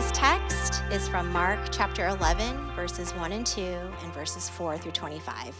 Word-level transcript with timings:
Today's 0.00 0.12
text 0.12 0.82
is 0.90 1.08
from 1.08 1.30
Mark 1.30 1.60
chapter 1.70 2.08
11, 2.08 2.72
verses 2.74 3.12
1 3.16 3.32
and 3.32 3.44
2, 3.44 3.60
and 3.60 4.14
verses 4.14 4.48
4 4.48 4.78
through 4.78 4.92
25. 4.92 5.54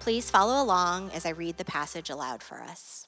Please 0.00 0.28
follow 0.28 0.60
along 0.60 1.12
as 1.12 1.24
I 1.24 1.30
read 1.30 1.56
the 1.56 1.64
passage 1.64 2.10
aloud 2.10 2.42
for 2.42 2.60
us. 2.60 3.06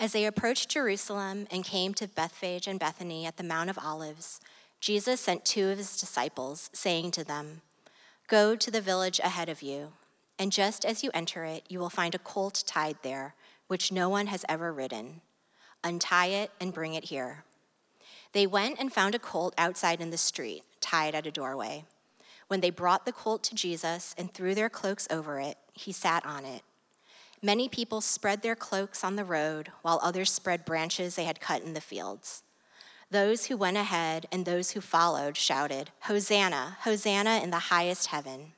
As 0.00 0.10
they 0.10 0.24
approached 0.24 0.68
Jerusalem 0.68 1.46
and 1.52 1.62
came 1.62 1.94
to 1.94 2.08
Bethphage 2.08 2.66
and 2.66 2.80
Bethany 2.80 3.24
at 3.24 3.36
the 3.36 3.44
Mount 3.44 3.70
of 3.70 3.78
Olives, 3.80 4.40
Jesus 4.80 5.20
sent 5.20 5.44
two 5.44 5.68
of 5.68 5.78
his 5.78 6.00
disciples, 6.00 6.68
saying 6.72 7.12
to 7.12 7.22
them, 7.22 7.60
Go 8.26 8.56
to 8.56 8.70
the 8.72 8.80
village 8.80 9.20
ahead 9.20 9.48
of 9.48 9.62
you, 9.62 9.92
and 10.40 10.50
just 10.50 10.84
as 10.84 11.04
you 11.04 11.12
enter 11.14 11.44
it, 11.44 11.62
you 11.68 11.78
will 11.78 11.88
find 11.88 12.16
a 12.16 12.18
colt 12.18 12.64
tied 12.66 12.96
there, 13.02 13.36
which 13.68 13.92
no 13.92 14.08
one 14.08 14.26
has 14.26 14.44
ever 14.48 14.72
ridden. 14.72 15.20
Untie 15.84 16.26
it 16.26 16.50
and 16.60 16.74
bring 16.74 16.94
it 16.94 17.04
here. 17.04 17.44
They 18.32 18.46
went 18.46 18.78
and 18.78 18.92
found 18.92 19.14
a 19.14 19.18
colt 19.18 19.54
outside 19.56 20.00
in 20.00 20.10
the 20.10 20.18
street, 20.18 20.62
tied 20.80 21.14
at 21.14 21.26
a 21.26 21.30
doorway. 21.30 21.84
When 22.48 22.60
they 22.60 22.70
brought 22.70 23.06
the 23.06 23.12
colt 23.12 23.42
to 23.44 23.54
Jesus 23.54 24.14
and 24.16 24.32
threw 24.32 24.54
their 24.54 24.68
cloaks 24.68 25.08
over 25.10 25.40
it, 25.40 25.56
he 25.72 25.92
sat 25.92 26.24
on 26.24 26.44
it. 26.44 26.62
Many 27.42 27.68
people 27.68 28.00
spread 28.00 28.42
their 28.42 28.56
cloaks 28.56 29.04
on 29.04 29.16
the 29.16 29.24
road, 29.24 29.70
while 29.82 30.00
others 30.02 30.32
spread 30.32 30.64
branches 30.64 31.14
they 31.14 31.24
had 31.24 31.40
cut 31.40 31.62
in 31.62 31.74
the 31.74 31.80
fields. 31.80 32.42
Those 33.10 33.46
who 33.46 33.56
went 33.56 33.76
ahead 33.76 34.26
and 34.32 34.44
those 34.44 34.72
who 34.72 34.80
followed 34.80 35.36
shouted, 35.36 35.90
Hosanna, 36.00 36.78
Hosanna 36.80 37.40
in 37.42 37.50
the 37.50 37.58
highest 37.58 38.08
heaven. 38.08 38.52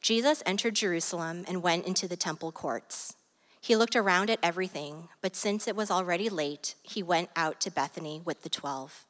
Jesus 0.00 0.42
entered 0.46 0.74
Jerusalem 0.74 1.44
and 1.46 1.62
went 1.62 1.86
into 1.86 2.08
the 2.08 2.16
temple 2.16 2.52
courts. 2.52 3.14
He 3.60 3.76
looked 3.76 3.94
around 3.94 4.30
at 4.30 4.38
everything, 4.42 5.08
but 5.20 5.36
since 5.36 5.68
it 5.68 5.76
was 5.76 5.90
already 5.90 6.30
late, 6.30 6.74
he 6.82 7.02
went 7.02 7.28
out 7.36 7.60
to 7.60 7.70
Bethany 7.70 8.22
with 8.24 8.42
the 8.42 8.48
twelve. 8.48 9.04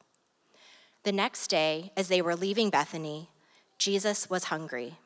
The 1.03 1.13
next 1.13 1.47
day, 1.47 1.93
as 1.95 2.09
they 2.09 2.21
were 2.21 2.35
leaving 2.35 2.69
Bethany, 2.69 3.29
Jesus 3.77 4.29
was 4.29 4.45
hungry. 4.45 4.97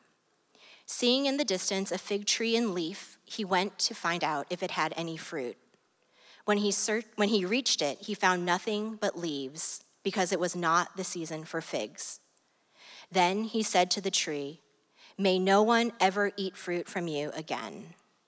Seeing 0.84 1.26
in 1.26 1.36
the 1.36 1.44
distance 1.44 1.92
a 1.92 1.98
fig 1.98 2.26
tree 2.26 2.56
in 2.56 2.74
leaf, 2.74 3.18
he 3.24 3.44
went 3.44 3.78
to 3.78 3.94
find 3.94 4.24
out 4.24 4.46
if 4.50 4.62
it 4.62 4.72
had 4.72 4.92
any 4.96 5.16
fruit. 5.16 5.56
When 6.44 6.58
he, 6.58 6.72
when 7.14 7.28
he 7.28 7.44
reached 7.44 7.82
it, 7.82 7.98
he 8.00 8.14
found 8.14 8.44
nothing 8.44 8.96
but 9.00 9.18
leaves, 9.18 9.84
because 10.02 10.32
it 10.32 10.40
was 10.40 10.54
not 10.54 10.96
the 10.96 11.04
season 11.04 11.44
for 11.44 11.60
figs. 11.60 12.20
Then 13.10 13.44
he 13.44 13.62
said 13.62 13.90
to 13.92 14.00
the 14.00 14.10
tree, 14.10 14.60
May 15.16 15.38
no 15.38 15.62
one 15.62 15.92
ever 16.00 16.32
eat 16.36 16.56
fruit 16.56 16.88
from 16.88 17.08
you 17.08 17.30
again 17.34 17.94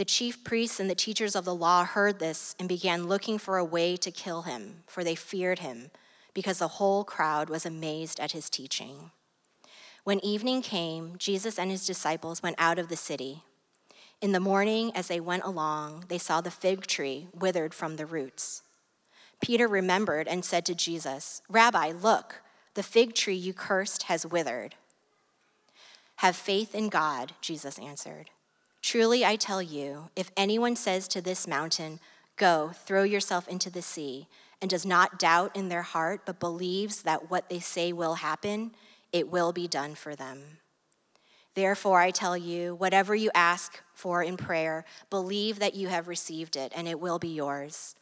The 0.00 0.06
chief 0.06 0.42
priests 0.44 0.80
and 0.80 0.88
the 0.88 0.94
teachers 0.94 1.36
of 1.36 1.44
the 1.44 1.54
law 1.54 1.84
heard 1.84 2.20
this 2.20 2.56
and 2.58 2.66
began 2.66 3.06
looking 3.06 3.36
for 3.36 3.58
a 3.58 3.64
way 3.66 3.98
to 3.98 4.10
kill 4.10 4.40
him, 4.40 4.82
for 4.86 5.04
they 5.04 5.14
feared 5.14 5.58
him, 5.58 5.90
because 6.32 6.60
the 6.60 6.68
whole 6.68 7.04
crowd 7.04 7.50
was 7.50 7.66
amazed 7.66 8.18
at 8.18 8.32
his 8.32 8.48
teaching. 8.48 9.10
When 10.04 10.24
evening 10.24 10.62
came, 10.62 11.16
Jesus 11.18 11.58
and 11.58 11.70
his 11.70 11.86
disciples 11.86 12.42
went 12.42 12.56
out 12.58 12.78
of 12.78 12.88
the 12.88 12.96
city. 12.96 13.42
In 14.22 14.32
the 14.32 14.40
morning, 14.40 14.90
as 14.94 15.08
they 15.08 15.20
went 15.20 15.44
along, 15.44 16.06
they 16.08 16.16
saw 16.16 16.40
the 16.40 16.50
fig 16.50 16.86
tree 16.86 17.28
withered 17.34 17.74
from 17.74 17.96
the 17.96 18.06
roots. 18.06 18.62
Peter 19.42 19.68
remembered 19.68 20.26
and 20.26 20.46
said 20.46 20.64
to 20.64 20.74
Jesus, 20.74 21.42
Rabbi, 21.50 21.92
look, 21.92 22.40
the 22.72 22.82
fig 22.82 23.14
tree 23.14 23.34
you 23.34 23.52
cursed 23.52 24.04
has 24.04 24.24
withered. 24.24 24.76
Have 26.16 26.36
faith 26.36 26.74
in 26.74 26.88
God, 26.88 27.34
Jesus 27.42 27.78
answered. 27.78 28.30
Truly, 28.82 29.24
I 29.24 29.36
tell 29.36 29.60
you, 29.60 30.08
if 30.16 30.30
anyone 30.36 30.74
says 30.76 31.06
to 31.08 31.20
this 31.20 31.46
mountain, 31.46 32.00
Go, 32.36 32.72
throw 32.86 33.02
yourself 33.02 33.46
into 33.48 33.68
the 33.68 33.82
sea, 33.82 34.26
and 34.62 34.70
does 34.70 34.86
not 34.86 35.18
doubt 35.18 35.54
in 35.54 35.68
their 35.68 35.82
heart, 35.82 36.22
but 36.24 36.40
believes 36.40 37.02
that 37.02 37.30
what 37.30 37.48
they 37.48 37.60
say 37.60 37.92
will 37.92 38.14
happen, 38.14 38.72
it 39.12 39.28
will 39.30 39.52
be 39.52 39.68
done 39.68 39.94
for 39.94 40.16
them. 40.16 40.58
Therefore, 41.54 42.00
I 42.00 42.10
tell 42.10 42.36
you, 42.36 42.74
whatever 42.76 43.14
you 43.14 43.30
ask 43.34 43.82
for 43.92 44.22
in 44.22 44.36
prayer, 44.36 44.84
believe 45.10 45.58
that 45.58 45.74
you 45.74 45.88
have 45.88 46.08
received 46.08 46.56
it, 46.56 46.72
and 46.74 46.88
it 46.88 46.98
will 46.98 47.18
be 47.18 47.28
yours. 47.28 47.96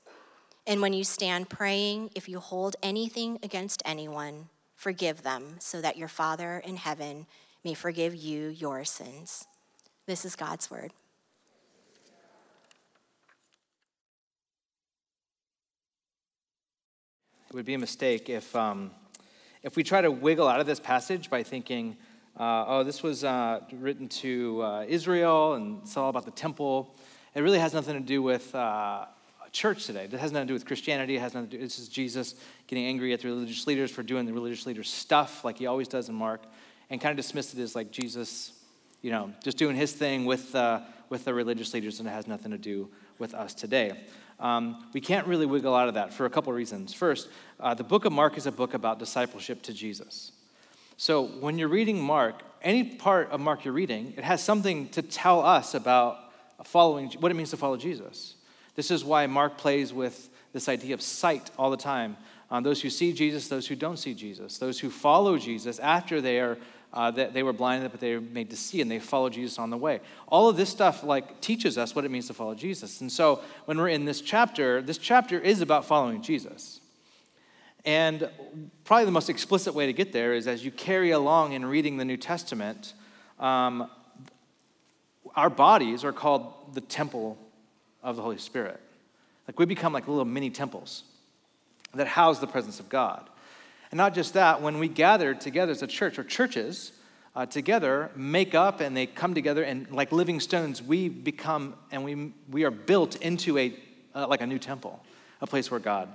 And 0.67 0.81
when 0.83 0.93
you 0.93 1.03
stand 1.03 1.49
praying, 1.49 2.11
if 2.15 2.29
you 2.29 2.39
hold 2.39 2.77
anything 2.83 3.39
against 3.43 3.83
anyone, 3.85 4.49
forgive 4.77 5.23
them, 5.23 5.57
so 5.59 5.81
that 5.81 5.97
your 5.97 6.09
Father 6.09 6.63
in 6.65 6.77
heaven 6.77 7.27
may 7.65 7.75
forgive 7.75 8.15
you 8.15 8.49
your 8.49 8.85
sins. 8.85 9.47
This 10.09 10.25
is 10.25 10.35
God's 10.35 10.71
word. 10.71 10.91
It 17.51 17.55
would 17.55 17.67
be 17.67 17.75
a 17.75 17.79
mistake 17.79 18.31
if, 18.31 18.57
um, 18.57 18.91
if 19.63 19.77
we 19.77 19.83
try 19.83 20.01
to 20.01 20.11
wiggle 20.11 20.49
out 20.49 20.61
of 20.61 20.67
this 20.67 20.81
passage 20.81 21.29
by 21.29 21.43
thinking, 21.43 21.99
uh, 22.41 22.65
oh, 22.67 22.85
this 22.85 23.03
was 23.03 23.23
uh, 23.23 23.61
written 23.71 24.09
to 24.09 24.63
uh, 24.63 24.87
Israel 24.89 25.53
and 25.53 25.83
it's 25.83 25.95
all 25.95 26.09
about 26.09 26.25
the 26.25 26.31
temple. 26.31 26.97
It 27.35 27.43
really 27.43 27.59
has 27.59 27.75
nothing 27.75 27.93
to 27.93 28.01
do 28.01 28.23
with 28.23 28.55
uh, 28.55 29.05
church 29.53 29.85
today. 29.85 30.05
It 30.05 30.13
has 30.13 30.33
nothing 30.33 30.47
to 30.47 30.53
do 30.53 30.55
with 30.55 30.65
Christianity. 30.65 31.17
It 31.17 31.21
has 31.21 31.35
nothing 31.35 31.51
to 31.51 31.57
do. 31.59 31.63
This 31.63 31.79
is 31.79 31.87
Jesus 31.87 32.35
getting 32.67 32.87
angry 32.87 33.13
at 33.13 33.21
the 33.21 33.29
religious 33.29 33.67
leaders 33.67 33.91
for 33.91 34.03
doing 34.03 34.25
the 34.25 34.33
religious 34.33 34.65
leaders' 34.65 34.89
stuff, 34.89 35.45
like 35.45 35.59
he 35.59 35.67
always 35.67 35.87
does 35.87 36.09
in 36.09 36.15
Mark, 36.15 36.45
and 36.89 36.99
kind 36.99 37.11
of 37.11 37.23
dismiss 37.23 37.53
it 37.53 37.61
as 37.61 37.75
like 37.75 37.91
Jesus 37.91 38.55
you 39.03 39.11
know, 39.11 39.33
just 39.43 39.57
doing 39.57 39.77
his 39.77 39.93
thing 39.93 40.25
with, 40.25 40.55
uh, 40.55 40.81
with 41.09 41.25
the 41.25 41.35
religious 41.35 41.73
leaders, 41.75 42.01
and 42.01 42.09
it 42.09 42.13
has 42.13 42.27
nothing 42.27 42.51
to 42.51 42.59
do 42.59 42.89
with 43.19 43.35
us 43.35 43.55
today. 43.55 43.93
Um, 44.41 44.85
we 44.93 45.01
can't 45.01 45.27
really 45.27 45.47
wiggle 45.47 45.75
out 45.75 45.89
of 45.89 45.95
that 45.95 46.13
for 46.13 46.27
a 46.27 46.31
couple 46.31 46.53
reasons. 46.53 46.95
First, 46.95 47.29
uh, 47.59 47.75
the 47.75 47.85
book 47.85 48.05
of 48.05 48.13
Mark 48.13 48.37
is 48.37 48.47
a 48.47 48.53
book 48.53 48.75
about 48.75 48.99
discipleship 48.99 49.63
to 49.63 49.73
Jesus. 49.73 50.33
So 50.97 51.25
when 51.27 51.59
you're 51.59 51.69
reading 51.69 52.01
Mark, 52.01 52.43
any 52.63 52.85
part 52.85 53.31
of 53.31 53.41
Mark 53.41 53.65
you're 53.65 53.75
reading, 53.75 54.15
it 54.17 54.25
has 54.25 54.43
something 54.43 54.89
to 54.91 55.03
tell 55.03 55.45
us 55.45 55.75
about 55.75 56.19
following, 56.65 57.09
what 57.21 57.31
it 57.31 57.35
means 57.35 57.51
to 57.51 57.57
follow 57.57 57.77
Jesus. 57.77 58.35
This 58.75 58.91
is 58.91 59.05
why 59.05 59.27
Mark 59.27 59.59
plays 59.59 59.93
with 59.93 60.29
this 60.53 60.69
idea 60.69 60.95
of 60.95 61.03
sight 61.03 61.51
all 61.59 61.71
the 61.71 61.77
time. 61.77 62.17
Um, 62.51 62.63
those 62.63 62.81
who 62.81 62.91
see 62.91 63.13
Jesus, 63.13 63.49
those 63.49 63.67
who 63.67 63.77
don't 63.77 63.99
see 63.99 64.15
Jesus, 64.15 64.59
those 64.59 64.81
who 64.81 64.91
follow 64.91 65.37
Jesus 65.37 65.79
after 65.79 66.21
they 66.21 66.41
are 66.41 66.59
uh, 66.93 67.11
that 67.11 67.35
they 67.35 67.43
were 67.43 67.53
blinded, 67.53 67.91
but 67.91 68.01
they 68.01 68.15
were 68.15 68.21
made 68.21 68.51
to 68.51 68.57
see, 68.57 68.81
and 68.81 68.91
they 68.91 68.99
followed 68.99 69.33
Jesus 69.33 69.59
on 69.59 69.71
the 69.71 69.77
way. 69.77 70.01
All 70.27 70.49
of 70.49 70.57
this 70.57 70.71
stuff 70.71 71.05
like 71.05 71.41
teaches 71.41 71.77
us 71.77 71.95
what 71.95 72.05
it 72.05 72.11
means 72.11 72.27
to 72.29 72.35
follow 72.35 72.55
Jesus. 72.55 73.01
And 73.01 73.13
so 73.13 73.43
when 73.67 73.79
we're 73.79 73.89
in 73.89 74.05
this 74.05 74.21
chapter, 74.21 74.81
this 74.81 74.99
chapter 74.99 75.39
is 75.39 75.61
about 75.61 75.85
following 75.85 76.23
Jesus. 76.23 76.81
And 77.85 78.29
probably 78.85 79.05
the 79.05 79.13
most 79.13 79.31
explicit 79.31 79.75
way 79.75 79.87
to 79.87 79.93
get 79.93 80.13
there 80.13 80.35
is 80.35 80.47
as 80.47 80.65
you 80.65 80.71
carry 80.71 81.11
along 81.11 81.53
in 81.53 81.65
reading 81.65 81.97
the 81.97 82.05
New 82.05 82.17
Testament, 82.17 82.95
um, 83.39 83.89
our 85.37 85.51
bodies 85.51 86.05
are 86.05 86.13
called 86.13 86.75
the 86.75 86.81
temple 86.81 87.39
of 88.03 88.17
the 88.17 88.23
Holy 88.23 88.39
Spirit. 88.39 88.81
Like 89.47 89.59
we 89.59 89.65
become 89.65 89.93
like 89.93 90.09
little 90.09 90.25
mini 90.25 90.51
temples 90.51 91.05
that 91.95 92.07
house 92.07 92.39
the 92.39 92.47
presence 92.47 92.81
of 92.81 92.89
God. 92.89 93.29
And 93.91 93.99
not 93.99 94.15
just 94.15 94.35
that, 94.35 94.61
when 94.61 94.79
we 94.79 94.89
gather 94.89 95.35
together 95.35 95.73
as 95.73 95.83
a 95.83 95.87
church 95.87 96.19
or 96.19 96.25
churches 96.25 96.93
uh, 97.35 97.47
together 97.47 98.11
make 98.17 98.55
up 98.55 98.81
and 98.81 98.97
they 98.97 99.07
come 99.07 99.35
together 99.35 99.63
and 99.63 99.91
like 99.91 100.13
living 100.13 100.41
stones, 100.41 100.83
we 100.83 101.09
become 101.09 101.75
and 101.91 102.05
we, 102.05 102.33
we 102.51 102.65
are 102.65 102.71
built 102.71 103.17
into 103.17 103.57
a, 103.59 103.75
uh, 104.15 104.27
like 104.27 104.41
a 104.41 104.47
new 104.47 104.59
temple, 104.59 105.03
a 105.41 105.47
place 105.47 105.71
where 105.71 105.81
God 105.81 106.09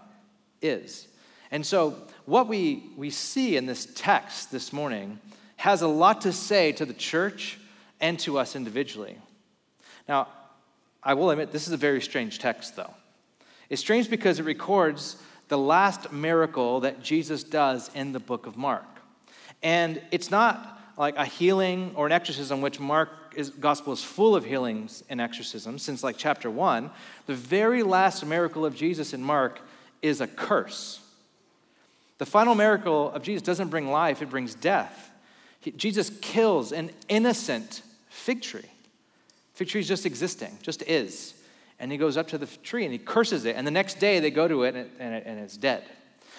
is. 0.62 1.08
And 1.50 1.66
so, 1.66 1.96
what 2.26 2.48
we, 2.48 2.84
we 2.98 3.10
see 3.10 3.58
in 3.58 3.66
this 3.66 3.88
text 3.96 4.52
this 4.52 4.74
morning 4.74 5.20
has 5.58 5.82
a 5.82 5.88
lot 5.88 6.22
to 6.22 6.34
say 6.34 6.72
to 6.74 6.86
the 6.86 6.94
church 6.94 7.60
and 8.02 8.20
to 8.20 8.38
us 8.38 8.56
individually. 8.56 9.18
Now, 10.08 10.28
I 11.02 11.14
will 11.14 11.30
admit, 11.30 11.52
this 11.52 11.68
is 11.68 11.74
a 11.74 11.78
very 11.78 12.02
strange 12.02 12.40
text, 12.40 12.76
though. 12.76 12.94
It's 13.70 13.82
strange 13.82 14.10
because 14.10 14.40
it 14.40 14.44
records 14.44 15.18
the 15.54 15.58
last 15.60 16.12
miracle 16.12 16.80
that 16.80 17.04
Jesus 17.04 17.44
does 17.44 17.92
in 17.94 18.12
the 18.12 18.20
book 18.20 18.48
of 18.48 18.58
Mark. 18.58 18.88
And 19.62 20.02
it's 20.10 20.32
not 20.32 20.82
like 20.98 21.16
a 21.16 21.26
healing 21.26 21.92
or 21.94 22.08
an 22.08 22.12
exorcism, 22.12 22.60
which 22.60 22.80
Mark's 22.80 23.50
gospel 23.60 23.94
is 23.94 24.04
full 24.04 24.36
of 24.36 24.46
healings 24.46 25.04
and 25.12 25.22
exorcisms, 25.22 25.84
since 25.84 26.04
like 26.04 26.18
chapter 26.18 26.50
one. 26.50 26.90
The 27.28 27.36
very 27.36 27.84
last 27.84 28.26
miracle 28.26 28.66
of 28.66 28.76
Jesus 28.76 29.14
in 29.14 29.22
Mark 29.22 29.62
is 30.02 30.22
a 30.22 30.26
curse. 30.26 31.02
The 32.18 32.26
final 32.26 32.56
miracle 32.56 33.12
of 33.12 33.22
Jesus 33.22 33.44
doesn't 33.44 33.68
bring 33.68 33.92
life, 33.92 34.24
it 34.24 34.32
brings 34.32 34.56
death. 34.56 35.12
Jesus 35.78 36.10
kills 36.20 36.72
an 36.72 36.90
innocent 37.10 37.84
fig 38.10 38.42
tree. 38.42 38.72
Fig 39.54 39.68
tree 39.68 39.82
is 39.82 39.88
just 39.88 40.08
existing, 40.08 40.58
just 40.64 40.82
is. 40.88 41.36
And 41.84 41.92
he 41.92 41.98
goes 41.98 42.16
up 42.16 42.30
to 42.30 42.38
the 42.38 42.46
tree 42.46 42.86
and 42.86 42.94
he 42.94 42.98
curses 42.98 43.44
it. 43.44 43.58
And 43.58 43.68
the 43.68 43.72
next 43.72 44.00
day 44.00 44.22
they 44.22 44.32
go 44.32 44.48
to 44.48 44.64
it 44.64 44.70
and, 44.70 44.78
it, 44.78 44.92
and, 45.00 45.14
it, 45.16 45.24
and 45.26 45.38
it's 45.38 45.58
dead. 45.58 45.84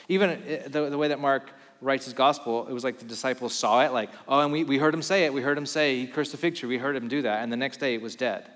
Even 0.09 0.31
uh, 0.31 0.69
the, 0.69 0.89
the 0.89 0.97
way 0.97 1.09
that 1.09 1.21
Mark 1.21 1.51
writes 1.83 2.07
his 2.07 2.15
gospel, 2.15 2.67
it 2.67 2.73
was 2.73 2.83
like 2.83 2.99
the 2.99 3.05
disciples 3.05 3.53
saw 3.55 3.85
it, 3.85 3.93
like, 3.93 4.09
oh, 4.27 4.41
and 4.41 4.51
we, 4.51 4.65
we 4.65 4.79
heard 4.79 4.95
him 4.95 5.03
say 5.03 5.27
it. 5.27 5.35
We 5.35 5.43
heard 5.43 5.59
him 5.59 5.67
say 5.67 5.99
he 5.99 6.07
cursed 6.07 6.33
the 6.33 6.39
fig 6.39 6.55
tree. 6.55 6.67
We 6.67 6.79
heard 6.79 6.97
him 6.97 7.09
do 7.09 7.21
that. 7.21 7.43
And 7.43 7.53
the 7.53 7.59
next 7.59 7.77
day 7.77 7.93
it 7.93 8.01
was 8.01 8.17
dead. 8.17 8.47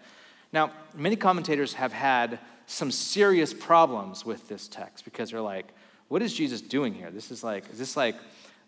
Now, 0.50 0.70
many 0.96 1.14
commentators 1.14 1.74
have 1.74 1.92
had 1.92 2.38
some 2.64 2.90
serious 2.90 3.52
problems 3.52 4.24
with 4.24 4.48
this 4.48 4.66
text 4.66 5.04
because 5.04 5.30
they're 5.30 5.42
like, 5.42 5.66
what 6.08 6.22
is 6.22 6.32
Jesus 6.32 6.62
doing 6.62 6.94
here? 6.94 7.10
This 7.10 7.30
is 7.30 7.44
like, 7.44 7.68
is 7.70 7.78
this 7.78 7.98
like 7.98 8.16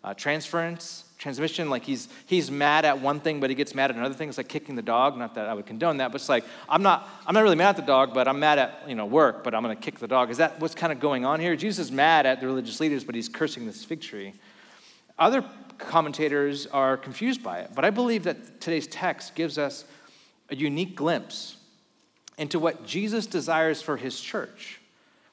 uh, 0.03 0.13
transference, 0.13 1.05
transmission? 1.17 1.69
Like 1.69 1.83
he's, 1.83 2.09
he's 2.25 2.49
mad 2.49 2.85
at 2.85 2.99
one 2.99 3.19
thing, 3.19 3.39
but 3.39 3.49
he 3.49 3.55
gets 3.55 3.75
mad 3.75 3.91
at 3.91 3.97
another 3.97 4.15
thing. 4.15 4.29
It's 4.29 4.37
like 4.37 4.47
kicking 4.47 4.75
the 4.75 4.81
dog. 4.81 5.17
Not 5.17 5.35
that 5.35 5.47
I 5.47 5.53
would 5.53 5.65
condone 5.65 5.97
that, 5.97 6.11
but 6.11 6.21
it's 6.21 6.29
like, 6.29 6.43
I'm 6.67 6.81
not, 6.81 7.07
I'm 7.25 7.33
not 7.33 7.43
really 7.43 7.55
mad 7.55 7.69
at 7.69 7.75
the 7.77 7.81
dog, 7.83 8.13
but 8.13 8.27
I'm 8.27 8.39
mad 8.39 8.59
at, 8.59 8.83
you 8.87 8.95
know, 8.95 9.05
work, 9.05 9.43
but 9.43 9.53
I'm 9.53 9.63
going 9.63 9.75
to 9.75 9.81
kick 9.81 9.99
the 9.99 10.07
dog. 10.07 10.31
Is 10.31 10.37
that 10.37 10.59
what's 10.59 10.75
kind 10.75 10.91
of 10.91 10.99
going 10.99 11.23
on 11.23 11.39
here? 11.39 11.55
Jesus 11.55 11.85
is 11.87 11.91
mad 11.91 12.25
at 12.25 12.39
the 12.39 12.47
religious 12.47 12.79
leaders, 12.79 13.03
but 13.03 13.15
he's 13.15 13.29
cursing 13.29 13.65
this 13.65 13.83
fig 13.85 14.01
tree. 14.01 14.33
Other 15.17 15.45
commentators 15.77 16.67
are 16.67 16.97
confused 16.97 17.43
by 17.43 17.59
it, 17.59 17.71
but 17.75 17.85
I 17.85 17.91
believe 17.91 18.23
that 18.23 18.59
today's 18.59 18.87
text 18.87 19.35
gives 19.35 19.57
us 19.57 19.85
a 20.49 20.55
unique 20.55 20.95
glimpse 20.95 21.57
into 22.37 22.59
what 22.59 22.85
Jesus 22.85 23.27
desires 23.27 23.81
for 23.81 23.97
his 23.97 24.19
church 24.19 24.80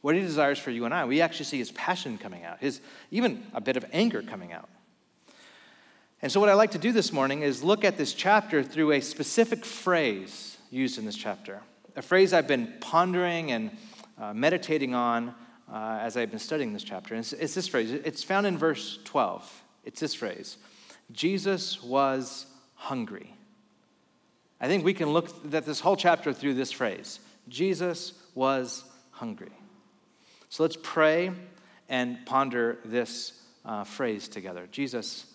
what 0.00 0.14
he 0.14 0.20
desires 0.20 0.58
for 0.58 0.70
you 0.70 0.84
and 0.84 0.94
I. 0.94 1.04
We 1.04 1.20
actually 1.20 1.46
see 1.46 1.58
his 1.58 1.72
passion 1.72 2.18
coming 2.18 2.44
out, 2.44 2.60
his 2.60 2.80
even 3.10 3.44
a 3.52 3.60
bit 3.60 3.76
of 3.76 3.84
anger 3.92 4.22
coming 4.22 4.52
out. 4.52 4.68
And 6.20 6.32
so, 6.32 6.40
what 6.40 6.48
I'd 6.48 6.54
like 6.54 6.72
to 6.72 6.78
do 6.78 6.92
this 6.92 7.12
morning 7.12 7.42
is 7.42 7.62
look 7.62 7.84
at 7.84 7.96
this 7.96 8.12
chapter 8.12 8.62
through 8.62 8.92
a 8.92 9.00
specific 9.00 9.64
phrase 9.64 10.56
used 10.70 10.98
in 10.98 11.04
this 11.04 11.16
chapter, 11.16 11.60
a 11.96 12.02
phrase 12.02 12.32
I've 12.32 12.48
been 12.48 12.72
pondering 12.80 13.52
and 13.52 13.70
uh, 14.20 14.34
meditating 14.34 14.94
on 14.94 15.34
uh, 15.72 15.98
as 16.00 16.16
I've 16.16 16.30
been 16.30 16.38
studying 16.38 16.72
this 16.72 16.82
chapter. 16.82 17.14
And 17.14 17.20
it's, 17.22 17.32
it's 17.32 17.54
this 17.54 17.68
phrase. 17.68 17.92
It's 17.92 18.22
found 18.22 18.46
in 18.46 18.58
verse 18.58 18.98
12. 19.04 19.62
It's 19.84 20.00
this 20.00 20.14
phrase 20.14 20.56
Jesus 21.12 21.82
was 21.82 22.46
hungry. 22.74 23.34
I 24.60 24.66
think 24.66 24.84
we 24.84 24.94
can 24.94 25.10
look 25.10 25.28
at 25.54 25.64
this 25.64 25.80
whole 25.80 25.96
chapter 25.96 26.32
through 26.32 26.54
this 26.54 26.72
phrase 26.72 27.20
Jesus 27.48 28.12
was 28.34 28.84
hungry. 29.10 29.52
So 30.50 30.62
let's 30.62 30.78
pray 30.82 31.30
and 31.90 32.24
ponder 32.24 32.78
this 32.82 33.42
uh, 33.66 33.84
phrase 33.84 34.28
together. 34.28 34.66
Jesus, 34.72 35.26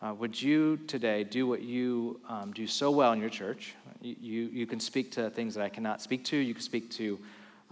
uh, 0.00 0.14
would 0.14 0.40
you 0.40 0.76
today 0.86 1.24
do 1.24 1.48
what 1.48 1.62
you 1.62 2.20
um, 2.28 2.52
do 2.52 2.68
so 2.68 2.92
well 2.92 3.12
in 3.12 3.20
your 3.20 3.28
church? 3.28 3.74
You, 4.00 4.16
you, 4.20 4.42
you, 4.52 4.66
can 4.66 4.78
speak 4.78 5.10
to 5.12 5.30
things 5.30 5.56
that 5.56 5.64
I 5.64 5.68
cannot 5.68 6.00
speak 6.00 6.24
to. 6.26 6.36
You 6.36 6.54
can 6.54 6.62
speak 6.62 6.90
to 6.92 7.18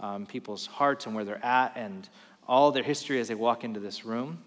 um, 0.01 0.25
people's 0.25 0.65
hearts 0.65 1.05
and 1.05 1.15
where 1.15 1.23
they're 1.23 1.45
at 1.45 1.77
and 1.77 2.09
all 2.45 2.73
their 2.73 2.83
history 2.83 3.21
as 3.21 3.29
they 3.29 3.35
walk 3.35 3.63
into 3.63 3.79
this 3.79 4.03
room. 4.03 4.39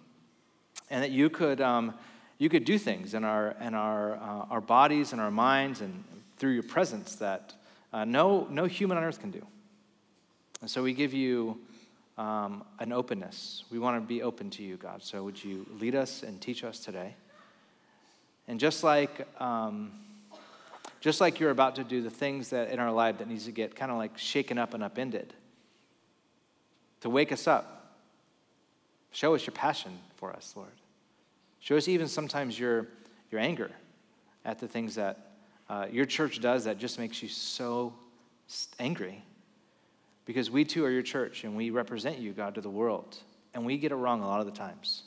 And 0.91 1.03
that 1.03 1.13
you 1.13 1.31
could, 1.31 1.63
um, 1.63 1.95
you 2.37 2.51
could 2.51 2.67
do 2.67 2.77
things 2.77 3.15
in 3.15 3.25
our, 3.25 3.57
in 3.59 3.73
our, 3.73 4.17
uh, 4.17 4.47
our 4.51 4.61
bodies 4.61 5.13
and 5.13 5.21
our 5.21 5.31
minds 5.31 5.81
and 5.81 6.05
through 6.37 6.53
your 6.53 6.63
presence 6.63 7.15
that 7.17 7.55
uh, 7.91 8.05
no, 8.05 8.47
no 8.51 8.67
human 8.67 8.99
on 8.99 9.05
earth 9.05 9.21
can 9.21 9.31
do. 9.31 9.47
And 10.61 10.69
so 10.69 10.83
we 10.83 10.93
give 10.93 11.15
you 11.15 11.59
um, 12.17 12.65
an 12.79 12.93
openness. 12.93 13.65
We 13.71 13.79
want 13.79 14.01
to 14.01 14.07
be 14.07 14.23
open 14.23 14.51
to 14.51 14.63
you, 14.63 14.77
God. 14.77 15.03
So 15.03 15.25
would 15.25 15.43
you 15.43 15.67
lead 15.81 15.95
us 15.95 16.23
and 16.23 16.41
teach 16.41 16.65
us 16.65 16.79
today? 16.79 17.15
And 18.47 18.61
just 18.61 18.85
like, 18.85 19.27
um, 19.41 19.93
just 21.01 21.21
like 21.21 21.41
you're 21.41 21.51
about 21.51 21.77
to 21.77 21.85
do 21.85 22.03
the 22.03 22.11
things 22.11 22.51
that 22.51 22.71
in 22.71 22.79
our 22.79 22.93
life 22.93 23.19
that 23.19 23.29
needs 23.29 23.47
to 23.47 23.53
get 23.53 23.75
kind 23.75 23.91
of 23.91 23.99
like 23.99 24.17
shaken 24.17 24.59
up 24.59 24.75
and 24.75 24.83
upended, 24.83 25.35
to 27.01 27.11
wake 27.11 27.33
us 27.33 27.47
up, 27.47 27.99
show 29.11 29.35
us 29.35 29.47
your 29.47 29.53
passion 29.53 29.99
for 30.17 30.33
us, 30.33 30.55
Lord. 30.57 30.71
Show 31.61 31.77
us 31.77 31.89
even 31.89 32.09
sometimes 32.09 32.59
your, 32.59 32.87
your 33.31 33.41
anger 33.41 33.71
at 34.45 34.59
the 34.59 34.69
things 34.69 34.95
that 34.95 35.33
uh, 35.69 35.87
your 35.91 36.05
church 36.05 36.41
does 36.41 36.65
that 36.65 36.79
just 36.79 36.99
makes 36.99 37.23
you 37.23 37.29
so 37.29 37.95
angry 38.79 39.23
because 40.25 40.51
we 40.51 40.65
too 40.65 40.85
are 40.85 40.91
your 40.91 41.03
church 41.03 41.45
and 41.45 41.57
we 41.57 41.71
represent 41.71 42.19
you, 42.19 42.33
God, 42.33 42.55
to 42.55 42.61
the 42.61 42.71
world. 42.71 43.17
And 43.53 43.65
we 43.65 43.77
get 43.77 43.93
it 43.93 43.97
wrong 43.97 44.23
a 44.23 44.27
lot 44.27 44.41
of 44.41 44.47
the 44.47 44.53
times. 44.53 45.03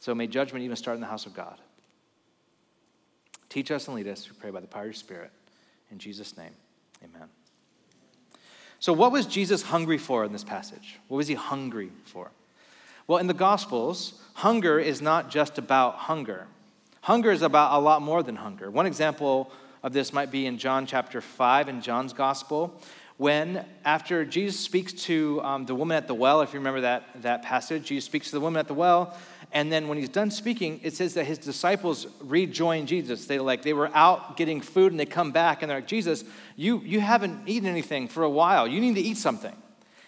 So 0.00 0.14
may 0.14 0.26
judgment 0.26 0.64
even 0.64 0.76
start 0.76 0.96
in 0.96 1.00
the 1.00 1.06
house 1.06 1.26
of 1.26 1.34
God. 1.34 1.58
Teach 3.48 3.70
us 3.70 3.86
and 3.86 3.96
lead 3.96 4.08
us, 4.08 4.28
we 4.28 4.36
pray 4.36 4.50
by 4.50 4.60
the 4.60 4.66
power 4.66 4.82
of 4.82 4.88
your 4.88 4.92
Spirit. 4.94 5.30
In 5.90 5.98
Jesus' 5.98 6.36
name, 6.36 6.52
amen. 7.02 7.28
So, 8.80 8.92
what 8.92 9.12
was 9.12 9.24
Jesus 9.26 9.62
hungry 9.62 9.98
for 9.98 10.24
in 10.24 10.32
this 10.32 10.44
passage? 10.44 10.98
What 11.08 11.16
was 11.16 11.28
he 11.28 11.34
hungry 11.34 11.90
for? 12.04 12.30
Well, 13.06 13.18
in 13.18 13.28
the 13.28 13.34
Gospels, 13.34 14.20
hunger 14.34 14.78
is 14.78 15.00
not 15.00 15.30
just 15.30 15.58
about 15.58 15.94
hunger. 15.94 16.46
Hunger 17.02 17.30
is 17.30 17.42
about 17.42 17.72
a 17.72 17.80
lot 17.80 18.02
more 18.02 18.22
than 18.22 18.36
hunger. 18.36 18.70
One 18.70 18.84
example 18.84 19.50
of 19.82 19.92
this 19.92 20.12
might 20.12 20.30
be 20.30 20.44
in 20.46 20.58
John 20.58 20.86
chapter 20.86 21.20
5 21.20 21.68
in 21.68 21.80
John's 21.80 22.12
Gospel, 22.12 22.80
when, 23.18 23.64
after 23.84 24.24
Jesus 24.24 24.60
speaks 24.60 24.92
to 25.04 25.40
um, 25.42 25.64
the 25.64 25.74
woman 25.74 25.96
at 25.96 26.06
the 26.06 26.14
well, 26.14 26.42
if 26.42 26.52
you 26.52 26.58
remember 26.58 26.82
that, 26.82 27.22
that 27.22 27.42
passage, 27.42 27.86
Jesus 27.86 28.04
speaks 28.04 28.26
to 28.26 28.36
the 28.36 28.40
woman 28.40 28.60
at 28.60 28.68
the 28.68 28.74
well, 28.74 29.16
and 29.52 29.72
then 29.72 29.88
when 29.88 29.96
he's 29.96 30.08
done 30.08 30.30
speaking, 30.30 30.80
it 30.82 30.94
says 30.94 31.14
that 31.14 31.24
his 31.24 31.38
disciples 31.38 32.06
rejoin 32.20 32.86
Jesus. 32.86 33.26
They 33.26 33.38
like 33.38 33.62
they 33.62 33.72
were 33.72 33.90
out 33.94 34.36
getting 34.36 34.60
food 34.60 34.92
and 34.92 35.00
they 35.00 35.06
come 35.06 35.30
back 35.30 35.62
and 35.62 35.70
they're 35.70 35.78
like, 35.78 35.86
Jesus, 35.86 36.24
you, 36.56 36.80
you 36.80 37.00
haven't 37.00 37.48
eaten 37.48 37.68
anything 37.68 38.08
for 38.08 38.22
a 38.22 38.30
while. 38.30 38.66
You 38.66 38.80
need 38.80 38.96
to 38.96 39.00
eat 39.00 39.16
something. 39.16 39.54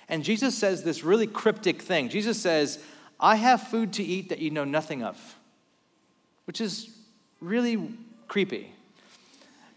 And 0.08 0.24
Jesus 0.24 0.56
says 0.56 0.82
this 0.82 1.04
really 1.04 1.26
cryptic 1.26 1.80
thing. 1.82 2.08
Jesus 2.08 2.40
says, 2.40 2.78
I 3.20 3.36
have 3.36 3.62
food 3.62 3.92
to 3.94 4.02
eat 4.02 4.28
that 4.30 4.38
you 4.38 4.50
know 4.50 4.64
nothing 4.64 5.02
of, 5.02 5.36
which 6.46 6.60
is 6.60 6.90
really 7.40 7.92
creepy. 8.26 8.72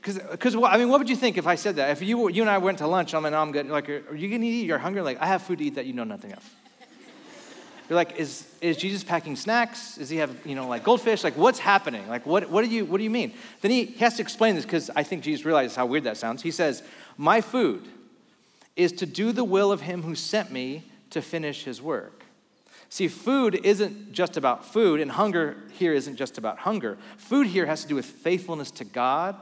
Because, 0.01 0.55
I 0.55 0.77
mean, 0.77 0.89
what 0.89 0.99
would 0.99 1.09
you 1.09 1.15
think 1.15 1.37
if 1.37 1.45
I 1.45 1.53
said 1.53 1.75
that? 1.75 1.91
If 1.91 2.01
you, 2.01 2.27
you 2.29 2.41
and 2.41 2.49
I 2.49 2.57
went 2.57 2.79
to 2.79 2.87
lunch, 2.87 3.13
I'm 3.13 3.21
like, 3.21 3.33
I'm 3.33 3.51
good. 3.51 3.67
Like, 3.67 3.87
are 3.87 4.15
you 4.15 4.29
going 4.29 4.41
to 4.41 4.47
eat? 4.47 4.65
You're 4.65 4.79
hungry? 4.79 5.01
Like, 5.01 5.21
I 5.21 5.27
have 5.27 5.43
food 5.43 5.59
to 5.59 5.63
eat 5.63 5.75
that 5.75 5.85
you 5.85 5.93
know 5.93 6.03
nothing 6.03 6.33
of. 6.33 6.55
You're 7.87 7.97
like, 7.97 8.17
is, 8.17 8.47
is 8.61 8.77
Jesus 8.77 9.03
packing 9.03 9.35
snacks? 9.35 9.97
Does 9.97 10.09
he 10.09 10.17
have, 10.17 10.33
you 10.45 10.55
know, 10.55 10.67
like 10.67 10.83
goldfish? 10.83 11.23
Like, 11.23 11.35
what's 11.35 11.59
happening? 11.59 12.07
Like, 12.07 12.25
what, 12.25 12.49
what, 12.49 12.63
do, 12.63 12.71
you, 12.71 12.85
what 12.85 12.97
do 12.97 13.03
you 13.03 13.09
mean? 13.09 13.33
Then 13.59 13.69
he, 13.69 13.85
he 13.85 13.99
has 13.99 14.15
to 14.15 14.21
explain 14.21 14.55
this 14.55 14.63
because 14.63 14.89
I 14.95 15.03
think 15.03 15.23
Jesus 15.23 15.45
realizes 15.45 15.75
how 15.75 15.85
weird 15.85 16.05
that 16.05 16.17
sounds. 16.17 16.41
He 16.41 16.51
says, 16.51 16.83
My 17.17 17.41
food 17.41 17.85
is 18.77 18.93
to 18.93 19.05
do 19.05 19.33
the 19.33 19.43
will 19.43 19.71
of 19.71 19.81
him 19.81 20.03
who 20.03 20.15
sent 20.15 20.51
me 20.51 20.85
to 21.09 21.21
finish 21.21 21.65
his 21.65 21.81
work. 21.81 22.23
See, 22.87 23.09
food 23.09 23.59
isn't 23.63 24.13
just 24.13 24.37
about 24.37 24.65
food, 24.65 25.01
and 25.01 25.11
hunger 25.11 25.57
here 25.73 25.93
isn't 25.93 26.15
just 26.15 26.37
about 26.37 26.59
hunger. 26.59 26.97
Food 27.17 27.47
here 27.47 27.65
has 27.65 27.81
to 27.81 27.89
do 27.89 27.95
with 27.95 28.05
faithfulness 28.05 28.71
to 28.71 28.85
God 28.85 29.35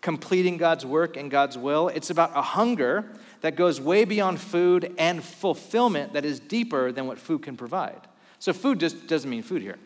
completing 0.00 0.56
God's 0.56 0.86
work 0.86 1.16
and 1.16 1.30
God's 1.30 1.58
will. 1.58 1.88
It's 1.88 2.10
about 2.10 2.36
a 2.36 2.42
hunger 2.42 3.04
that 3.42 3.56
goes 3.56 3.80
way 3.80 4.04
beyond 4.04 4.40
food 4.40 4.94
and 4.98 5.22
fulfillment 5.22 6.12
that 6.14 6.24
is 6.24 6.40
deeper 6.40 6.92
than 6.92 7.06
what 7.06 7.18
food 7.18 7.42
can 7.42 7.56
provide. 7.56 8.00
So, 8.38 8.52
food 8.52 8.80
just 8.80 9.06
doesn't 9.06 9.28
mean 9.28 9.42
food 9.42 9.62
here, 9.62 9.78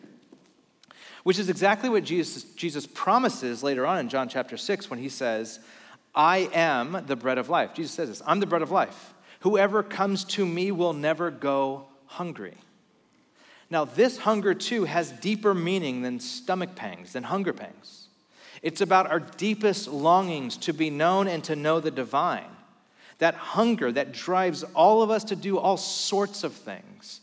which 1.23 1.37
is 1.37 1.49
exactly 1.49 1.89
what 1.89 2.03
Jesus, 2.03 2.43
Jesus 2.55 2.85
promises 2.85 3.63
later 3.63 3.85
on 3.85 3.99
in 3.99 4.07
John 4.07 4.29
chapter 4.29 4.55
6 4.55 4.89
when 4.89 4.99
he 4.99 5.09
says, 5.09 5.59
I 6.13 6.49
am 6.53 7.03
the 7.07 7.17
bread 7.17 7.37
of 7.37 7.49
life. 7.49 7.73
Jesus 7.73 7.91
says 7.91 8.07
this 8.09 8.21
I'm 8.25 8.39
the 8.39 8.45
bread 8.45 8.61
of 8.61 8.71
life. 8.71 9.13
Whoever 9.41 9.83
comes 9.83 10.23
to 10.25 10.45
me 10.45 10.71
will 10.71 10.93
never 10.93 11.29
go 11.29 11.87
hungry. 12.05 12.55
Now, 13.69 13.83
this 13.83 14.19
hunger 14.19 14.53
too 14.53 14.85
has 14.85 15.11
deeper 15.11 15.53
meaning 15.53 16.01
than 16.01 16.19
stomach 16.19 16.75
pangs, 16.75 17.13
than 17.13 17.23
hunger 17.23 17.51
pangs. 17.51 18.04
It's 18.65 18.81
about 18.81 19.11
our 19.11 19.19
deepest 19.19 19.87
longings 19.87 20.57
to 20.57 20.73
be 20.73 20.89
known 20.89 21.27
and 21.27 21.43
to 21.43 21.55
know 21.55 21.79
the 21.79 21.91
divine. 21.91 22.49
That 23.19 23.35
hunger 23.35 23.91
that 23.91 24.11
drives 24.11 24.63
all 24.73 25.03
of 25.03 25.11
us 25.11 25.23
to 25.25 25.35
do 25.35 25.59
all 25.59 25.77
sorts 25.77 26.43
of 26.43 26.51
things. 26.51 27.21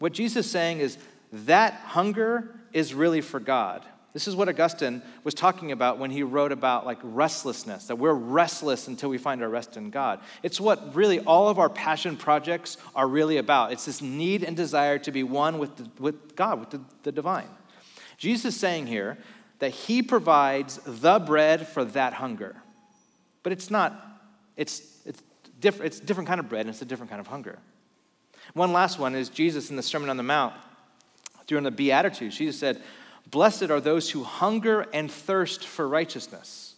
What 0.00 0.12
Jesus 0.12 0.44
is 0.44 0.52
saying 0.52 0.80
is 0.80 0.98
that 1.32 1.72
hunger 1.72 2.54
is 2.74 2.92
really 2.92 3.22
for 3.22 3.40
God. 3.40 3.86
This 4.12 4.28
is 4.28 4.36
what 4.36 4.50
Augustine 4.50 5.00
was 5.24 5.32
talking 5.32 5.72
about 5.72 5.96
when 5.96 6.10
he 6.10 6.22
wrote 6.22 6.52
about 6.52 6.84
like 6.84 6.98
restlessness, 7.02 7.86
that 7.86 7.96
we're 7.96 8.12
restless 8.12 8.86
until 8.86 9.08
we 9.08 9.16
find 9.16 9.42
our 9.42 9.48
rest 9.48 9.78
in 9.78 9.88
God. 9.88 10.20
It's 10.42 10.60
what 10.60 10.94
really 10.94 11.20
all 11.20 11.48
of 11.48 11.58
our 11.58 11.70
passion 11.70 12.18
projects 12.18 12.76
are 12.94 13.08
really 13.08 13.38
about. 13.38 13.72
It's 13.72 13.86
this 13.86 14.02
need 14.02 14.44
and 14.44 14.54
desire 14.54 14.98
to 14.98 15.10
be 15.10 15.22
one 15.22 15.58
with, 15.58 15.76
the, 15.76 15.88
with 15.98 16.36
God, 16.36 16.60
with 16.60 16.68
the, 16.68 16.82
the 17.02 17.12
divine. 17.12 17.48
Jesus 18.18 18.54
is 18.54 18.60
saying 18.60 18.88
here 18.88 19.16
that 19.60 19.70
He 19.70 20.02
provides 20.02 20.80
the 20.84 21.18
bread 21.18 21.66
for 21.66 21.84
that 21.84 22.14
hunger. 22.14 22.56
But 23.42 23.52
it's 23.52 23.70
not, 23.70 24.20
it's, 24.56 24.82
it's, 25.06 25.22
diff- 25.60 25.80
it's 25.80 26.00
a 26.00 26.04
different 26.04 26.28
kind 26.28 26.40
of 26.40 26.48
bread 26.48 26.62
and 26.62 26.70
it's 26.70 26.82
a 26.82 26.86
different 26.86 27.10
kind 27.10 27.20
of 27.20 27.28
hunger. 27.28 27.58
One 28.54 28.72
last 28.72 28.98
one 28.98 29.14
is 29.14 29.28
Jesus 29.28 29.70
in 29.70 29.76
the 29.76 29.82
Sermon 29.82 30.10
on 30.10 30.16
the 30.16 30.22
Mount 30.22 30.54
During 31.46 31.64
the 31.64 31.70
Beatitudes, 31.70 32.36
Jesus 32.36 32.58
said, 32.58 32.82
Blessed 33.30 33.70
are 33.70 33.80
those 33.80 34.10
who 34.10 34.24
hunger 34.24 34.86
and 34.92 35.10
thirst 35.10 35.64
for 35.64 35.86
righteousness. 35.86 36.74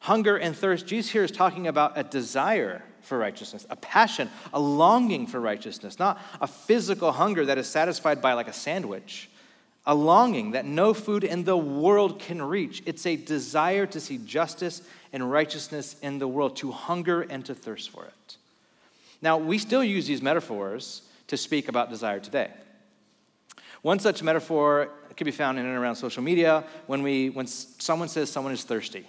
Hunger 0.00 0.36
and 0.36 0.54
thirst, 0.56 0.86
Jesus 0.86 1.12
here 1.12 1.24
is 1.24 1.30
talking 1.30 1.66
about 1.66 1.96
a 1.96 2.02
desire 2.02 2.82
for 3.02 3.18
righteousness, 3.18 3.66
a 3.70 3.76
passion, 3.76 4.30
a 4.52 4.60
longing 4.60 5.26
for 5.26 5.40
righteousness, 5.40 5.98
not 5.98 6.20
a 6.40 6.46
physical 6.46 7.12
hunger 7.12 7.46
that 7.46 7.58
is 7.58 7.68
satisfied 7.68 8.20
by 8.20 8.32
like 8.32 8.48
a 8.48 8.52
sandwich, 8.52 9.30
a 9.84 9.94
longing 9.94 10.52
that 10.52 10.64
no 10.64 10.94
food 10.94 11.24
in 11.24 11.44
the 11.44 11.56
world 11.56 12.18
can 12.18 12.40
reach. 12.40 12.82
It's 12.86 13.04
a 13.04 13.16
desire 13.16 13.86
to 13.86 14.00
see 14.00 14.18
justice 14.18 14.82
and 15.12 15.30
righteousness 15.30 15.96
in 16.02 16.18
the 16.18 16.28
world, 16.28 16.56
to 16.56 16.70
hunger 16.70 17.22
and 17.22 17.44
to 17.46 17.54
thirst 17.54 17.90
for 17.90 18.04
it. 18.04 18.36
Now, 19.20 19.38
we 19.38 19.58
still 19.58 19.84
use 19.84 20.06
these 20.06 20.22
metaphors 20.22 21.02
to 21.28 21.36
speak 21.36 21.68
about 21.68 21.90
desire 21.90 22.20
today. 22.20 22.50
One 23.82 23.98
such 23.98 24.22
metaphor 24.22 24.88
can 25.16 25.24
be 25.24 25.32
found 25.32 25.58
in 25.58 25.66
and 25.66 25.76
around 25.76 25.96
social 25.96 26.22
media 26.22 26.64
when, 26.86 27.02
we, 27.02 27.30
when 27.30 27.46
someone 27.46 28.08
says 28.08 28.30
someone 28.30 28.52
is 28.52 28.62
thirsty. 28.62 29.04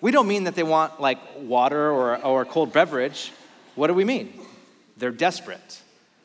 We 0.00 0.10
don't 0.10 0.28
mean 0.28 0.44
that 0.44 0.54
they 0.54 0.64
want 0.64 1.00
like 1.00 1.18
water 1.38 1.90
or, 1.90 2.22
or 2.22 2.42
a 2.42 2.44
cold 2.44 2.72
beverage. 2.72 3.32
What 3.74 3.86
do 3.86 3.94
we 3.94 4.04
mean? 4.04 4.38
They're 4.96 5.12
desperate. 5.12 5.80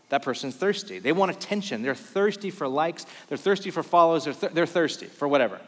That 0.09 0.23
person's 0.23 0.55
thirsty. 0.55 0.99
They 0.99 1.11
want 1.11 1.31
attention. 1.31 1.81
They're 1.81 1.95
thirsty 1.95 2.49
for 2.49 2.67
likes. 2.67 3.05
They're 3.27 3.37
thirsty 3.37 3.71
for 3.71 3.83
follows. 3.83 4.25
They're, 4.25 4.33
th- 4.33 4.53
they're 4.53 4.65
thirsty 4.65 5.05
for 5.05 5.27
whatever. 5.27 5.59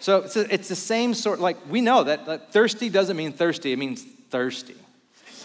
So 0.00 0.18
it's, 0.18 0.36
a, 0.36 0.52
it's 0.52 0.68
the 0.68 0.76
same 0.76 1.14
sort, 1.14 1.40
like 1.40 1.56
we 1.68 1.80
know 1.80 2.04
that, 2.04 2.26
that 2.26 2.52
thirsty 2.52 2.88
doesn't 2.88 3.16
mean 3.16 3.32
thirsty, 3.32 3.72
it 3.72 3.78
means 3.78 4.04
thirsty. 4.30 4.76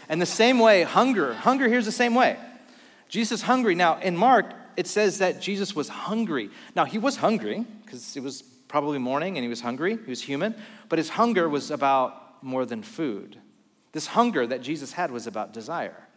And 0.10 0.22
the 0.22 0.25
same 0.25 0.60
way, 0.60 0.83
hunger, 0.83 1.33
hunger 1.33 1.67
here's 1.67 1.86
the 1.86 1.91
same 1.91 2.13
way. 2.13 2.38
Jesus 3.07 3.41
hungry. 3.41 3.74
Now, 3.74 4.00
in 4.00 4.17
Mark, 4.17 4.53
it 4.75 4.88
says 4.88 5.19
that 5.19 5.39
Jesus 5.41 5.75
was 5.75 5.88
hungry. 5.88 6.50
Now, 6.75 6.86
he 6.86 6.98
was 6.98 7.17
hungry 7.17 7.65
because 7.83 8.17
it 8.17 8.24
was 8.24 8.41
probably 8.67 8.98
morning 8.98 9.38
and 9.38 9.43
he 9.43 9.50
was 9.50 9.62
hungry. 9.62 9.98
He 10.03 10.10
was 10.10 10.22
human. 10.22 10.55
But 10.89 11.00
his 11.00 11.10
hunger 11.10 11.48
was 11.48 11.72
about 11.72 12.43
more 12.43 12.65
than 12.65 12.83
food. 12.83 13.38
This 13.91 14.07
hunger 14.07 14.45
that 14.48 14.62
Jesus 14.62 14.93
had 14.93 15.12
was 15.12 15.27
about 15.27 15.53
desire, 15.53 16.07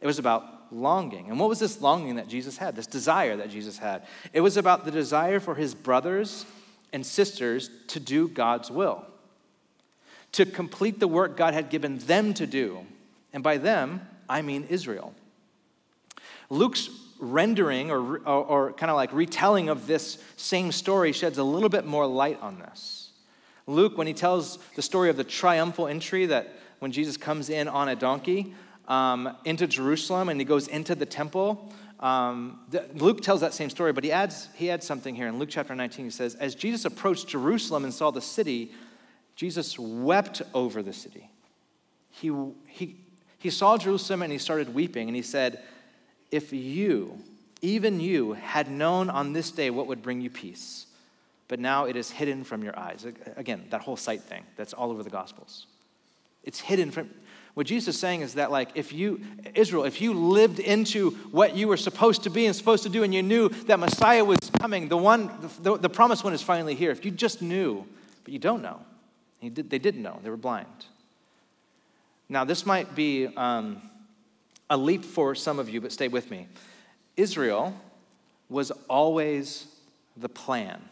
it 0.00 0.06
was 0.06 0.18
about 0.18 0.55
longing. 0.70 1.28
And 1.30 1.38
what 1.38 1.48
was 1.48 1.58
this 1.58 1.80
longing 1.80 2.16
that 2.16 2.28
Jesus 2.28 2.58
had, 2.58 2.76
this 2.76 2.86
desire 2.86 3.36
that 3.36 3.50
Jesus 3.50 3.78
had? 3.78 4.06
It 4.32 4.40
was 4.40 4.56
about 4.56 4.84
the 4.84 4.90
desire 4.90 5.40
for 5.40 5.54
his 5.54 5.74
brothers 5.74 6.46
and 6.92 7.04
sisters 7.04 7.70
to 7.88 8.00
do 8.00 8.28
God's 8.28 8.70
will, 8.70 9.04
to 10.32 10.46
complete 10.46 11.00
the 11.00 11.08
work 11.08 11.36
God 11.36 11.54
had 11.54 11.70
given 11.70 11.98
them 11.98 12.34
to 12.34 12.46
do. 12.46 12.80
And 13.32 13.42
by 13.42 13.58
them, 13.58 14.06
I 14.28 14.42
mean 14.42 14.66
Israel. 14.68 15.14
Luke's 16.48 16.88
rendering 17.18 17.90
or, 17.90 18.18
or, 18.18 18.44
or 18.44 18.72
kind 18.74 18.90
of 18.90 18.96
like 18.96 19.12
retelling 19.12 19.68
of 19.68 19.86
this 19.86 20.18
same 20.36 20.70
story 20.70 21.12
sheds 21.12 21.38
a 21.38 21.44
little 21.44 21.68
bit 21.68 21.84
more 21.84 22.06
light 22.06 22.40
on 22.40 22.58
this. 22.58 23.10
Luke, 23.66 23.98
when 23.98 24.06
he 24.06 24.12
tells 24.12 24.58
the 24.76 24.82
story 24.82 25.10
of 25.10 25.16
the 25.16 25.24
triumphal 25.24 25.88
entry 25.88 26.26
that 26.26 26.52
when 26.78 26.92
Jesus 26.92 27.16
comes 27.16 27.50
in 27.50 27.68
on 27.68 27.88
a 27.88 27.96
donkey 27.96 28.54
um, 28.88 29.36
into 29.44 29.66
Jerusalem 29.66 30.28
and 30.28 30.40
he 30.40 30.44
goes 30.44 30.68
into 30.68 30.94
the 30.94 31.06
temple, 31.06 31.72
um, 32.00 32.60
the, 32.70 32.86
Luke 32.94 33.22
tells 33.22 33.40
that 33.40 33.54
same 33.54 33.70
story, 33.70 33.92
but 33.92 34.04
he 34.04 34.12
adds, 34.12 34.48
he 34.54 34.70
adds 34.70 34.86
something 34.86 35.14
here. 35.14 35.28
In 35.28 35.38
Luke 35.38 35.48
chapter 35.50 35.74
19, 35.74 36.04
he 36.04 36.10
says, 36.10 36.34
As 36.34 36.54
Jesus 36.54 36.84
approached 36.84 37.28
Jerusalem 37.28 37.84
and 37.84 37.92
saw 37.92 38.10
the 38.10 38.20
city, 38.20 38.72
Jesus 39.34 39.78
wept 39.78 40.42
over 40.54 40.82
the 40.82 40.92
city. 40.92 41.30
He, 42.10 42.32
he, 42.66 42.96
he 43.38 43.50
saw 43.50 43.76
Jerusalem 43.78 44.22
and 44.22 44.32
he 44.32 44.38
started 44.38 44.74
weeping, 44.74 45.08
and 45.08 45.16
he 45.16 45.22
said, 45.22 45.62
If 46.30 46.52
you, 46.52 47.18
even 47.62 48.00
you, 48.00 48.34
had 48.34 48.70
known 48.70 49.08
on 49.08 49.32
this 49.32 49.50
day 49.50 49.70
what 49.70 49.86
would 49.86 50.02
bring 50.02 50.20
you 50.20 50.30
peace, 50.30 50.86
but 51.48 51.60
now 51.60 51.86
it 51.86 51.96
is 51.96 52.10
hidden 52.10 52.44
from 52.44 52.62
your 52.62 52.78
eyes. 52.78 53.06
Again, 53.36 53.66
that 53.70 53.80
whole 53.80 53.96
sight 53.96 54.22
thing 54.22 54.44
that's 54.56 54.72
all 54.72 54.90
over 54.90 55.02
the 55.02 55.10
Gospels. 55.10 55.66
It's 56.42 56.60
hidden 56.60 56.90
from 56.90 57.10
what 57.56 57.66
Jesus 57.66 57.94
is 57.94 57.98
saying 57.98 58.20
is 58.20 58.34
that, 58.34 58.50
like, 58.50 58.68
if 58.74 58.92
you, 58.92 59.18
Israel, 59.54 59.84
if 59.84 60.02
you 60.02 60.12
lived 60.12 60.58
into 60.58 61.12
what 61.30 61.56
you 61.56 61.68
were 61.68 61.78
supposed 61.78 62.24
to 62.24 62.30
be 62.30 62.44
and 62.44 62.54
supposed 62.54 62.82
to 62.82 62.90
do, 62.90 63.02
and 63.02 63.14
you 63.14 63.22
knew 63.22 63.48
that 63.48 63.78
Messiah 63.78 64.26
was 64.26 64.36
coming, 64.60 64.88
the 64.88 64.96
one, 64.98 65.30
the, 65.62 65.78
the 65.78 65.88
promised 65.88 66.22
one 66.22 66.34
is 66.34 66.42
finally 66.42 66.74
here. 66.74 66.90
If 66.90 67.06
you 67.06 67.10
just 67.10 67.40
knew, 67.40 67.86
but 68.24 68.34
you 68.34 68.38
don't 68.38 68.60
know, 68.60 68.80
did, 69.40 69.70
they 69.70 69.78
didn't 69.78 70.02
know, 70.02 70.20
they 70.22 70.28
were 70.28 70.36
blind. 70.36 70.66
Now, 72.28 72.44
this 72.44 72.66
might 72.66 72.94
be 72.94 73.26
um, 73.26 73.80
a 74.68 74.76
leap 74.76 75.02
for 75.02 75.34
some 75.34 75.58
of 75.58 75.70
you, 75.70 75.80
but 75.80 75.92
stay 75.92 76.08
with 76.08 76.30
me. 76.30 76.48
Israel 77.16 77.74
was 78.50 78.70
always 78.86 79.66
the 80.14 80.28
plan. 80.28 80.82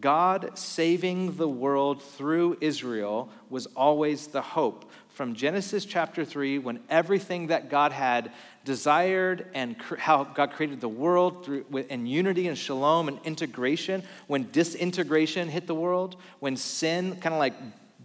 God 0.00 0.58
saving 0.58 1.36
the 1.36 1.48
world 1.48 2.02
through 2.02 2.58
Israel 2.60 3.30
was 3.48 3.66
always 3.76 4.26
the 4.26 4.42
hope 4.42 4.90
from 5.18 5.34
Genesis 5.34 5.84
chapter 5.84 6.24
3, 6.24 6.60
when 6.60 6.78
everything 6.88 7.48
that 7.48 7.68
God 7.68 7.90
had 7.90 8.30
desired 8.64 9.46
and 9.52 9.74
how 9.98 10.22
God 10.22 10.52
created 10.52 10.80
the 10.80 10.88
world 10.88 11.44
through, 11.44 11.64
in 11.90 12.06
unity 12.06 12.46
and 12.46 12.56
shalom 12.56 13.08
and 13.08 13.18
integration, 13.24 14.04
when 14.28 14.48
disintegration 14.52 15.48
hit 15.48 15.66
the 15.66 15.74
world, 15.74 16.14
when 16.38 16.56
sin 16.56 17.16
kind 17.16 17.34
of 17.34 17.40
like 17.40 17.54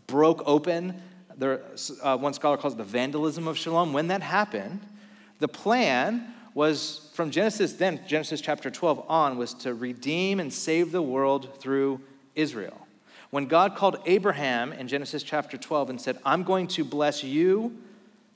broke 0.08 0.41
open, 0.48 1.00
there, 1.38 1.62
uh, 2.01 2.17
one 2.17 2.34
scholar 2.34 2.58
calls 2.58 2.74
it 2.74 2.77
the 2.77 2.84
vandalism 2.84 3.48
of 3.48 3.60
shalom, 3.60 3.93
when 3.93 4.08
that 4.08 4.24
happened, 4.24 4.79
the 5.38 5.48
plan 5.48 6.34
was 6.55 7.12
from 7.13 7.29
Genesis, 7.29 7.74
then 7.74 8.00
Genesis 8.08 8.41
chapter 8.41 8.72
12 8.72 9.05
on, 9.08 9.38
was 9.38 9.53
to 9.53 9.75
redeem 9.75 10.39
and 10.39 10.51
save 10.51 10.91
the 10.91 11.03
world 11.03 11.60
through 11.60 12.01
Israel. 12.34 12.82
When 13.33 13.47
God 13.47 13.75
called 13.75 13.97
Abraham 14.05 14.73
in 14.73 14.87
Genesis 14.87 15.23
chapter 15.23 15.57
12 15.57 15.89
and 15.89 15.99
said, 15.99 16.19
I'm 16.23 16.43
going 16.43 16.67
to 16.67 16.83
bless 16.83 17.23
you 17.23 17.75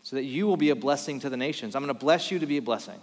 so 0.01 0.15
that 0.15 0.23
you 0.23 0.47
will 0.47 0.57
be 0.57 0.71
a 0.71 0.75
blessing 0.75 1.19
to 1.19 1.29
the 1.29 1.37
nations, 1.37 1.75
I'm 1.75 1.83
going 1.83 1.93
to 1.93 1.99
bless 1.99 2.31
you 2.31 2.39
to 2.39 2.47
be 2.47 2.57
a 2.57 2.63
blessing. 2.63 2.99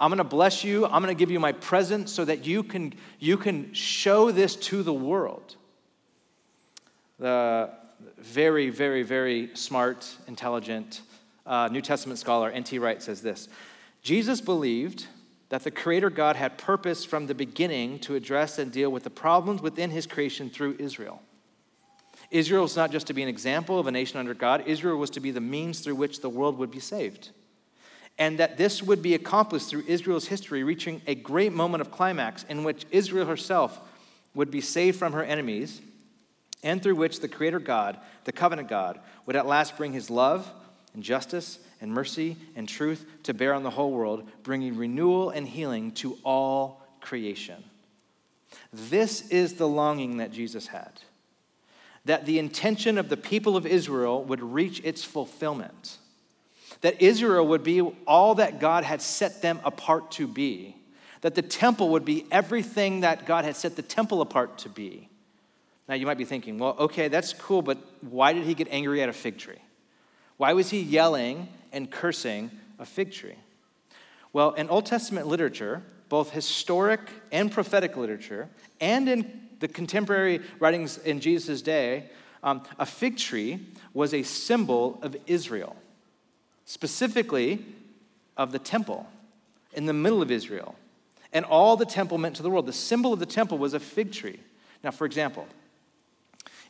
I'm 0.00 0.10
going 0.10 0.18
to 0.18 0.24
bless 0.24 0.64
you. 0.64 0.86
I'm 0.86 1.00
going 1.00 1.14
to 1.14 1.18
give 1.18 1.30
you 1.30 1.38
my 1.38 1.52
presence 1.52 2.10
so 2.10 2.24
that 2.24 2.44
you 2.44 2.64
can, 2.64 2.92
you 3.20 3.36
can 3.36 3.72
show 3.72 4.32
this 4.32 4.56
to 4.56 4.82
the 4.82 4.92
world. 4.92 5.54
The 7.20 7.70
very, 8.18 8.70
very, 8.70 9.04
very 9.04 9.54
smart, 9.54 10.12
intelligent 10.26 11.02
uh, 11.46 11.68
New 11.70 11.82
Testament 11.82 12.18
scholar 12.18 12.50
N.T. 12.50 12.80
Wright 12.80 13.00
says 13.00 13.22
this 13.22 13.48
Jesus 14.02 14.40
believed 14.40 15.06
that 15.50 15.64
the 15.64 15.70
Creator 15.70 16.10
God 16.10 16.36
had 16.36 16.56
purpose 16.56 17.04
from 17.04 17.26
the 17.26 17.34
beginning 17.34 17.98
to 18.00 18.14
address 18.14 18.58
and 18.58 18.72
deal 18.72 18.90
with 18.90 19.04
the 19.04 19.10
problems 19.10 19.60
within 19.60 19.90
His 19.90 20.06
creation 20.06 20.48
through 20.48 20.76
Israel. 20.78 21.20
Israel 22.30 22.62
was 22.62 22.76
not 22.76 22.92
just 22.92 23.08
to 23.08 23.12
be 23.12 23.22
an 23.22 23.28
example 23.28 23.78
of 23.78 23.88
a 23.88 23.90
nation 23.90 24.18
under 24.18 24.34
God, 24.34 24.64
Israel 24.66 24.96
was 24.96 25.10
to 25.10 25.20
be 25.20 25.32
the 25.32 25.40
means 25.40 25.80
through 25.80 25.96
which 25.96 26.20
the 26.20 26.28
world 26.28 26.56
would 26.58 26.70
be 26.70 26.78
saved. 26.78 27.30
And 28.16 28.38
that 28.38 28.56
this 28.56 28.82
would 28.82 29.02
be 29.02 29.14
accomplished 29.14 29.68
through 29.68 29.84
Israel's 29.88 30.28
history, 30.28 30.62
reaching 30.62 31.02
a 31.06 31.16
great 31.16 31.52
moment 31.52 31.80
of 31.80 31.90
climax 31.90 32.44
in 32.48 32.62
which 32.62 32.86
Israel 32.92 33.26
herself 33.26 33.80
would 34.34 34.50
be 34.50 34.60
saved 34.60 34.98
from 34.98 35.12
her 35.12 35.24
enemies, 35.24 35.80
and 36.62 36.80
through 36.80 36.94
which 36.94 37.20
the 37.20 37.28
Creator 37.28 37.60
God, 37.60 37.98
the 38.24 38.32
covenant 38.32 38.68
God, 38.68 39.00
would 39.26 39.34
at 39.34 39.46
last 39.46 39.76
bring 39.76 39.92
His 39.92 40.10
love 40.10 40.48
and 40.94 41.02
justice 41.02 41.58
and 41.80 41.92
mercy 41.92 42.36
and 42.56 42.68
truth 42.68 43.04
to 43.24 43.34
bear 43.34 43.54
on 43.54 43.62
the 43.62 43.70
whole 43.70 43.92
world, 43.92 44.28
bringing 44.42 44.76
renewal 44.76 45.30
and 45.30 45.48
healing 45.48 45.92
to 45.92 46.18
all 46.24 46.86
creation. 47.00 47.62
This 48.72 49.28
is 49.28 49.54
the 49.54 49.68
longing 49.68 50.18
that 50.18 50.32
Jesus 50.32 50.66
had 50.68 50.92
that 52.04 52.26
the 52.26 52.38
intention 52.38 52.98
of 52.98 53.08
the 53.08 53.16
people 53.16 53.56
of 53.56 53.66
Israel 53.66 54.24
would 54.24 54.42
reach 54.42 54.80
its 54.84 55.04
fulfillment, 55.04 55.98
that 56.80 57.00
Israel 57.00 57.46
would 57.46 57.62
be 57.62 57.80
all 58.06 58.34
that 58.36 58.58
God 58.58 58.84
had 58.84 59.02
set 59.02 59.42
them 59.42 59.60
apart 59.64 60.10
to 60.12 60.26
be, 60.26 60.76
that 61.20 61.34
the 61.34 61.42
temple 61.42 61.90
would 61.90 62.04
be 62.04 62.26
everything 62.30 63.00
that 63.00 63.26
God 63.26 63.44
had 63.44 63.54
set 63.54 63.76
the 63.76 63.82
temple 63.82 64.22
apart 64.22 64.58
to 64.58 64.68
be. 64.68 65.08
Now 65.88 65.94
you 65.94 66.06
might 66.06 66.18
be 66.18 66.24
thinking, 66.24 66.58
well, 66.58 66.76
okay, 66.78 67.08
that's 67.08 67.32
cool, 67.34 67.62
but 67.62 67.78
why 68.00 68.32
did 68.32 68.44
he 68.44 68.54
get 68.54 68.68
angry 68.70 69.02
at 69.02 69.08
a 69.08 69.12
fig 69.12 69.36
tree? 69.36 69.58
Why 70.36 70.54
was 70.54 70.70
he 70.70 70.80
yelling 70.80 71.48
and 71.72 71.90
cursing 71.90 72.50
a 72.78 72.86
fig 72.86 73.12
tree? 73.12 73.36
Well, 74.32 74.52
in 74.52 74.68
Old 74.68 74.86
Testament 74.86 75.26
literature, 75.26 75.82
both 76.08 76.30
historic 76.30 77.00
and 77.32 77.50
prophetic 77.50 77.96
literature, 77.96 78.48
and 78.80 79.08
in 79.08 79.48
the 79.60 79.68
contemporary 79.68 80.40
writings 80.58 80.98
in 80.98 81.20
Jesus' 81.20 81.62
day, 81.62 82.10
um, 82.42 82.62
a 82.78 82.86
fig 82.86 83.16
tree 83.16 83.60
was 83.92 84.14
a 84.14 84.22
symbol 84.22 84.98
of 85.02 85.16
Israel, 85.26 85.76
specifically 86.64 87.64
of 88.36 88.52
the 88.52 88.58
temple 88.58 89.06
in 89.72 89.86
the 89.86 89.92
middle 89.92 90.22
of 90.22 90.30
Israel. 90.30 90.74
And 91.32 91.44
all 91.44 91.76
the 91.76 91.86
temple 91.86 92.18
meant 92.18 92.36
to 92.36 92.42
the 92.42 92.50
world. 92.50 92.66
The 92.66 92.72
symbol 92.72 93.12
of 93.12 93.20
the 93.20 93.26
temple 93.26 93.58
was 93.58 93.74
a 93.74 93.80
fig 93.80 94.12
tree. 94.12 94.40
Now, 94.82 94.90
for 94.90 95.04
example, 95.04 95.46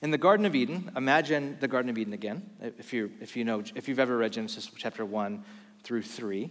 in 0.02 0.10
the 0.10 0.18
Garden 0.18 0.46
of 0.46 0.54
Eden, 0.54 0.90
imagine 0.96 1.58
the 1.60 1.68
Garden 1.68 1.90
of 1.90 1.98
Eden 1.98 2.12
again, 2.12 2.48
if, 2.78 2.92
you 2.92 3.10
if, 3.20 3.36
you 3.36 3.44
know, 3.44 3.62
if 3.74 3.86
you've 3.88 3.98
ever 3.98 4.16
read 4.16 4.32
Genesis 4.32 4.70
chapter 4.76 5.04
1 5.04 5.44
through 5.82 6.02
3. 6.02 6.50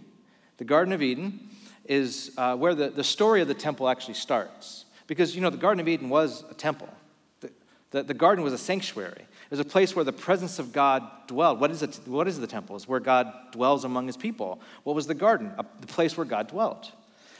The 0.58 0.64
Garden 0.64 0.92
of 0.92 1.02
Eden 1.02 1.48
is 1.84 2.32
uh, 2.36 2.56
where 2.56 2.74
the, 2.74 2.90
the 2.90 3.02
story 3.02 3.40
of 3.40 3.48
the 3.48 3.54
temple 3.54 3.88
actually 3.88 4.14
starts. 4.14 4.84
Because, 5.08 5.34
you 5.34 5.40
know, 5.40 5.50
the 5.50 5.56
Garden 5.56 5.80
of 5.80 5.88
Eden 5.88 6.08
was 6.08 6.44
a 6.48 6.54
temple, 6.54 6.88
the, 7.40 7.50
the, 7.90 8.04
the 8.04 8.14
garden 8.14 8.44
was 8.44 8.52
a 8.52 8.58
sanctuary. 8.58 9.22
It 9.22 9.50
was 9.50 9.58
a 9.58 9.64
place 9.64 9.96
where 9.96 10.04
the 10.04 10.12
presence 10.12 10.60
of 10.60 10.72
God 10.72 11.02
dwelled. 11.26 11.58
What 11.60 11.72
is, 11.72 11.82
it, 11.82 11.98
what 12.04 12.28
is 12.28 12.38
the 12.38 12.46
temple? 12.46 12.76
It's 12.76 12.86
where 12.86 13.00
God 13.00 13.32
dwells 13.50 13.84
among 13.84 14.06
his 14.06 14.16
people. 14.16 14.60
What 14.84 14.94
was 14.94 15.08
the 15.08 15.14
garden? 15.14 15.52
A, 15.58 15.66
the 15.80 15.88
place 15.88 16.16
where 16.16 16.26
God 16.26 16.46
dwelt. 16.46 16.92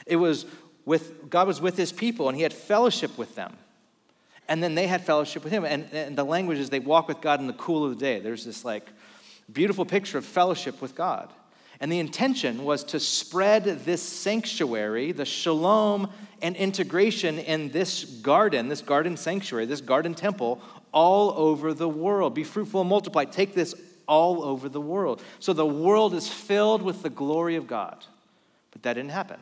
It 0.05 0.17
was 0.17 0.45
with, 0.83 1.29
God 1.29 1.47
was 1.47 1.61
with 1.61 1.77
his 1.77 1.93
people 1.93 2.27
and 2.27 2.35
he 2.35 2.43
had 2.43 2.51
fellowship 2.51 3.17
with 3.17 3.35
them. 3.35 3.55
And 4.51 4.61
then 4.61 4.75
they 4.75 4.85
had 4.85 5.05
fellowship 5.05 5.45
with 5.45 5.53
him. 5.53 5.63
And, 5.63 5.87
and 5.93 6.17
the 6.17 6.25
language 6.25 6.57
is 6.57 6.69
they 6.69 6.81
walk 6.81 7.07
with 7.07 7.21
God 7.21 7.39
in 7.39 7.47
the 7.47 7.53
cool 7.53 7.85
of 7.85 7.91
the 7.91 7.95
day. 7.95 8.19
There's 8.19 8.43
this 8.43 8.65
like 8.65 8.85
beautiful 9.49 9.85
picture 9.85 10.17
of 10.17 10.25
fellowship 10.25 10.81
with 10.81 10.93
God. 10.93 11.31
And 11.79 11.89
the 11.89 11.99
intention 11.99 12.65
was 12.65 12.83
to 12.83 12.99
spread 12.99 13.63
this 13.63 14.01
sanctuary, 14.03 15.13
the 15.13 15.23
shalom 15.23 16.09
and 16.41 16.57
integration 16.57 17.39
in 17.39 17.69
this 17.69 18.03
garden, 18.03 18.67
this 18.67 18.81
garden 18.81 19.15
sanctuary, 19.15 19.67
this 19.67 19.79
garden 19.79 20.13
temple, 20.13 20.61
all 20.91 21.31
over 21.31 21.73
the 21.73 21.87
world. 21.87 22.35
Be 22.35 22.43
fruitful 22.43 22.81
and 22.81 22.89
multiply. 22.89 23.23
Take 23.23 23.53
this 23.53 23.73
all 24.05 24.43
over 24.43 24.67
the 24.67 24.81
world. 24.81 25.23
So 25.39 25.53
the 25.53 25.65
world 25.65 26.13
is 26.13 26.27
filled 26.27 26.81
with 26.81 27.03
the 27.03 27.09
glory 27.09 27.55
of 27.55 27.67
God. 27.67 28.05
But 28.71 28.83
that 28.83 28.95
didn't 28.95 29.11
happen. 29.11 29.39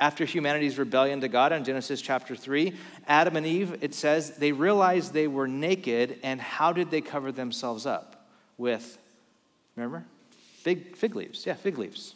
After 0.00 0.24
humanity's 0.24 0.76
rebellion 0.76 1.20
to 1.20 1.28
God 1.28 1.52
in 1.52 1.64
Genesis 1.64 2.00
chapter 2.00 2.34
3, 2.34 2.74
Adam 3.06 3.36
and 3.36 3.46
Eve, 3.46 3.78
it 3.80 3.94
says, 3.94 4.36
they 4.36 4.50
realized 4.50 5.12
they 5.12 5.28
were 5.28 5.46
naked, 5.46 6.18
and 6.22 6.40
how 6.40 6.72
did 6.72 6.90
they 6.90 7.00
cover 7.00 7.30
themselves 7.30 7.86
up? 7.86 8.26
With, 8.58 8.98
remember? 9.76 10.04
Fig, 10.62 10.96
fig 10.96 11.14
leaves. 11.14 11.46
Yeah, 11.46 11.54
fig 11.54 11.78
leaves. 11.78 12.14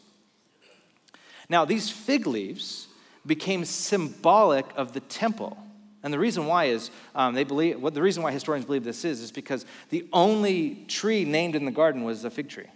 Now, 1.48 1.64
these 1.64 1.88
fig 1.88 2.26
leaves 2.26 2.88
became 3.26 3.64
symbolic 3.64 4.66
of 4.76 4.92
the 4.92 5.00
temple. 5.00 5.56
And 6.02 6.12
the 6.12 6.18
reason 6.18 6.46
why 6.46 6.66
is 6.66 6.90
um, 7.14 7.34
they 7.34 7.44
believe, 7.44 7.80
what 7.80 7.94
the 7.94 8.02
reason 8.02 8.22
why 8.22 8.32
historians 8.32 8.66
believe 8.66 8.84
this 8.84 9.04
is, 9.04 9.20
is 9.20 9.32
because 9.32 9.66
the 9.90 10.06
only 10.12 10.84
tree 10.88 11.24
named 11.24 11.54
in 11.54 11.64
the 11.64 11.70
garden 11.70 12.04
was 12.04 12.24
a 12.24 12.30
fig 12.30 12.48
tree. 12.48 12.66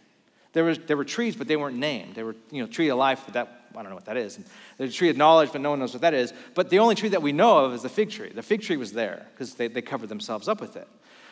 There, 0.52 0.64
was, 0.64 0.78
there 0.78 0.96
were 0.96 1.04
trees, 1.04 1.34
but 1.34 1.48
they 1.48 1.56
weren't 1.56 1.78
named. 1.78 2.14
They 2.14 2.22
were, 2.22 2.36
you 2.50 2.62
know, 2.62 2.68
tree 2.68 2.88
of 2.88 2.98
life, 2.98 3.22
but 3.24 3.34
that, 3.34 3.66
I 3.72 3.76
don't 3.76 3.88
know 3.88 3.94
what 3.94 4.04
that 4.04 4.16
is. 4.16 4.36
And 4.36 4.44
there's 4.76 4.90
a 4.90 4.96
tree 4.96 5.08
of 5.08 5.16
knowledge, 5.16 5.50
but 5.52 5.60
no 5.60 5.70
one 5.70 5.78
knows 5.78 5.94
what 5.94 6.02
that 6.02 6.14
is. 6.14 6.32
But 6.54 6.68
the 6.68 6.78
only 6.78 6.94
tree 6.94 7.08
that 7.10 7.22
we 7.22 7.32
know 7.32 7.64
of 7.64 7.72
is 7.72 7.82
the 7.82 7.88
fig 7.88 8.10
tree. 8.10 8.30
The 8.30 8.42
fig 8.42 8.62
tree 8.62 8.76
was 8.76 8.92
there 8.92 9.26
because 9.32 9.54
they, 9.54 9.68
they 9.68 9.82
covered 9.82 10.08
themselves 10.08 10.48
up 10.48 10.60
with 10.60 10.76
it. 10.76 10.88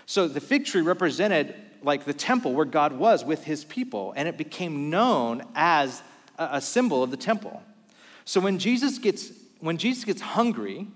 So 0.07 0.27
the 0.27 0.41
fig 0.41 0.65
tree 0.65 0.81
represented 0.81 1.55
like 1.83 2.05
the 2.05 2.15
temple 2.15 2.55
where 2.55 2.65
God 2.65 2.93
was 2.93 3.25
with 3.25 3.45
his 3.45 3.65
people, 3.65 4.13
and 4.17 4.27
it 4.27 4.37
became 4.37 4.91
known 4.91 5.43
as 5.55 6.03
a 6.39 6.61
symbol 6.61 7.03
of 7.03 7.11
the 7.11 7.17
temple. 7.17 7.63
So 8.25 8.41
when 8.41 8.59
Jesus 8.59 8.99
gets 8.99 9.33
when 9.61 9.77
Jesus 9.77 10.05
gets 10.05 10.21
hungry 10.21 10.89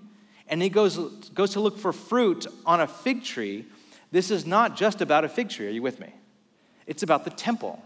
and 0.47 0.61
he 0.61 0.69
goes, 0.69 0.97
goes 1.29 1.51
to 1.51 1.59
look 1.59 1.77
for 1.77 1.93
fruit 1.93 2.45
on 2.65 2.81
a 2.81 2.87
fig 2.87 3.23
tree, 3.23 3.65
this 4.11 4.31
is 4.31 4.45
not 4.45 4.75
just 4.75 5.01
about 5.01 5.23
a 5.23 5.29
fig 5.29 5.49
tree. 5.49 5.67
Are 5.67 5.71
you 5.71 5.81
with 5.81 5.99
me? 5.99 6.13
It's 6.87 7.03
about 7.03 7.23
the 7.23 7.29
temple. 7.29 7.81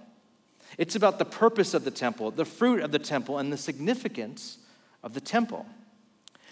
It's 0.78 0.96
about 0.96 1.20
the 1.20 1.26
purpose 1.26 1.74
of 1.74 1.84
the 1.84 1.92
temple, 1.92 2.32
the 2.32 2.46
fruit 2.46 2.82
of 2.82 2.92
the 2.92 3.00
temple, 3.00 3.38
and 3.38 3.52
the 3.52 3.58
significance 3.58 4.60
of 5.04 5.14
the 5.14 5.22
temple. 5.22 5.66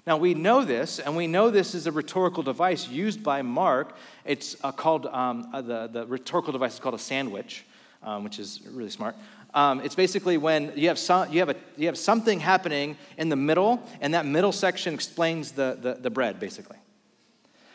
Now, 0.05 0.15
we 0.15 0.33
know 0.33 0.63
this, 0.63 1.00
and 1.00 1.17
we 1.17 1.27
know 1.27 1.50
this 1.50 1.75
is 1.75 1.86
a 1.86 1.91
rhetorical 1.91 2.41
device 2.41 2.88
used 2.88 3.21
by 3.21 3.41
Mark. 3.41 3.95
It's 4.24 4.55
uh, 4.63 4.72
called, 4.72 5.05
um, 5.07 5.50
uh, 5.53 5.61
the, 5.61 5.87
the 5.87 6.05
rhetorical 6.05 6.53
device 6.53 6.75
is 6.75 6.79
called 6.79 6.96
a 6.96 7.00
sandwich, 7.00 7.65
um, 8.01 8.24
which 8.24 8.39
is 8.39 8.61
really 8.72 8.89
smart. 8.89 9.15
Um, 9.53 9.81
it's 9.81 9.96
basically 9.96 10.37
when 10.37 10.72
you 10.75 10.87
have, 10.87 10.98
some, 10.98 11.31
you, 11.31 11.39
have 11.39 11.50
a, 11.50 11.55
you 11.75 11.87
have 11.87 11.98
something 11.98 12.39
happening 12.39 12.98
in 13.18 13.27
the 13.27 13.35
middle, 13.35 13.81
and 14.00 14.13
that 14.13 14.25
middle 14.25 14.53
section 14.53 14.94
explains 14.94 15.51
the, 15.51 15.77
the, 15.81 15.96
the 15.96 16.09
bread, 16.09 16.39
basically. 16.39 16.77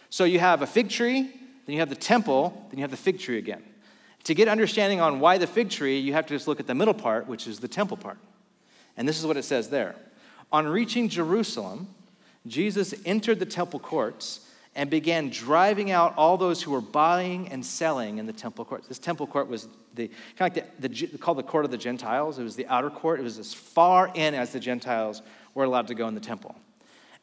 So 0.08 0.24
you 0.24 0.38
have 0.38 0.62
a 0.62 0.66
fig 0.66 0.88
tree, 0.88 1.22
then 1.22 1.74
you 1.74 1.80
have 1.80 1.90
the 1.90 1.96
temple, 1.96 2.66
then 2.70 2.78
you 2.78 2.82
have 2.82 2.90
the 2.90 2.96
fig 2.96 3.18
tree 3.18 3.38
again. 3.38 3.62
To 4.24 4.34
get 4.34 4.48
understanding 4.48 5.00
on 5.00 5.20
why 5.20 5.38
the 5.38 5.46
fig 5.46 5.70
tree, 5.70 5.98
you 5.98 6.12
have 6.12 6.26
to 6.26 6.34
just 6.34 6.46
look 6.46 6.60
at 6.60 6.66
the 6.66 6.74
middle 6.74 6.94
part, 6.94 7.26
which 7.26 7.46
is 7.46 7.60
the 7.60 7.68
temple 7.68 7.96
part. 7.96 8.18
And 8.96 9.08
this 9.08 9.18
is 9.18 9.26
what 9.26 9.36
it 9.36 9.44
says 9.44 9.70
there. 9.70 9.94
On 10.52 10.66
reaching 10.66 11.08
Jerusalem, 11.08 11.88
Jesus 12.46 12.94
entered 13.04 13.38
the 13.38 13.46
temple 13.46 13.80
courts 13.80 14.48
and 14.74 14.88
began 14.88 15.28
driving 15.28 15.90
out 15.90 16.14
all 16.16 16.36
those 16.36 16.62
who 16.62 16.70
were 16.70 16.80
buying 16.80 17.48
and 17.48 17.64
selling 17.64 18.18
in 18.18 18.26
the 18.26 18.32
temple 18.32 18.64
courts. 18.64 18.88
This 18.88 18.98
temple 18.98 19.26
court 19.26 19.48
was 19.48 19.68
the 19.94 20.08
kind 20.36 20.56
of 20.56 20.56
like 20.56 20.80
the, 20.80 20.88
the, 20.88 21.18
called 21.18 21.38
the 21.38 21.42
court 21.42 21.64
of 21.64 21.70
the 21.70 21.78
Gentiles. 21.78 22.38
It 22.38 22.42
was 22.42 22.56
the 22.56 22.66
outer 22.66 22.90
court. 22.90 23.20
It 23.20 23.22
was 23.22 23.38
as 23.38 23.52
far 23.52 24.10
in 24.14 24.34
as 24.34 24.52
the 24.52 24.60
Gentiles 24.60 25.20
were 25.54 25.64
allowed 25.64 25.88
to 25.88 25.94
go 25.94 26.08
in 26.08 26.14
the 26.14 26.20
temple. 26.20 26.54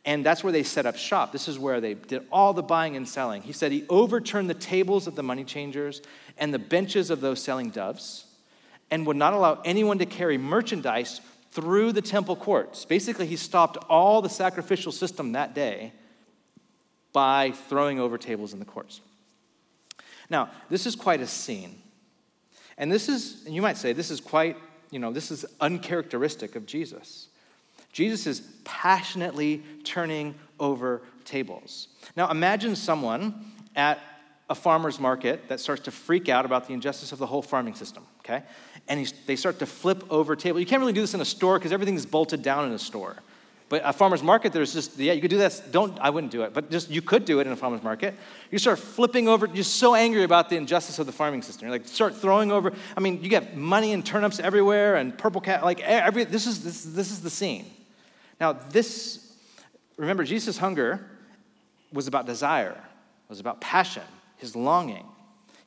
And 0.05 0.25
that's 0.25 0.43
where 0.43 0.53
they 0.53 0.63
set 0.63 0.85
up 0.85 0.95
shop. 0.95 1.31
This 1.31 1.47
is 1.47 1.59
where 1.59 1.81
they 1.81 1.93
did 1.93 2.25
all 2.31 2.53
the 2.53 2.63
buying 2.63 2.95
and 2.95 3.07
selling. 3.07 3.41
He 3.41 3.51
said 3.51 3.71
he 3.71 3.85
overturned 3.89 4.49
the 4.49 4.53
tables 4.53 5.07
of 5.07 5.15
the 5.15 5.23
money 5.23 5.43
changers 5.43 6.01
and 6.37 6.53
the 6.53 6.59
benches 6.59 7.09
of 7.09 7.21
those 7.21 7.41
selling 7.43 7.69
doves 7.69 8.25
and 8.91 9.05
would 9.05 9.17
not 9.17 9.33
allow 9.33 9.61
anyone 9.65 9.99
to 9.99 10.05
carry 10.05 10.37
merchandise 10.37 11.21
through 11.51 11.91
the 11.91 12.01
temple 12.01 12.35
courts. 12.35 12.85
Basically, 12.85 13.25
he 13.25 13.35
stopped 13.35 13.77
all 13.89 14.21
the 14.21 14.29
sacrificial 14.29 14.91
system 14.91 15.33
that 15.33 15.53
day 15.53 15.93
by 17.11 17.51
throwing 17.51 17.99
over 17.99 18.17
tables 18.17 18.53
in 18.53 18.59
the 18.59 18.65
courts. 18.65 19.01
Now, 20.29 20.49
this 20.69 20.85
is 20.85 20.95
quite 20.95 21.21
a 21.21 21.27
scene. 21.27 21.81
And 22.77 22.91
this 22.91 23.09
is, 23.09 23.45
and 23.45 23.55
you 23.55 23.61
might 23.61 23.77
say, 23.77 23.93
this 23.93 24.11
is 24.11 24.21
quite, 24.21 24.57
you 24.91 24.99
know, 24.99 25.11
this 25.11 25.31
is 25.31 25.45
uncharacteristic 25.59 26.55
of 26.55 26.65
Jesus. 26.65 27.28
Jesus 27.91 28.27
is 28.27 28.41
passionately 28.63 29.63
turning 29.83 30.35
over 30.59 31.01
tables. 31.25 31.87
Now, 32.15 32.29
imagine 32.29 32.75
someone 32.75 33.45
at 33.75 33.99
a 34.49 34.55
farmer's 34.55 34.99
market 34.99 35.47
that 35.49 35.59
starts 35.59 35.83
to 35.83 35.91
freak 35.91 36.27
out 36.27 36.45
about 36.45 36.67
the 36.67 36.73
injustice 36.73 37.11
of 37.11 37.19
the 37.19 37.27
whole 37.27 37.41
farming 37.41 37.75
system, 37.75 38.03
okay? 38.21 38.43
and 38.89 39.13
they 39.27 39.35
start 39.35 39.59
to 39.59 39.65
flip 39.67 40.03
over 40.09 40.35
tables. 40.35 40.59
You 40.59 40.65
can't 40.65 40.79
really 40.79 40.93
do 40.93 41.01
this 41.01 41.13
in 41.13 41.21
a 41.21 41.25
store 41.25 41.59
because 41.59 41.71
everything's 41.71 42.07
bolted 42.07 42.41
down 42.41 42.65
in 42.65 42.73
a 42.73 42.79
store. 42.79 43.15
But 43.69 43.83
a 43.85 43.93
farmer's 43.93 44.23
market, 44.23 44.51
there's 44.51 44.73
just, 44.73 44.97
yeah, 44.97 45.13
you 45.13 45.21
could 45.21 45.29
do 45.29 45.37
this. 45.37 45.59
Don't, 45.59 45.97
I 45.99 46.09
wouldn't 46.09 46.31
do 46.31 46.41
it, 46.41 46.55
but 46.55 46.71
just 46.71 46.89
you 46.89 47.03
could 47.03 47.23
do 47.23 47.39
it 47.39 47.45
in 47.45 47.53
a 47.53 47.55
farmer's 47.55 47.83
market. 47.83 48.15
You 48.49 48.57
start 48.57 48.79
flipping 48.79 49.27
over, 49.27 49.45
you're 49.45 49.63
so 49.63 49.93
angry 49.93 50.23
about 50.23 50.49
the 50.49 50.55
injustice 50.55 50.97
of 50.97 51.05
the 51.05 51.11
farming 51.11 51.43
system. 51.43 51.67
You're 51.67 51.77
like, 51.77 51.87
start 51.87 52.15
throwing 52.15 52.51
over. 52.51 52.73
I 52.97 52.99
mean, 52.99 53.21
you 53.21 53.29
get 53.29 53.55
money 53.55 53.93
and 53.93 54.03
turnips 54.03 54.39
everywhere 54.39 54.95
and 54.95 55.15
purple 55.15 55.39
cat, 55.39 55.63
like 55.63 55.81
every, 55.81 56.23
this 56.23 56.47
is, 56.47 56.63
this, 56.63 56.83
this 56.83 57.11
is 57.11 57.21
the 57.21 57.29
scene. 57.29 57.67
Now, 58.39 58.53
this, 58.53 59.35
remember, 59.97 60.23
Jesus' 60.23 60.57
hunger 60.57 61.05
was 61.91 62.07
about 62.07 62.25
desire, 62.25 62.81
was 63.27 63.39
about 63.39 63.61
passion, 63.61 64.03
his 64.37 64.55
longing. 64.55 65.05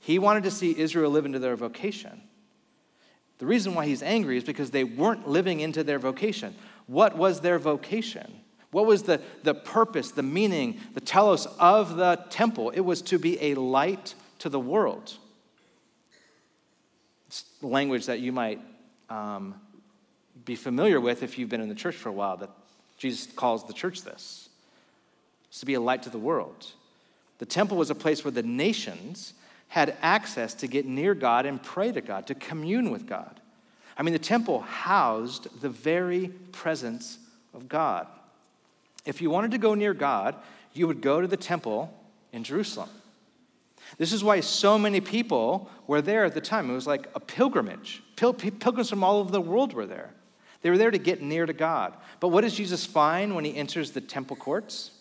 He 0.00 0.18
wanted 0.18 0.44
to 0.44 0.50
see 0.50 0.76
Israel 0.76 1.10
live 1.10 1.26
into 1.26 1.38
their 1.38 1.56
vocation. 1.56 2.22
The 3.38 3.46
reason 3.46 3.74
why 3.74 3.86
he's 3.86 4.02
angry 4.02 4.36
is 4.36 4.44
because 4.44 4.70
they 4.70 4.84
weren't 4.84 5.28
living 5.28 5.60
into 5.60 5.84
their 5.84 5.98
vocation. 5.98 6.54
What 6.86 7.16
was 7.16 7.40
their 7.40 7.58
vocation? 7.58 8.40
What 8.70 8.86
was 8.86 9.02
the, 9.02 9.20
the 9.42 9.54
purpose, 9.54 10.10
the 10.12 10.22
meaning, 10.22 10.80
the 10.94 11.00
telos 11.00 11.46
of 11.58 11.96
the 11.96 12.24
temple? 12.30 12.70
It 12.70 12.80
was 12.80 13.02
to 13.02 13.18
be 13.18 13.40
a 13.42 13.54
light 13.54 14.14
to 14.38 14.48
the 14.48 14.60
world. 14.60 15.16
It's 17.26 17.44
language 17.60 18.06
that 18.06 18.20
you 18.20 18.32
might 18.32 18.60
um, 19.10 19.56
be 20.44 20.56
familiar 20.56 21.00
with 21.00 21.22
if 21.22 21.38
you've 21.38 21.48
been 21.48 21.60
in 21.60 21.68
the 21.68 21.74
church 21.74 21.96
for 21.96 22.08
a 22.08 22.12
while, 22.12 22.38
that 22.38 22.50
Jesus 23.02 23.26
calls 23.34 23.66
the 23.66 23.72
church 23.72 24.02
this. 24.02 24.48
It's 25.48 25.58
to 25.58 25.66
be 25.66 25.74
a 25.74 25.80
light 25.80 26.04
to 26.04 26.10
the 26.10 26.20
world. 26.20 26.68
The 27.38 27.46
temple 27.46 27.76
was 27.76 27.90
a 27.90 27.96
place 27.96 28.24
where 28.24 28.30
the 28.30 28.44
nations 28.44 29.34
had 29.66 29.96
access 30.02 30.54
to 30.54 30.68
get 30.68 30.86
near 30.86 31.12
God 31.12 31.44
and 31.44 31.60
pray 31.60 31.90
to 31.90 32.00
God, 32.00 32.28
to 32.28 32.36
commune 32.36 32.92
with 32.92 33.08
God. 33.08 33.40
I 33.98 34.04
mean, 34.04 34.12
the 34.12 34.20
temple 34.20 34.60
housed 34.60 35.60
the 35.60 35.68
very 35.68 36.28
presence 36.52 37.18
of 37.52 37.68
God. 37.68 38.06
If 39.04 39.20
you 39.20 39.30
wanted 39.30 39.50
to 39.50 39.58
go 39.58 39.74
near 39.74 39.94
God, 39.94 40.36
you 40.72 40.86
would 40.86 41.00
go 41.00 41.20
to 41.20 41.26
the 41.26 41.36
temple 41.36 41.92
in 42.32 42.44
Jerusalem. 42.44 42.88
This 43.98 44.12
is 44.12 44.22
why 44.22 44.38
so 44.38 44.78
many 44.78 45.00
people 45.00 45.68
were 45.88 46.02
there 46.02 46.24
at 46.24 46.34
the 46.34 46.40
time. 46.40 46.70
It 46.70 46.74
was 46.74 46.86
like 46.86 47.08
a 47.16 47.20
pilgrimage. 47.20 48.00
Pil- 48.14 48.32
pilgrims 48.32 48.90
from 48.90 49.02
all 49.02 49.18
over 49.18 49.32
the 49.32 49.40
world 49.40 49.72
were 49.72 49.86
there. 49.86 50.14
They 50.62 50.70
were 50.70 50.78
there 50.78 50.90
to 50.90 50.98
get 50.98 51.20
near 51.20 51.44
to 51.44 51.52
God. 51.52 51.94
But 52.20 52.28
what 52.28 52.42
does 52.42 52.54
Jesus 52.54 52.86
find 52.86 53.34
when 53.34 53.44
he 53.44 53.54
enters 53.54 53.90
the 53.90 54.00
temple 54.00 54.36
courts? 54.36 54.92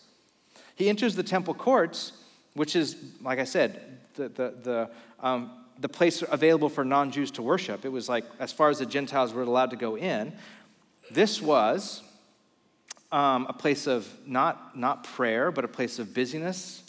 He 0.74 0.88
enters 0.88 1.14
the 1.14 1.22
temple 1.22 1.54
courts, 1.54 2.12
which 2.54 2.74
is, 2.76 2.96
like 3.22 3.38
I 3.38 3.44
said, 3.44 3.98
the, 4.14 4.28
the, 4.28 4.54
the, 4.62 4.90
um, 5.20 5.50
the 5.78 5.88
place 5.88 6.22
available 6.28 6.68
for 6.68 6.84
non 6.84 7.10
Jews 7.10 7.30
to 7.32 7.42
worship. 7.42 7.84
It 7.84 7.90
was 7.90 8.08
like 8.08 8.24
as 8.38 8.52
far 8.52 8.70
as 8.70 8.78
the 8.78 8.86
Gentiles 8.86 9.32
were 9.32 9.42
allowed 9.42 9.70
to 9.70 9.76
go 9.76 9.96
in. 9.96 10.32
This 11.10 11.40
was 11.40 12.02
um, 13.12 13.46
a 13.48 13.52
place 13.52 13.86
of 13.86 14.08
not, 14.26 14.76
not 14.76 15.04
prayer, 15.04 15.50
but 15.52 15.64
a 15.64 15.68
place 15.68 15.98
of 15.98 16.14
busyness 16.14 16.82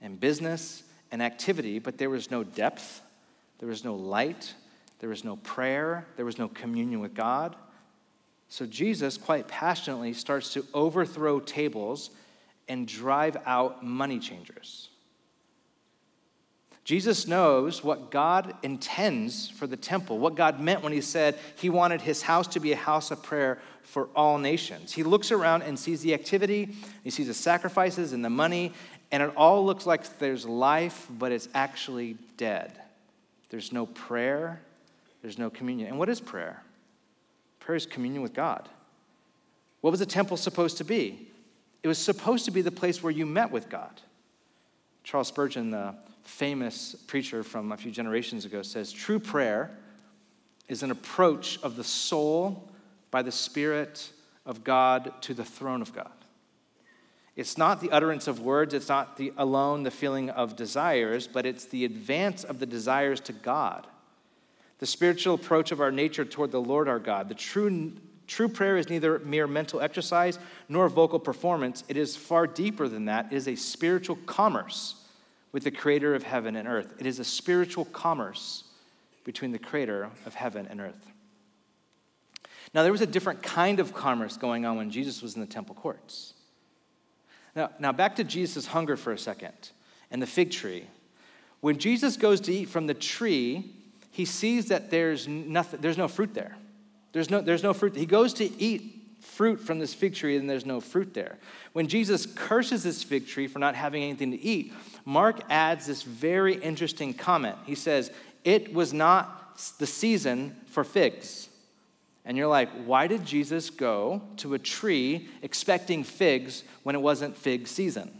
and 0.00 0.18
business 0.18 0.84
and 1.10 1.22
activity, 1.22 1.78
but 1.78 1.98
there 1.98 2.10
was 2.10 2.30
no 2.30 2.44
depth, 2.44 3.02
there 3.58 3.68
was 3.68 3.84
no 3.84 3.94
light, 3.94 4.54
there 5.00 5.08
was 5.08 5.24
no 5.24 5.36
prayer, 5.36 6.06
there 6.16 6.24
was 6.24 6.38
no 6.38 6.48
communion 6.48 7.00
with 7.00 7.14
God. 7.14 7.56
So 8.54 8.66
Jesus 8.66 9.16
quite 9.16 9.48
passionately 9.48 10.12
starts 10.12 10.52
to 10.52 10.64
overthrow 10.72 11.40
tables 11.40 12.10
and 12.68 12.86
drive 12.86 13.36
out 13.46 13.84
money 13.84 14.20
changers. 14.20 14.90
Jesus 16.84 17.26
knows 17.26 17.82
what 17.82 18.12
God 18.12 18.54
intends 18.62 19.50
for 19.50 19.66
the 19.66 19.76
temple, 19.76 20.20
what 20.20 20.36
God 20.36 20.60
meant 20.60 20.84
when 20.84 20.92
he 20.92 21.00
said 21.00 21.36
he 21.56 21.68
wanted 21.68 22.02
his 22.02 22.22
house 22.22 22.46
to 22.46 22.60
be 22.60 22.70
a 22.70 22.76
house 22.76 23.10
of 23.10 23.24
prayer 23.24 23.58
for 23.82 24.08
all 24.14 24.38
nations. 24.38 24.92
He 24.92 25.02
looks 25.02 25.32
around 25.32 25.62
and 25.62 25.76
sees 25.76 26.02
the 26.02 26.14
activity, 26.14 26.76
he 27.02 27.10
sees 27.10 27.26
the 27.26 27.34
sacrifices 27.34 28.12
and 28.12 28.24
the 28.24 28.30
money, 28.30 28.72
and 29.10 29.20
it 29.20 29.32
all 29.36 29.66
looks 29.66 29.84
like 29.84 30.20
there's 30.20 30.46
life, 30.46 31.08
but 31.10 31.32
it's 31.32 31.48
actually 31.54 32.18
dead. 32.36 32.70
There's 33.48 33.72
no 33.72 33.86
prayer, 33.86 34.60
there's 35.22 35.38
no 35.38 35.50
communion. 35.50 35.88
And 35.88 35.98
what 35.98 36.08
is 36.08 36.20
prayer? 36.20 36.62
Prayer 37.64 37.76
is 37.76 37.86
communion 37.86 38.22
with 38.22 38.34
God. 38.34 38.68
What 39.80 39.90
was 39.90 40.00
the 40.00 40.06
temple 40.06 40.36
supposed 40.36 40.76
to 40.78 40.84
be? 40.84 41.30
It 41.82 41.88
was 41.88 41.96
supposed 41.96 42.44
to 42.44 42.50
be 42.50 42.60
the 42.60 42.70
place 42.70 43.02
where 43.02 43.10
you 43.10 43.24
met 43.24 43.50
with 43.50 43.70
God. 43.70 44.02
Charles 45.02 45.28
Spurgeon, 45.28 45.70
the 45.70 45.94
famous 46.24 46.94
preacher 47.06 47.42
from 47.42 47.72
a 47.72 47.78
few 47.78 47.90
generations 47.90 48.44
ago, 48.44 48.60
says 48.60 48.92
true 48.92 49.18
prayer 49.18 49.70
is 50.68 50.82
an 50.82 50.90
approach 50.90 51.58
of 51.62 51.76
the 51.76 51.84
soul 51.84 52.68
by 53.10 53.22
the 53.22 53.32
Spirit 53.32 54.12
of 54.44 54.62
God 54.62 55.14
to 55.22 55.32
the 55.32 55.44
throne 55.44 55.80
of 55.80 55.94
God. 55.94 56.12
It's 57.34 57.56
not 57.56 57.80
the 57.80 57.90
utterance 57.90 58.28
of 58.28 58.40
words, 58.40 58.74
it's 58.74 58.90
not 58.90 59.16
the, 59.16 59.32
alone 59.38 59.84
the 59.84 59.90
feeling 59.90 60.28
of 60.28 60.54
desires, 60.54 61.26
but 61.26 61.46
it's 61.46 61.64
the 61.64 61.86
advance 61.86 62.44
of 62.44 62.58
the 62.58 62.66
desires 62.66 63.20
to 63.20 63.32
God. 63.32 63.86
The 64.84 64.88
spiritual 64.88 65.36
approach 65.36 65.72
of 65.72 65.80
our 65.80 65.90
nature 65.90 66.26
toward 66.26 66.52
the 66.52 66.60
Lord 66.60 66.90
our 66.90 66.98
God. 66.98 67.30
The 67.30 67.34
true, 67.34 67.90
true 68.26 68.48
prayer 68.48 68.76
is 68.76 68.90
neither 68.90 69.18
mere 69.20 69.46
mental 69.46 69.80
exercise 69.80 70.38
nor 70.68 70.90
vocal 70.90 71.18
performance. 71.18 71.84
It 71.88 71.96
is 71.96 72.16
far 72.16 72.46
deeper 72.46 72.86
than 72.86 73.06
that. 73.06 73.32
It 73.32 73.36
is 73.36 73.48
a 73.48 73.54
spiritual 73.54 74.16
commerce 74.26 74.96
with 75.52 75.64
the 75.64 75.70
creator 75.70 76.14
of 76.14 76.22
heaven 76.22 76.54
and 76.54 76.68
earth. 76.68 76.92
It 76.98 77.06
is 77.06 77.18
a 77.18 77.24
spiritual 77.24 77.86
commerce 77.86 78.64
between 79.24 79.52
the 79.52 79.58
creator 79.58 80.10
of 80.26 80.34
heaven 80.34 80.66
and 80.68 80.82
earth. 80.82 81.10
Now, 82.74 82.82
there 82.82 82.92
was 82.92 83.00
a 83.00 83.06
different 83.06 83.42
kind 83.42 83.80
of 83.80 83.94
commerce 83.94 84.36
going 84.36 84.66
on 84.66 84.76
when 84.76 84.90
Jesus 84.90 85.22
was 85.22 85.34
in 85.34 85.40
the 85.40 85.46
temple 85.46 85.76
courts. 85.76 86.34
Now, 87.56 87.70
now 87.78 87.92
back 87.92 88.16
to 88.16 88.24
Jesus' 88.24 88.66
hunger 88.66 88.98
for 88.98 89.14
a 89.14 89.18
second 89.18 89.70
and 90.10 90.20
the 90.20 90.26
fig 90.26 90.50
tree. 90.50 90.84
When 91.62 91.78
Jesus 91.78 92.18
goes 92.18 92.38
to 92.42 92.52
eat 92.52 92.68
from 92.68 92.86
the 92.86 92.92
tree, 92.92 93.80
he 94.14 94.24
sees 94.24 94.66
that 94.68 94.92
there's, 94.92 95.26
nothing, 95.26 95.80
there's 95.80 95.98
no 95.98 96.06
fruit 96.06 96.34
there. 96.34 96.56
There's 97.10 97.30
no, 97.30 97.40
there's 97.40 97.64
no 97.64 97.74
fruit. 97.74 97.96
He 97.96 98.06
goes 98.06 98.32
to 98.34 98.44
eat 98.62 99.18
fruit 99.20 99.58
from 99.58 99.80
this 99.80 99.92
fig 99.92 100.14
tree 100.14 100.36
and 100.36 100.48
there's 100.48 100.64
no 100.64 100.80
fruit 100.80 101.14
there. 101.14 101.36
When 101.72 101.88
Jesus 101.88 102.24
curses 102.24 102.84
this 102.84 103.02
fig 103.02 103.26
tree 103.26 103.48
for 103.48 103.58
not 103.58 103.74
having 103.74 104.04
anything 104.04 104.30
to 104.30 104.40
eat, 104.40 104.72
Mark 105.04 105.40
adds 105.50 105.86
this 105.86 106.04
very 106.04 106.54
interesting 106.54 107.12
comment. 107.12 107.56
He 107.66 107.74
says, 107.74 108.12
It 108.44 108.72
was 108.72 108.92
not 108.92 109.58
the 109.80 109.86
season 109.86 110.54
for 110.66 110.84
figs. 110.84 111.48
And 112.24 112.36
you're 112.36 112.46
like, 112.46 112.70
why 112.86 113.08
did 113.08 113.26
Jesus 113.26 113.68
go 113.68 114.22
to 114.36 114.54
a 114.54 114.60
tree 114.60 115.28
expecting 115.42 116.04
figs 116.04 116.62
when 116.84 116.94
it 116.94 117.02
wasn't 117.02 117.36
fig 117.36 117.66
season? 117.66 118.12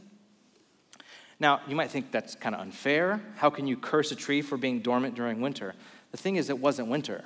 Now, 1.41 1.61
you 1.67 1.75
might 1.75 1.91
think 1.91 2.11
that's 2.11 2.35
kind 2.35 2.55
of 2.55 2.61
unfair. 2.61 3.21
How 3.37 3.51
can 3.51 3.67
you 3.67 3.77
curse 3.77 4.13
a 4.13 4.17
tree 4.17 4.43
for 4.43 4.57
being 4.57 4.81
dormant 4.81 5.15
during 5.15 5.41
winter? 5.41 5.75
The 6.13 6.17
thing 6.17 6.37
is, 6.37 6.49
it 6.49 6.59
wasn't 6.59 6.89
winter, 6.89 7.25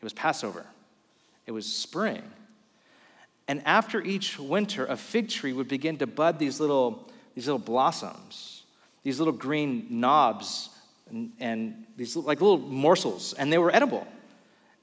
it 0.00 0.04
was 0.04 0.12
Passover, 0.12 0.66
it 1.46 1.52
was 1.52 1.66
spring. 1.66 2.22
And 3.46 3.62
after 3.66 4.00
each 4.00 4.38
winter, 4.38 4.86
a 4.86 4.96
fig 4.96 5.28
tree 5.28 5.52
would 5.52 5.68
begin 5.68 5.98
to 5.98 6.06
bud 6.06 6.38
these 6.38 6.60
little, 6.60 7.10
these 7.34 7.46
little 7.46 7.58
blossoms 7.58 8.54
these 9.04 9.18
little 9.18 9.34
green 9.34 9.86
knobs 9.90 10.70
and, 11.08 11.30
and 11.38 11.86
these 11.96 12.16
like 12.16 12.40
little 12.40 12.58
morsels, 12.58 13.34
and 13.34 13.52
they 13.52 13.58
were 13.58 13.72
edible. 13.72 14.06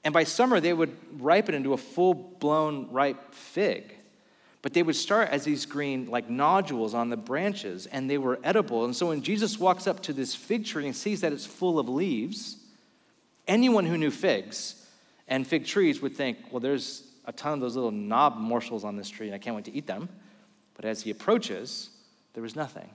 And 0.04 0.14
by 0.14 0.24
summer, 0.24 0.60
they 0.60 0.72
would 0.72 0.96
ripen 1.20 1.54
into 1.54 1.74
a 1.74 1.76
full 1.76 2.14
blown 2.14 2.90
ripe 2.90 3.34
fig. 3.34 3.94
But 4.62 4.74
they 4.74 4.84
would 4.84 4.96
start 4.96 5.28
as 5.30 5.44
these 5.44 5.66
green, 5.66 6.06
like 6.06 6.30
nodules 6.30 6.94
on 6.94 7.10
the 7.10 7.16
branches, 7.16 7.86
and 7.86 8.08
they 8.08 8.16
were 8.16 8.38
edible. 8.44 8.84
And 8.84 8.94
so 8.94 9.08
when 9.08 9.20
Jesus 9.20 9.58
walks 9.58 9.88
up 9.88 10.00
to 10.02 10.12
this 10.12 10.36
fig 10.36 10.64
tree 10.64 10.86
and 10.86 10.94
sees 10.94 11.20
that 11.22 11.32
it's 11.32 11.44
full 11.44 11.80
of 11.80 11.88
leaves, 11.88 12.58
anyone 13.48 13.84
who 13.84 13.98
knew 13.98 14.12
figs 14.12 14.86
and 15.26 15.46
fig 15.46 15.66
trees 15.66 16.00
would 16.00 16.14
think, 16.14 16.38
well, 16.52 16.60
there's 16.60 17.02
a 17.24 17.32
ton 17.32 17.54
of 17.54 17.60
those 17.60 17.74
little 17.74 17.90
knob 17.90 18.36
morsels 18.36 18.84
on 18.84 18.96
this 18.96 19.08
tree, 19.08 19.26
and 19.26 19.34
I 19.34 19.38
can't 19.38 19.56
wait 19.56 19.64
to 19.64 19.74
eat 19.74 19.88
them. 19.88 20.08
But 20.74 20.84
as 20.84 21.02
he 21.02 21.10
approaches, 21.10 21.90
there 22.34 22.42
was 22.42 22.54
nothing. 22.54 22.90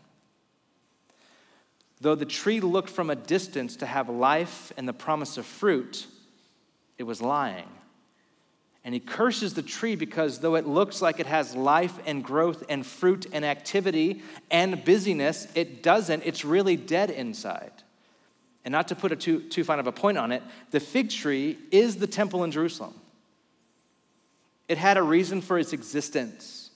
Though 2.00 2.16
the 2.16 2.26
tree 2.26 2.62
looked 2.62 2.90
from 2.90 3.10
a 3.10 3.16
distance 3.16 3.76
to 3.78 3.86
have 3.86 4.08
life 4.08 4.72
and 4.78 4.88
the 4.88 4.94
promise 4.94 5.38
of 5.38 5.46
fruit, 5.46 6.08
it 6.98 7.04
was 7.04 7.22
lying. 7.22 7.68
And 8.88 8.94
he 8.94 9.02
curses 9.02 9.54
the 9.54 9.62
tree 9.62 9.98
because 9.98 10.40
though 10.40 10.56
it 10.56 10.66
looks 10.66 11.02
like 11.02 11.20
it 11.20 11.26
has 11.26 11.54
life 11.54 12.00
and 12.06 12.24
growth 12.24 12.64
and 12.70 12.86
fruit 12.86 13.26
and 13.34 13.44
activity 13.44 14.22
and 14.50 14.82
busyness, 14.86 15.46
it 15.56 15.84
doesn't. 15.84 16.24
It's 16.26 16.46
really 16.46 16.78
dead 16.78 17.10
inside. 17.10 17.74
And 18.64 18.72
not 18.72 18.88
to 18.88 18.96
put 18.96 19.12
a 19.12 19.18
too, 19.18 19.42
too 19.42 19.66
fine 19.66 19.80
of 19.80 19.88
a 19.88 19.92
point 19.92 20.18
on 20.18 20.32
it, 20.32 20.42
the 20.72 20.80
fig 20.80 21.10
tree 21.10 21.58
is 21.70 21.98
the 21.98 22.08
temple 22.08 22.46
in 22.46 22.52
Jerusalem. 22.52 22.94
It 24.70 24.78
had 24.78 24.96
a 24.96 25.04
reason 25.04 25.42
for 25.42 25.60
its 25.60 25.74
existence. 25.74 26.72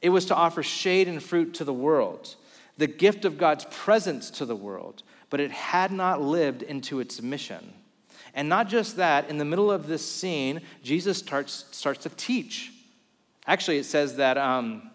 It 0.00 0.10
was 0.10 0.26
to 0.26 0.36
offer 0.36 0.62
shade 0.62 1.08
and 1.08 1.20
fruit 1.20 1.54
to 1.54 1.64
the 1.64 1.72
world 1.72 2.36
the 2.76 2.86
gift 2.86 3.24
of 3.24 3.36
God's 3.36 3.66
presence 3.68 4.30
to 4.30 4.46
the 4.46 4.54
world, 4.54 5.02
but 5.28 5.40
it 5.40 5.50
had 5.50 5.90
not 5.90 6.22
lived 6.22 6.62
into 6.62 7.00
its 7.00 7.20
mission. 7.20 7.72
And 8.38 8.48
not 8.48 8.68
just 8.68 8.98
that, 8.98 9.28
in 9.28 9.38
the 9.38 9.44
middle 9.44 9.68
of 9.68 9.88
this 9.88 10.08
scene, 10.08 10.60
Jesus 10.84 11.18
starts, 11.18 11.64
starts 11.72 12.04
to 12.04 12.08
teach. 12.10 12.70
Actually, 13.48 13.78
it 13.78 13.84
says 13.84 14.14
that, 14.14 14.38
um, 14.38 14.92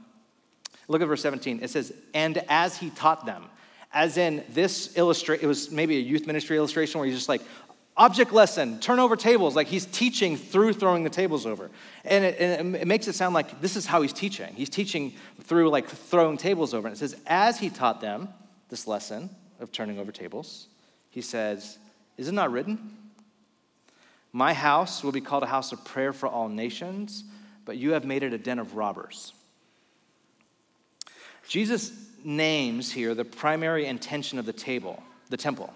look 0.88 1.02
at 1.02 1.10
verse 1.10 1.22
17. 1.24 1.60
It 1.62 1.70
says, 1.70 1.92
and 2.14 2.42
as 2.48 2.78
he 2.78 2.90
taught 2.92 3.26
them, 3.26 3.44
as 3.92 4.16
in 4.16 4.46
this 4.52 4.96
illustration, 4.96 5.44
it 5.44 5.48
was 5.50 5.70
maybe 5.72 5.98
a 5.98 6.00
youth 6.00 6.26
ministry 6.26 6.56
illustration 6.56 7.02
where 7.02 7.06
he's 7.06 7.18
just 7.18 7.28
like, 7.28 7.42
object 7.98 8.32
lesson, 8.32 8.80
turn 8.80 9.00
over 9.00 9.18
tables. 9.18 9.58
Like 9.58 9.68
he's 9.68 9.88
teaching 9.88 10.38
through 10.38 10.72
throwing 10.72 11.04
the 11.04 11.10
tables 11.10 11.46
over. 11.46 11.70
And 12.06 12.24
it, 12.24 12.40
and 12.40 12.78
it, 12.78 12.88
makes 12.88 13.10
it 13.10 13.14
sound 13.14 13.34
like 13.34 13.60
this 13.60 13.76
is 13.76 13.86
how 13.86 14.02
he's 14.02 14.14
teaching. 14.14 14.54
He's 14.56 14.70
teaching 14.70 15.16
through 15.42 15.70
like 15.70 15.90
throwing 15.90 16.38
tables 16.38 16.74
over. 16.74 16.88
And 16.88 16.96
it 16.96 16.98
says, 16.98 17.18
as 17.28 17.60
he 17.60 17.70
taught 17.70 18.00
them 18.00 18.30
this 18.70 18.88
lesson 18.88 19.30
of 19.60 19.74
turning 19.74 20.00
over 20.00 20.14
tables, 20.14 20.68
he 21.10 21.20
says, 21.20 21.78
Is 22.16 22.30
it 22.30 22.34
not 22.34 22.50
written? 22.50 23.03
My 24.34 24.54
house 24.54 25.04
will 25.04 25.12
be 25.12 25.22
called 25.22 25.44
a 25.44 25.48
house 25.48 25.72
of 25.72 25.86
prayer 25.86 26.12
for 26.12 26.28
all 26.28 26.50
nations, 26.50 27.24
but 27.66 27.78
you 27.78 27.92
have 27.92 28.04
made 28.04 28.24
it 28.24 28.34
a 28.34 28.38
den 28.38 28.58
of 28.58 28.76
robbers. 28.76 29.32
Jesus 31.48 31.92
names 32.24 32.92
here 32.92 33.14
the 33.14 33.26
primary 33.26 33.86
intention 33.86 34.40
of 34.40 34.46
the 34.46 34.54
table, 34.54 35.04
the 35.30 35.38
temple. 35.38 35.72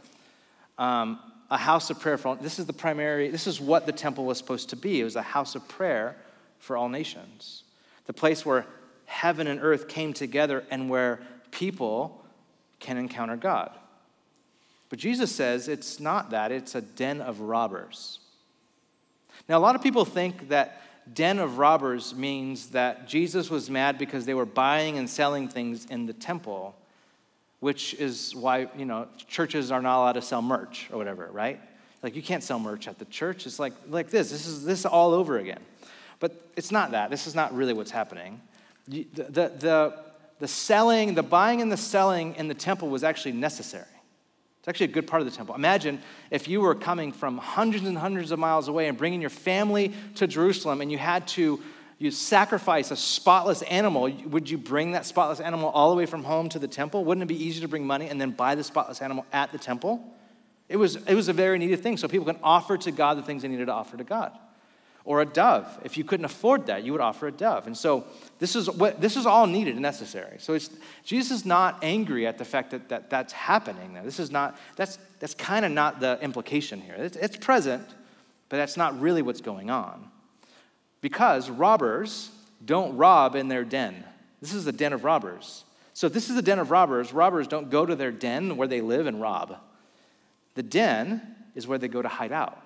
Um, 0.80 1.20
a 1.50 1.58
house 1.58 1.90
of 1.90 2.00
prayer 2.00 2.18
for 2.18 2.30
all. 2.30 2.36
This 2.36 2.60
is 2.60 2.66
the 2.66 2.74
primary, 2.74 3.30
this 3.30 3.48
is 3.48 3.62
what 3.62 3.86
the 3.86 3.92
temple 3.92 4.26
was 4.26 4.38
supposed 4.38 4.70
to 4.70 4.76
be. 4.76 5.00
It 5.00 5.04
was 5.04 5.16
a 5.16 5.22
house 5.22 5.56
of 5.56 5.68
prayer 5.68 6.16
for 6.60 6.76
all 6.76 6.90
nations. 6.90 7.64
The 8.06 8.14
place 8.14 8.46
where 8.46 8.66
heaven 9.06 9.48
and 9.48 9.62
earth 9.62 9.88
came 9.88 10.14
together 10.14 10.66
and 10.72 10.90
where 10.90 11.22
people 11.52 12.26
can 12.80 12.98
encounter 12.98 13.38
God. 13.38 13.72
But 14.90 15.00
Jesus 15.00 15.34
says 15.34 15.68
it's 15.68 16.00
not 16.00 16.32
that, 16.32 16.52
it's 16.52 16.76
a 16.76 16.82
den 16.82 17.22
of 17.22 17.42
robbers. 17.42 18.20
Now, 19.48 19.58
a 19.58 19.60
lot 19.60 19.76
of 19.76 19.84
people 19.84 20.06
think 20.06 20.50
that 20.50 20.82
den 21.14 21.40
of 21.40 21.58
robbers 21.58 22.14
means 22.14 22.72
that 22.72 23.08
Jesus 23.08 23.50
was 23.50 23.70
mad 23.70 23.98
because 23.98 24.26
they 24.26 24.34
were 24.34 24.46
buying 24.46 24.98
and 24.98 25.10
selling 25.10 25.48
things 25.48 25.86
in 25.86 26.06
the 26.06 26.14
temple 26.14 26.76
which 27.60 27.94
is 27.96 28.36
why, 28.36 28.68
you 28.78 28.86
know, 28.86 29.08
churches 29.28 29.72
are 29.72 29.82
not 29.82 29.98
allowed 30.00 30.14
to 30.14 30.22
sell 30.22 30.42
merch 30.42 30.90
or 30.92 30.98
whatever, 30.98 31.28
right? 31.32 31.60
Like 32.04 32.16
you 32.16 32.22
can't 32.22 32.44
sell 32.44 32.60
merch 32.60 32.88
at 32.88 33.00
the 33.00 33.06
church. 33.06 33.48
It's 33.48 33.60
like, 33.60 33.74
like 33.90 34.10
this. 34.10 34.30
This 34.30 34.46
is 34.46 34.64
this 34.64 34.86
all 34.86 35.14
over 35.14 35.38
again. 35.38 35.62
But 36.20 36.50
it's 36.56 36.72
not 36.72 36.92
that. 36.92 37.10
This 37.10 37.26
is 37.26 37.36
not 37.36 37.56
really 37.56 37.74
what's 37.74 37.92
happening. 37.92 38.42
The, 38.88 39.08
the, 39.14 39.22
the, 39.50 40.00
the 40.40 40.48
selling, 40.48 41.16
the 41.16 41.24
buying 41.24 41.62
and 41.62 41.72
the 41.72 41.78
selling 41.78 42.36
in 42.36 42.48
the 42.48 42.54
temple 42.54 42.90
was 42.90 43.04
actually 43.04 43.34
necessary. 43.34 43.86
It's 44.68 44.76
actually 44.76 44.92
a 44.92 44.96
good 44.96 45.08
part 45.08 45.22
of 45.22 45.32
the 45.32 45.34
temple. 45.34 45.56
Imagine 45.56 46.02
if 46.30 46.50
you 46.50 46.60
were 46.60 46.76
coming 46.76 47.14
from 47.14 47.38
hundreds 47.38 47.86
and 47.86 47.98
hundreds 47.98 48.32
of 48.32 48.40
miles 48.40 48.68
away 48.68 48.90
and 48.90 48.98
bringing 48.98 49.22
your 49.22 49.30
family 49.30 49.94
to 50.16 50.28
Jerusalem 50.28 50.82
and 50.82 50.92
you 50.92 50.98
had 50.98 51.26
to 51.30 51.62
you 52.00 52.12
sacrifice 52.12 52.92
a 52.92 52.98
spotless 52.98 53.62
animal, 53.62 54.12
would 54.26 54.50
you 54.50 54.58
bring 54.58 54.92
that 54.92 55.06
spotless 55.06 55.40
animal 55.40 55.70
all 55.70 55.90
the 55.90 55.96
way 55.96 56.06
from 56.06 56.26
home 56.26 56.50
to 56.50 56.60
the 56.60 56.68
temple? 56.68 57.06
Wouldn't 57.06 57.24
it 57.24 57.28
be 57.28 57.42
easier 57.42 57.62
to 57.62 57.70
bring 57.70 57.88
money 57.88 58.10
and 58.10 58.20
then 58.20 58.32
buy 58.32 58.56
the 58.56 58.64
spotless 58.64 59.02
animal 59.02 59.26
at 59.32 59.54
the 59.54 59.58
temple? 59.58 60.04
It 60.68 60.76
was, 60.76 60.98
it 60.98 61.16
was 61.16 61.30
a 61.30 61.34
very 61.34 61.58
needed 61.58 61.80
thing 61.80 61.96
so 61.96 62.10
people 62.10 62.26
can 62.26 62.40
offer 62.44 62.78
to 62.78 62.92
God 62.92 63.18
the 63.18 63.24
things 63.24 63.44
they 63.44 63.48
needed 63.48 63.68
to 63.68 63.74
offer 63.74 63.96
to 63.96 64.04
God. 64.04 64.38
Or 65.08 65.22
a 65.22 65.26
dove. 65.26 65.66
If 65.86 65.98
you 65.98 66.04
couldn't 66.04 66.26
afford 66.26 66.66
that, 66.66 66.84
you 66.84 66.92
would 66.92 67.00
offer 67.00 67.28
a 67.28 67.32
dove. 67.32 67.66
And 67.66 67.78
so 67.78 68.04
this 68.40 68.58
is 68.58 68.70
what 68.70 69.00
this 69.00 69.16
is 69.16 69.26
all 69.26 69.48
needed 69.48 69.76
and 69.76 69.82
necessary. 69.82 70.36
So 70.38 70.60
Jesus 71.06 71.32
is 71.32 71.46
not 71.46 71.80
angry 71.82 72.28
at 72.28 72.38
the 72.38 72.44
fact 72.44 72.72
that, 72.72 72.90
that 72.90 73.10
that's 73.10 73.32
happening. 73.32 73.98
This 74.04 74.20
is 74.20 74.32
not 74.32 74.60
that's 74.76 75.00
that's 75.20 75.34
kind 75.34 75.64
of 75.64 75.72
not 75.72 76.02
the 76.02 76.20
implication 76.22 76.82
here. 76.82 76.94
It's, 76.96 77.16
it's 77.16 77.38
present, 77.38 77.88
but 78.50 78.58
that's 78.58 78.76
not 78.76 79.00
really 79.00 79.22
what's 79.22 79.40
going 79.40 79.70
on. 79.70 80.12
Because 81.00 81.50
robbers 81.50 82.30
don't 82.66 82.98
rob 82.98 83.38
in 83.38 83.48
their 83.48 83.64
den. 83.64 84.04
This 84.42 84.54
is 84.54 84.66
the 84.66 84.74
den 84.74 84.92
of 84.92 85.06
robbers. 85.06 85.64
So 85.94 86.08
if 86.08 86.14
this 86.14 86.30
is 86.30 86.36
the 86.36 86.42
den 86.42 86.60
of 86.60 86.70
robbers, 86.70 87.14
robbers 87.14 87.48
don't 87.48 87.70
go 87.70 87.86
to 87.86 87.96
their 87.96 88.12
den 88.12 88.58
where 88.58 88.68
they 88.68 88.82
live 88.82 89.08
and 89.08 89.22
rob. 89.22 89.58
The 90.56 90.64
den 90.64 91.36
is 91.56 91.66
where 91.66 91.78
they 91.78 91.88
go 91.88 92.02
to 92.02 92.10
hide 92.10 92.34
out. 92.34 92.62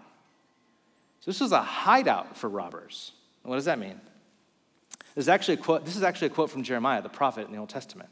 So 1.22 1.30
this 1.30 1.40
was 1.40 1.52
a 1.52 1.62
hideout 1.62 2.36
for 2.36 2.50
robbers. 2.50 3.14
What 3.44 3.56
does 3.56 3.66
that 3.66 3.80
mean? 3.80 4.00
This 5.16 5.26
is 5.26 5.30
actually 5.30 5.56
a 5.56 5.58
quote, 5.58 5.86
this 5.86 5.96
is 5.96 6.04
actually 6.04 6.28
a 6.28 6.32
quote 6.32 6.50
from 6.50 6.64
Jeremiah, 6.64 7.02
the 7.02 7.10
prophet 7.10 7.46
in 7.46 7.54
the 7.54 7.60
Old 7.60 7.70
Testament. 7.70 8.10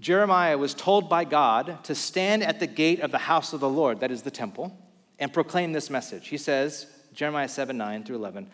Jeremiah 0.00 0.56
was 0.56 0.74
told 0.74 1.08
by 1.08 1.24
God 1.24 1.82
to 1.84 1.94
stand 1.94 2.42
at 2.42 2.60
the 2.60 2.66
gate 2.66 3.00
of 3.00 3.10
the 3.10 3.18
house 3.18 3.52
of 3.52 3.60
the 3.60 3.68
Lord, 3.68 4.00
that 4.00 4.10
is 4.10 4.22
the 4.22 4.30
temple, 4.30 4.76
and 5.18 5.32
proclaim 5.32 5.72
this 5.72 5.90
message. 5.90 6.28
He 6.28 6.38
says, 6.38 6.86
Jeremiah 7.12 7.48
7 7.48 7.76
9 7.76 8.04
through 8.04 8.16
11, 8.16 8.48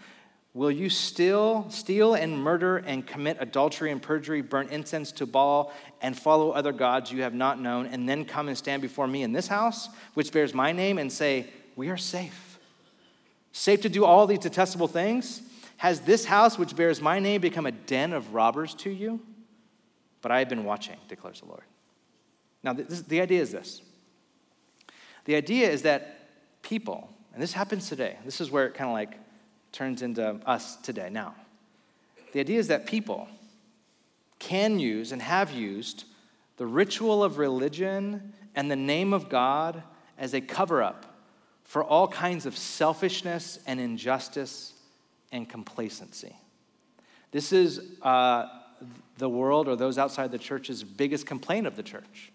Will 0.55 0.71
you 0.71 0.89
still 0.89 1.67
steal 1.69 2.15
and 2.15 2.39
murder 2.39 2.77
and 2.79 3.05
commit 3.05 3.39
adultery 3.41 3.91
and 3.91 4.01
perjury, 4.01 4.41
burn 4.41 4.69
incense 4.69 5.11
to 5.13 5.27
Baal, 5.27 5.73
and 6.01 6.17
follow 6.17 6.53
other 6.53 6.73
gods 6.73 7.11
you 7.11 7.23
have 7.23 7.35
not 7.35 7.61
known, 7.61 7.87
and 7.87 8.09
then 8.09 8.25
come 8.25 8.49
and 8.49 8.57
stand 8.57 8.81
before 8.81 9.09
me 9.09 9.23
in 9.23 9.33
this 9.33 9.49
house, 9.49 9.89
which 10.15 10.33
bears 10.33 10.55
my 10.55 10.71
name, 10.71 10.99
and 10.99 11.13
say, 11.13 11.49
We 11.75 11.91
are 11.91 11.97
safe? 11.97 12.54
Safe 13.57 13.83
to 13.83 13.89
do 13.89 14.05
all 14.05 14.27
these 14.27 14.41
detestable 14.41 14.89
things? 14.89 15.41
Has 15.77 16.01
this 16.01 16.25
house, 16.25 16.59
which 16.59 16.75
bears 16.75 17.01
my 17.01 17.21
name, 17.21 17.41
become 17.41 17.67
a 17.67 17.71
den 17.71 18.13
of 18.13 18.35
robbers 18.35 18.75
to 18.75 18.91
you? 18.91 19.21
But 20.23 20.33
I 20.33 20.41
have 20.41 20.49
been 20.49 20.65
watching, 20.65 20.97
declares 21.07 21.39
the 21.39 21.47
Lord. 21.47 21.63
Now, 22.65 22.73
this, 22.73 23.03
the 23.03 23.21
idea 23.21 23.41
is 23.41 23.53
this 23.53 23.81
the 25.25 25.37
idea 25.37 25.71
is 25.71 25.83
that 25.83 26.63
people, 26.63 27.09
and 27.33 27.41
this 27.41 27.53
happens 27.53 27.89
today, 27.89 28.19
this 28.25 28.41
is 28.41 28.51
where 28.51 28.67
it 28.67 28.75
kind 28.75 28.91
of 28.91 28.95
like 28.95 29.17
turns 29.71 30.03
into 30.03 30.31
us 30.45 30.75
today 30.77 31.09
now. 31.09 31.37
The 32.33 32.41
idea 32.41 32.59
is 32.59 32.67
that 32.69 32.87
people 32.87 33.29
can 34.41 34.81
use 34.81 35.13
and 35.13 35.23
have 35.23 35.53
used 35.53 36.07
the 36.57 36.67
ritual 36.67 37.23
of 37.23 37.39
religion 37.39 38.33
and 38.57 38.69
the 38.69 38.77
name 38.77 39.13
of 39.13 39.29
God 39.29 39.85
as 40.19 40.35
a 40.35 40.41
cover 40.41 40.83
up 40.83 41.14
for 41.65 41.83
all 41.83 42.07
kinds 42.07 42.47
of 42.47 42.57
selfishness 42.57 43.59
and 43.67 43.81
injustice 43.81 44.75
and 45.33 45.49
complacency. 45.49 46.37
This 47.33 47.53
is 47.53 47.81
uh, 48.03 48.47
the 49.19 49.29
world 49.29 49.67
or 49.67 49.75
those 49.75 49.99
outside 49.99 50.31
the 50.31 50.39
church's 50.39 50.85
biggest 50.85 51.27
complaint 51.27 51.67
of 51.67 51.77
the 51.77 51.83
church 51.83 52.31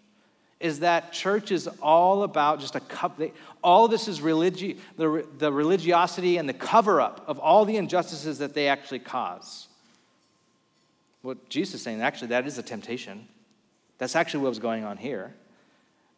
is 0.60 0.80
that 0.80 1.10
church 1.12 1.50
is 1.50 1.66
all 1.80 2.22
about 2.22 2.60
just 2.60 2.76
a 2.76 2.80
cup. 2.80 3.18
All 3.64 3.86
of 3.86 3.90
this 3.90 4.06
is 4.06 4.20
religi- 4.20 4.78
the, 4.96 5.26
the 5.38 5.50
religiosity 5.50 6.36
and 6.36 6.46
the 6.46 6.54
cover 6.54 7.00
up 7.00 7.24
of 7.26 7.38
all 7.38 7.64
the 7.64 7.78
injustices 7.78 8.38
that 8.38 8.52
they 8.52 8.68
actually 8.68 8.98
cause. 8.98 9.68
What 11.22 11.48
Jesus 11.48 11.76
is 11.76 11.82
saying, 11.82 12.02
actually, 12.02 12.28
that 12.28 12.46
is 12.46 12.58
a 12.58 12.62
temptation. 12.62 13.26
That's 13.96 14.14
actually 14.14 14.42
what 14.42 14.50
was 14.50 14.58
going 14.58 14.84
on 14.84 14.98
here. 14.98 15.34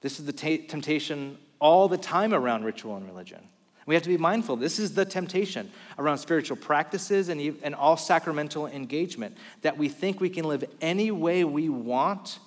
This 0.01 0.19
is 0.19 0.27
the 0.27 0.33
t- 0.33 0.59
temptation 0.59 1.39
all 1.63 1.89
the 1.89 1.97
time 1.97 2.35
around 2.35 2.65
ritual 2.65 2.97
and 2.97 3.07
religion. 3.07 3.39
We 3.87 3.95
have 3.95 4.03
to 4.03 4.09
be 4.09 4.19
mindful. 4.19 4.57
This 4.57 4.79
is 4.79 4.95
the 4.95 5.05
temptation 5.05 5.71
around 5.99 6.19
spiritual 6.19 6.57
practices 6.57 7.29
and, 7.29 7.41
and 7.63 7.75
all 7.75 7.97
sacramental 7.97 8.67
engagement 8.67 9.37
that 9.63 9.79
we 9.79 9.89
think 9.89 10.21
we 10.21 10.29
can 10.29 10.45
live 10.45 10.65
any 10.81 11.11
way 11.11 11.45
we 11.45 11.69
want 11.69 12.39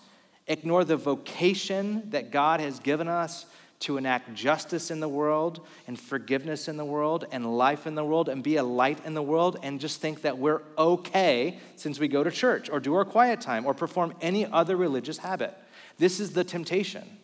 ignore 0.48 0.84
the 0.84 0.98
vocation 0.98 2.10
that 2.12 2.32
God 2.32 2.60
has 2.60 2.80
given 2.80 3.08
us 3.08 3.46
to 3.80 3.98
enact 3.98 4.34
justice 4.34 4.92
in 4.92 5.00
the 5.00 5.10
world 5.10 5.66
and 5.88 6.00
forgiveness 6.00 6.68
in 6.68 6.78
the 6.78 6.86
world 6.86 7.26
and 7.32 7.58
life 7.58 7.88
in 7.88 7.96
the 7.96 8.04
world 8.04 8.30
and 8.30 8.44
be 8.44 8.58
a 8.58 8.64
light 8.64 9.00
in 9.06 9.14
the 9.14 9.22
world 9.22 9.58
and 9.64 9.80
just 9.80 10.02
think 10.02 10.22
that 10.22 10.38
we're 10.38 10.62
okay 10.78 11.60
since 11.76 12.00
we 12.00 12.08
go 12.08 12.24
to 12.24 12.32
church 12.32 12.70
or 12.70 12.80
do 12.80 12.94
our 12.96 13.06
quiet 13.06 13.42
time 13.42 13.66
or 13.66 13.74
perform 13.74 14.14
any 14.22 14.46
other 14.46 14.76
religious 14.76 15.18
habit. 15.18 15.58
This 15.98 16.20
is 16.20 16.32
the 16.32 16.44
temptation. 16.44 17.18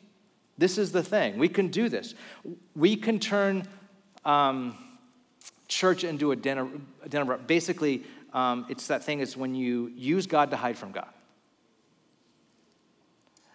This 0.62 0.78
is 0.78 0.92
the 0.92 1.04
thing. 1.04 1.38
We 1.38 1.50
can 1.50 1.68
do 1.68 1.90
this. 1.90 2.14
We 2.76 2.96
can 2.96 3.20
turn 3.20 3.68
um, 4.24 4.78
church 5.68 6.04
into 6.04 6.32
a 6.32 6.36
of, 6.60 6.70
a 7.04 7.38
basically, 7.38 8.04
um, 8.32 8.66
it's 8.70 8.88
that 8.88 9.04
thing 9.04 9.20
is 9.20 9.36
when 9.36 9.56
you 9.56 9.92
use 9.96 10.28
God 10.28 10.52
to 10.52 10.58
hide 10.58 10.78
from 10.78 10.92
God 10.92 11.10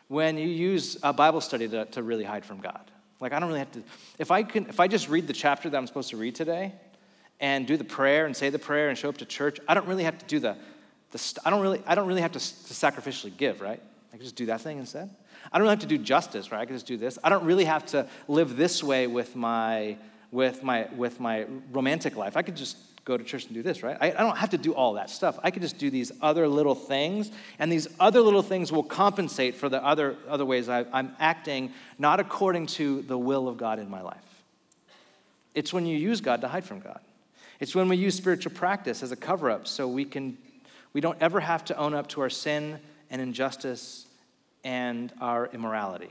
when 0.08 0.38
you 0.38 0.48
use 0.48 0.96
a 1.02 1.12
Bible 1.12 1.40
study 1.40 1.68
to, 1.68 1.84
to 1.86 2.02
really 2.02 2.24
hide 2.24 2.44
from 2.44 2.60
God. 2.60 2.90
Like, 3.20 3.32
I 3.32 3.40
don't 3.40 3.48
really 3.48 3.60
have 3.60 3.72
to, 3.72 3.82
if 4.18 4.30
I, 4.30 4.42
can, 4.42 4.66
if 4.66 4.78
I 4.78 4.88
just 4.88 5.08
read 5.08 5.26
the 5.26 5.32
chapter 5.32 5.68
that 5.68 5.76
I'm 5.76 5.86
supposed 5.86 6.10
to 6.10 6.16
read 6.16 6.34
today 6.34 6.72
and 7.40 7.66
do 7.66 7.76
the 7.76 7.84
prayer 7.84 8.26
and 8.26 8.36
say 8.36 8.50
the 8.50 8.58
prayer 8.58 8.88
and 8.88 8.96
show 8.96 9.08
up 9.08 9.18
to 9.18 9.24
church, 9.24 9.58
I 9.66 9.74
don't 9.74 9.86
really 9.86 10.04
have 10.04 10.18
to 10.18 10.26
do 10.26 10.38
the, 10.38 10.56
the 11.10 11.40
I, 11.44 11.50
don't 11.50 11.62
really, 11.62 11.82
I 11.86 11.94
don't 11.94 12.06
really 12.06 12.20
have 12.20 12.32
to, 12.32 12.38
to 12.38 12.74
sacrificially 12.74 13.36
give, 13.36 13.60
right? 13.60 13.82
I 14.12 14.16
can 14.16 14.24
just 14.24 14.36
do 14.36 14.46
that 14.46 14.60
thing 14.60 14.78
instead. 14.78 15.10
I 15.52 15.58
don't 15.58 15.66
really 15.66 15.76
have 15.76 15.80
to 15.80 15.86
do 15.86 15.98
justice, 15.98 16.50
right? 16.50 16.60
I 16.60 16.64
can 16.64 16.74
just 16.74 16.86
do 16.86 16.96
this. 16.96 17.18
I 17.22 17.28
don't 17.28 17.44
really 17.44 17.64
have 17.64 17.86
to 17.86 18.06
live 18.28 18.56
this 18.56 18.82
way 18.82 19.06
with 19.06 19.36
my, 19.36 19.96
with 20.30 20.62
my, 20.62 20.88
with 20.96 21.20
my 21.20 21.46
romantic 21.72 22.16
life. 22.16 22.36
I 22.36 22.42
could 22.42 22.56
just 22.56 22.76
go 23.04 23.16
to 23.16 23.22
church 23.22 23.46
and 23.46 23.54
do 23.54 23.62
this, 23.62 23.82
right? 23.82 23.96
I, 24.00 24.08
I, 24.08 24.16
don't 24.16 24.36
have 24.36 24.50
to 24.50 24.58
do 24.58 24.74
all 24.74 24.94
that 24.94 25.10
stuff. 25.10 25.38
I 25.44 25.52
could 25.52 25.62
just 25.62 25.78
do 25.78 25.90
these 25.90 26.10
other 26.20 26.48
little 26.48 26.74
things, 26.74 27.30
and 27.58 27.70
these 27.70 27.86
other 28.00 28.20
little 28.20 28.42
things 28.42 28.72
will 28.72 28.82
compensate 28.82 29.54
for 29.54 29.68
the 29.68 29.82
other, 29.82 30.16
other 30.28 30.44
ways 30.44 30.68
I, 30.68 30.84
I'm 30.92 31.14
acting 31.20 31.72
not 31.98 32.18
according 32.18 32.66
to 32.66 33.02
the 33.02 33.16
will 33.16 33.46
of 33.46 33.58
God 33.58 33.78
in 33.78 33.88
my 33.88 34.02
life. 34.02 34.18
It's 35.54 35.72
when 35.72 35.86
you 35.86 35.96
use 35.96 36.20
God 36.20 36.40
to 36.40 36.48
hide 36.48 36.64
from 36.64 36.80
God. 36.80 37.00
It's 37.60 37.74
when 37.74 37.88
we 37.88 37.96
use 37.96 38.14
spiritual 38.16 38.52
practice 38.52 39.02
as 39.02 39.12
a 39.12 39.16
cover 39.16 39.50
up 39.50 39.66
so 39.66 39.88
we 39.88 40.04
can 40.04 40.36
we 40.92 41.00
don't 41.00 41.20
ever 41.20 41.40
have 41.40 41.64
to 41.66 41.76
own 41.76 41.92
up 41.92 42.08
to 42.08 42.22
our 42.22 42.30
sin 42.30 42.80
and 43.10 43.20
injustice 43.20 44.06
and 44.64 45.12
our 45.20 45.46
immorality. 45.52 46.10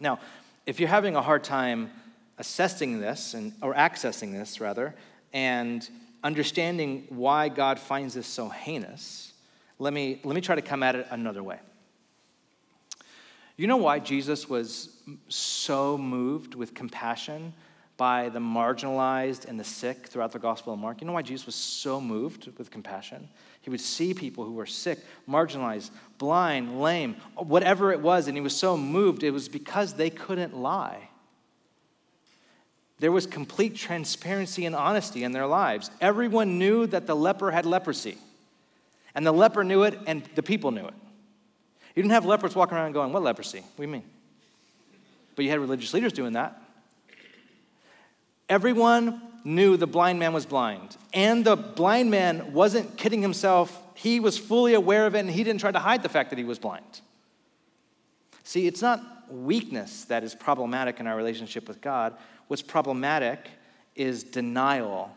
Now, 0.00 0.18
if 0.66 0.80
you're 0.80 0.88
having 0.88 1.16
a 1.16 1.22
hard 1.22 1.44
time 1.44 1.90
assessing 2.38 3.00
this 3.00 3.34
and 3.34 3.52
or 3.62 3.74
accessing 3.74 4.32
this 4.32 4.60
rather, 4.60 4.94
and 5.32 5.88
understanding 6.22 7.06
why 7.08 7.48
God 7.48 7.78
finds 7.78 8.14
this 8.14 8.26
so 8.26 8.48
heinous, 8.48 9.32
let 9.78 9.92
me, 9.92 10.20
let 10.24 10.34
me 10.34 10.40
try 10.40 10.54
to 10.54 10.62
come 10.62 10.82
at 10.82 10.94
it 10.94 11.06
another 11.10 11.42
way. 11.42 11.58
You 13.56 13.66
know 13.68 13.76
why 13.76 14.00
Jesus 14.00 14.48
was 14.48 14.96
so 15.28 15.96
moved 15.96 16.54
with 16.54 16.74
compassion 16.74 17.52
by 17.96 18.28
the 18.28 18.40
marginalized 18.40 19.46
and 19.46 19.60
the 19.60 19.64
sick 19.64 20.08
throughout 20.08 20.32
the 20.32 20.38
Gospel 20.40 20.72
of 20.72 20.80
Mark? 20.80 21.00
You 21.00 21.06
know 21.06 21.12
why 21.12 21.22
Jesus 21.22 21.46
was 21.46 21.54
so 21.54 22.00
moved 22.00 22.50
with 22.58 22.70
compassion? 22.70 23.28
He 23.64 23.70
would 23.70 23.80
see 23.80 24.12
people 24.12 24.44
who 24.44 24.52
were 24.52 24.66
sick, 24.66 24.98
marginalized, 25.26 25.90
blind, 26.18 26.82
lame, 26.82 27.16
whatever 27.34 27.92
it 27.92 28.00
was, 28.00 28.28
and 28.28 28.36
he 28.36 28.42
was 28.42 28.54
so 28.54 28.76
moved. 28.76 29.22
It 29.22 29.30
was 29.30 29.48
because 29.48 29.94
they 29.94 30.10
couldn't 30.10 30.54
lie. 30.54 31.08
There 32.98 33.10
was 33.10 33.26
complete 33.26 33.74
transparency 33.74 34.66
and 34.66 34.76
honesty 34.76 35.24
in 35.24 35.32
their 35.32 35.46
lives. 35.46 35.90
Everyone 35.98 36.58
knew 36.58 36.86
that 36.88 37.06
the 37.06 37.16
leper 37.16 37.50
had 37.52 37.64
leprosy. 37.64 38.18
And 39.14 39.26
the 39.26 39.32
leper 39.32 39.64
knew 39.64 39.84
it, 39.84 39.98
and 40.06 40.22
the 40.34 40.42
people 40.42 40.70
knew 40.70 40.84
it. 40.86 40.94
You 41.94 42.02
didn't 42.02 42.12
have 42.12 42.26
lepers 42.26 42.54
walking 42.54 42.76
around 42.76 42.92
going, 42.92 43.14
What 43.14 43.22
leprosy? 43.22 43.60
What 43.60 43.76
do 43.76 43.82
you 43.82 43.88
mean? 43.88 44.04
But 45.36 45.46
you 45.46 45.50
had 45.50 45.58
religious 45.58 45.94
leaders 45.94 46.12
doing 46.12 46.34
that. 46.34 46.60
Everyone 48.46 49.22
knew 49.44 49.76
the 49.76 49.86
blind 49.86 50.18
man 50.18 50.32
was 50.32 50.46
blind. 50.46 50.96
And 51.12 51.44
the 51.44 51.56
blind 51.56 52.10
man 52.10 52.54
wasn't 52.54 52.96
kidding 52.96 53.20
himself. 53.20 53.78
He 53.94 54.18
was 54.18 54.38
fully 54.38 54.74
aware 54.74 55.06
of 55.06 55.14
it, 55.14 55.20
and 55.20 55.30
he 55.30 55.44
didn't 55.44 55.60
try 55.60 55.70
to 55.70 55.78
hide 55.78 56.02
the 56.02 56.08
fact 56.08 56.30
that 56.30 56.38
he 56.38 56.44
was 56.44 56.58
blind. 56.58 57.00
See, 58.42 58.66
it's 58.66 58.82
not 58.82 59.00
weakness 59.30 60.04
that 60.06 60.24
is 60.24 60.34
problematic 60.34 61.00
in 61.00 61.06
our 61.06 61.16
relationship 61.16 61.68
with 61.68 61.80
God. 61.80 62.14
What's 62.48 62.62
problematic 62.62 63.48
is 63.94 64.22
denial 64.22 65.14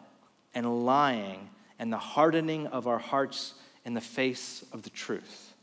and 0.53 0.85
lying 0.85 1.49
and 1.79 1.91
the 1.91 1.97
hardening 1.97 2.67
of 2.67 2.87
our 2.87 2.99
hearts 2.99 3.53
in 3.85 3.93
the 3.93 4.01
face 4.01 4.65
of 4.73 4.83
the 4.83 4.89
truth. 4.89 5.53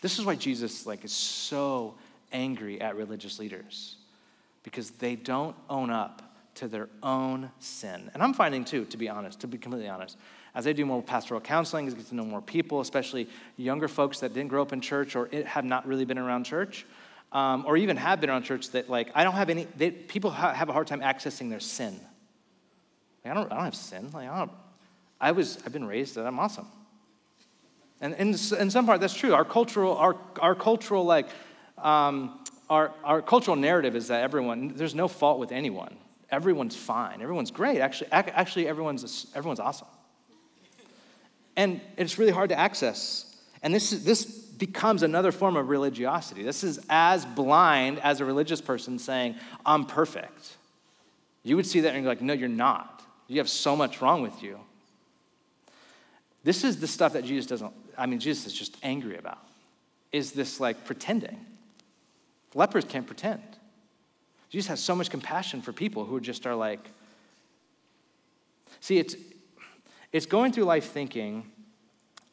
This 0.00 0.18
is 0.18 0.24
why 0.24 0.34
Jesus 0.34 0.86
like 0.86 1.04
is 1.04 1.12
so 1.12 1.94
angry 2.32 2.80
at 2.80 2.96
religious 2.96 3.38
leaders 3.38 3.96
because 4.62 4.90
they 4.90 5.16
don't 5.16 5.56
own 5.68 5.90
up 5.90 6.29
to 6.56 6.68
their 6.68 6.88
own 7.02 7.50
sin. 7.58 8.10
And 8.12 8.22
I'm 8.22 8.34
finding 8.34 8.64
too, 8.64 8.84
to 8.86 8.96
be 8.96 9.08
honest, 9.08 9.40
to 9.40 9.46
be 9.46 9.58
completely 9.58 9.88
honest, 9.88 10.16
as 10.54 10.66
I 10.66 10.72
do 10.72 10.84
more 10.84 11.02
pastoral 11.02 11.40
counseling, 11.40 11.86
as 11.86 11.94
I 11.94 11.98
get 11.98 12.08
to 12.08 12.14
know 12.14 12.24
more 12.24 12.42
people, 12.42 12.80
especially 12.80 13.28
younger 13.56 13.88
folks 13.88 14.20
that 14.20 14.34
didn't 14.34 14.48
grow 14.48 14.62
up 14.62 14.72
in 14.72 14.80
church 14.80 15.16
or 15.16 15.28
have 15.46 15.64
not 15.64 15.86
really 15.86 16.04
been 16.04 16.18
around 16.18 16.44
church, 16.44 16.86
um, 17.32 17.64
or 17.66 17.76
even 17.76 17.96
have 17.96 18.20
been 18.20 18.30
around 18.30 18.42
church 18.42 18.70
that 18.70 18.90
like 18.90 19.10
I 19.14 19.22
don't 19.22 19.34
have 19.34 19.50
any. 19.50 19.66
They, 19.76 19.90
people 19.92 20.30
ha- 20.30 20.52
have 20.52 20.68
a 20.68 20.72
hard 20.72 20.88
time 20.88 21.00
accessing 21.00 21.50
their 21.50 21.60
sin. 21.60 21.98
Like, 23.24 23.32
I, 23.32 23.34
don't, 23.34 23.52
I 23.52 23.56
don't 23.56 23.64
have 23.64 23.74
sin. 23.74 24.10
Like, 24.12 24.28
I, 24.28 24.38
don't, 24.38 24.50
I 25.20 25.32
was, 25.32 25.58
I've 25.64 25.72
been 25.72 25.86
raised 25.86 26.14
that 26.14 26.26
I'm 26.26 26.38
awesome. 26.38 26.66
And 28.00 28.14
in, 28.14 28.28
in 28.28 28.70
some 28.70 28.86
part, 28.86 29.00
that's 29.00 29.14
true. 29.14 29.34
Our 29.34 29.44
cultural, 29.44 29.96
our, 29.96 30.16
our 30.40 30.54
cultural, 30.54 31.04
like, 31.04 31.28
um, 31.76 32.40
our, 32.70 32.92
our 33.04 33.20
cultural 33.20 33.56
narrative 33.56 33.94
is 33.94 34.08
that 34.08 34.22
everyone, 34.22 34.72
there's 34.74 34.94
no 34.94 35.06
fault 35.06 35.38
with 35.38 35.52
anyone. 35.52 35.96
Everyone's 36.30 36.76
fine. 36.76 37.22
Everyone's 37.22 37.50
great. 37.50 37.80
Actually, 37.80 38.12
actually 38.12 38.68
everyone's, 38.68 39.26
everyone's 39.34 39.60
awesome. 39.60 39.88
And 41.56 41.80
it's 41.96 42.18
really 42.18 42.32
hard 42.32 42.50
to 42.50 42.58
access. 42.58 43.36
And 43.62 43.74
this, 43.74 43.90
this 43.90 44.24
becomes 44.24 45.02
another 45.02 45.32
form 45.32 45.56
of 45.56 45.68
religiosity. 45.68 46.42
This 46.42 46.62
is 46.62 46.80
as 46.88 47.24
blind 47.24 47.98
as 48.00 48.20
a 48.20 48.24
religious 48.24 48.60
person 48.60 48.98
saying, 48.98 49.34
I'm 49.66 49.84
perfect. 49.84 50.56
You 51.42 51.56
would 51.56 51.66
see 51.66 51.80
that 51.80 51.94
and 51.94 52.04
you're 52.04 52.12
like, 52.12 52.22
no, 52.22 52.32
you're 52.32 52.48
not. 52.48 53.02
You 53.26 53.38
have 53.38 53.48
so 53.48 53.74
much 53.74 54.00
wrong 54.00 54.22
with 54.22 54.42
you. 54.42 54.60
This 56.44 56.64
is 56.64 56.80
the 56.80 56.86
stuff 56.86 57.12
that 57.14 57.24
Jesus 57.24 57.46
doesn't, 57.46 57.72
I 57.98 58.06
mean, 58.06 58.20
Jesus 58.20 58.46
is 58.46 58.52
just 58.52 58.76
angry 58.82 59.18
about. 59.18 59.38
Is 60.12 60.32
this 60.32 60.60
like 60.60 60.84
pretending? 60.84 61.44
Lepers 62.54 62.84
can't 62.84 63.06
pretend. 63.06 63.42
Jesus 64.50 64.68
has 64.68 64.80
so 64.80 64.94
much 64.96 65.10
compassion 65.10 65.62
for 65.62 65.72
people 65.72 66.04
who 66.04 66.20
just 66.20 66.46
are 66.46 66.56
like, 66.56 66.90
see, 68.80 68.98
it's, 68.98 69.14
it's 70.12 70.26
going 70.26 70.52
through 70.52 70.64
life 70.64 70.90
thinking, 70.90 71.50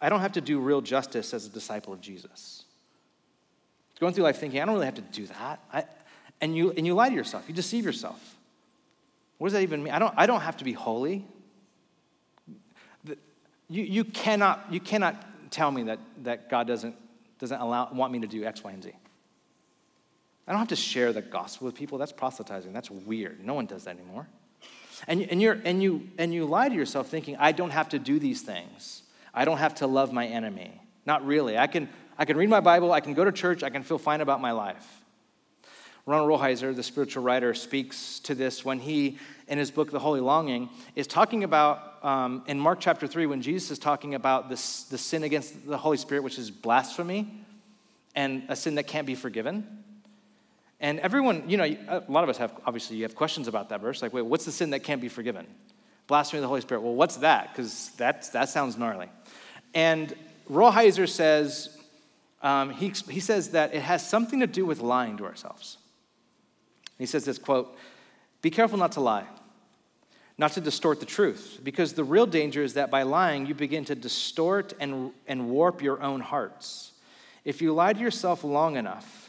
I 0.01 0.10
don't 0.10 0.19
have 0.19 0.34
to 0.34 0.41
do 0.41 0.60
real 0.60 0.82
justice 0.82 1.34
as 1.34 1.45
a 1.45 1.49
disciple 1.49 1.93
of 1.93 2.01
Jesus. 2.01 2.63
It's 3.91 3.99
going 3.99 4.13
through 4.13 4.23
life 4.23 4.38
thinking, 4.38 4.62
I 4.62 4.65
don't 4.65 4.73
really 4.73 4.86
have 4.86 4.95
to 4.95 5.01
do 5.01 5.27
that. 5.27 5.60
I, 5.71 5.86
and, 6.41 6.56
you, 6.56 6.71
and 6.71 6.86
you 6.86 6.95
lie 6.95 7.10
to 7.10 7.15
yourself, 7.15 7.45
you 7.47 7.53
deceive 7.53 7.86
yourself. 7.86 8.36
What 9.38 9.47
does 9.47 9.53
that 9.53 9.62
even 9.62 9.84
mean? 9.84 9.93
I 9.93 9.99
don't, 9.99 10.13
I 10.17 10.25
don't 10.25 10.41
have 10.41 10.58
to 10.58 10.63
be 10.63 10.73
holy. 10.73 11.23
You, 13.69 13.84
you, 13.84 14.03
cannot, 14.03 14.65
you 14.71 14.80
cannot 14.80 15.51
tell 15.51 15.69
me 15.69 15.84
that, 15.84 15.99
that 16.23 16.49
God 16.49 16.67
doesn't, 16.67 16.95
doesn't 17.38 17.60
allow, 17.60 17.91
want 17.91 18.12
me 18.12 18.19
to 18.19 18.27
do 18.27 18.43
X, 18.43 18.63
Y, 18.63 18.71
and 18.71 18.84
Z. 18.84 18.91
I 20.47 20.51
don't 20.51 20.60
have 20.60 20.69
to 20.69 20.75
share 20.77 21.12
the 21.12 21.21
gospel 21.21 21.65
with 21.65 21.75
people. 21.75 21.97
That's 21.97 22.13
proselytizing. 22.13 22.71
That's 22.71 22.89
weird. 22.89 23.43
No 23.43 23.53
one 23.53 23.65
does 23.65 23.83
that 23.83 23.97
anymore. 23.97 24.27
And, 25.07 25.21
and, 25.23 25.41
you're, 25.41 25.60
and, 25.63 25.83
you, 25.83 26.07
and 26.17 26.33
you 26.33 26.45
lie 26.45 26.69
to 26.69 26.75
yourself 26.75 27.10
thinking, 27.10 27.36
I 27.38 27.51
don't 27.51 27.71
have 27.71 27.89
to 27.89 27.99
do 27.99 28.17
these 28.17 28.41
things. 28.41 29.03
I 29.33 29.45
don't 29.45 29.57
have 29.57 29.75
to 29.75 29.88
love 29.88 30.13
my 30.13 30.25
enemy. 30.25 30.81
Not 31.05 31.25
really. 31.25 31.57
I 31.57 31.67
can, 31.67 31.89
I 32.17 32.25
can 32.25 32.38
read 32.38 32.49
my 32.49 32.62
Bible, 32.62 32.91
I 32.91 33.01
can 33.01 33.13
go 33.13 33.23
to 33.23 33.31
church, 33.31 33.62
I 33.62 33.69
can 33.69 33.83
feel 33.83 33.99
fine 33.99 34.21
about 34.21 34.41
my 34.41 34.51
life. 34.51 35.03
Ronald 36.05 36.29
Rolheiser, 36.29 36.73
the 36.73 36.83
spiritual 36.83 37.21
writer, 37.21 37.53
speaks 37.53 38.19
to 38.21 38.33
this 38.33 38.63
when 38.63 38.79
he, 38.79 39.19
in 39.49 39.57
his 39.57 39.69
book, 39.69 39.91
The 39.91 39.99
Holy 39.99 40.21
Longing, 40.21 40.69
is 40.95 41.05
talking 41.05 41.43
about, 41.43 42.03
um, 42.03 42.43
in 42.47 42.57
Mark 42.57 42.79
chapter 42.79 43.07
3, 43.07 43.25
when 43.25 43.41
Jesus 43.41 43.71
is 43.71 43.79
talking 43.79 44.15
about 44.15 44.47
this, 44.47 44.83
the 44.83 44.97
sin 44.97 45.23
against 45.23 45.67
the 45.67 45.77
Holy 45.77 45.97
Spirit, 45.97 46.23
which 46.23 46.39
is 46.39 46.49
blasphemy, 46.49 47.43
and 48.15 48.43
a 48.47 48.55
sin 48.55 48.75
that 48.75 48.88
can't 48.88 49.05
be 49.05 49.15
forgiven. 49.15 49.83
And 50.79 50.99
everyone, 50.99 51.49
you 51.49 51.57
know, 51.57 51.63
a 51.63 52.03
lot 52.07 52.23
of 52.23 52.29
us 52.29 52.37
have, 52.37 52.53
obviously, 52.65 52.97
you 52.97 53.03
have 53.03 53.15
questions 53.15 53.47
about 53.47 53.69
that 53.69 53.81
verse. 53.81 54.01
Like, 54.01 54.13
wait, 54.13 54.23
what's 54.23 54.45
the 54.45 54.51
sin 54.51 54.69
that 54.71 54.81
can't 54.81 55.01
be 55.01 55.09
forgiven? 55.09 55.47
Blasphemy 56.05 56.39
of 56.39 56.43
the 56.43 56.47
Holy 56.47 56.61
Spirit. 56.61 56.81
Well, 56.81 56.93
what's 56.93 57.17
that? 57.17 57.51
Because 57.51 57.89
that 57.97 58.31
that 58.33 58.49
sounds 58.49 58.77
gnarly. 58.77 59.09
And 59.73 60.13
Rolheiser 60.49 61.09
says, 61.09 61.77
um, 62.41 62.69
he, 62.69 62.93
he 63.09 63.19
says 63.19 63.49
that 63.49 63.73
it 63.73 63.81
has 63.81 64.07
something 64.07 64.39
to 64.39 64.47
do 64.47 64.65
with 64.65 64.79
lying 64.79 65.17
to 65.17 65.25
ourselves. 65.25 65.77
He 66.97 67.05
says 67.05 67.25
this 67.25 67.37
quote, 67.37 67.75
be 68.41 68.49
careful 68.49 68.77
not 68.77 68.93
to 68.93 69.01
lie, 69.01 69.25
not 70.37 70.53
to 70.53 70.61
distort 70.61 70.99
the 70.99 71.05
truth, 71.05 71.59
because 71.63 71.93
the 71.93 72.03
real 72.03 72.27
danger 72.27 72.63
is 72.63 72.75
that 72.75 72.89
by 72.91 73.03
lying, 73.03 73.47
you 73.47 73.55
begin 73.55 73.83
to 73.85 73.95
distort 73.95 74.73
and, 74.79 75.11
and 75.27 75.49
warp 75.49 75.81
your 75.81 76.01
own 76.01 76.21
hearts. 76.21 76.93
If 77.43 77.61
you 77.61 77.73
lie 77.73 77.93
to 77.93 77.99
yourself 77.99 78.43
long 78.43 78.77
enough, 78.77 79.26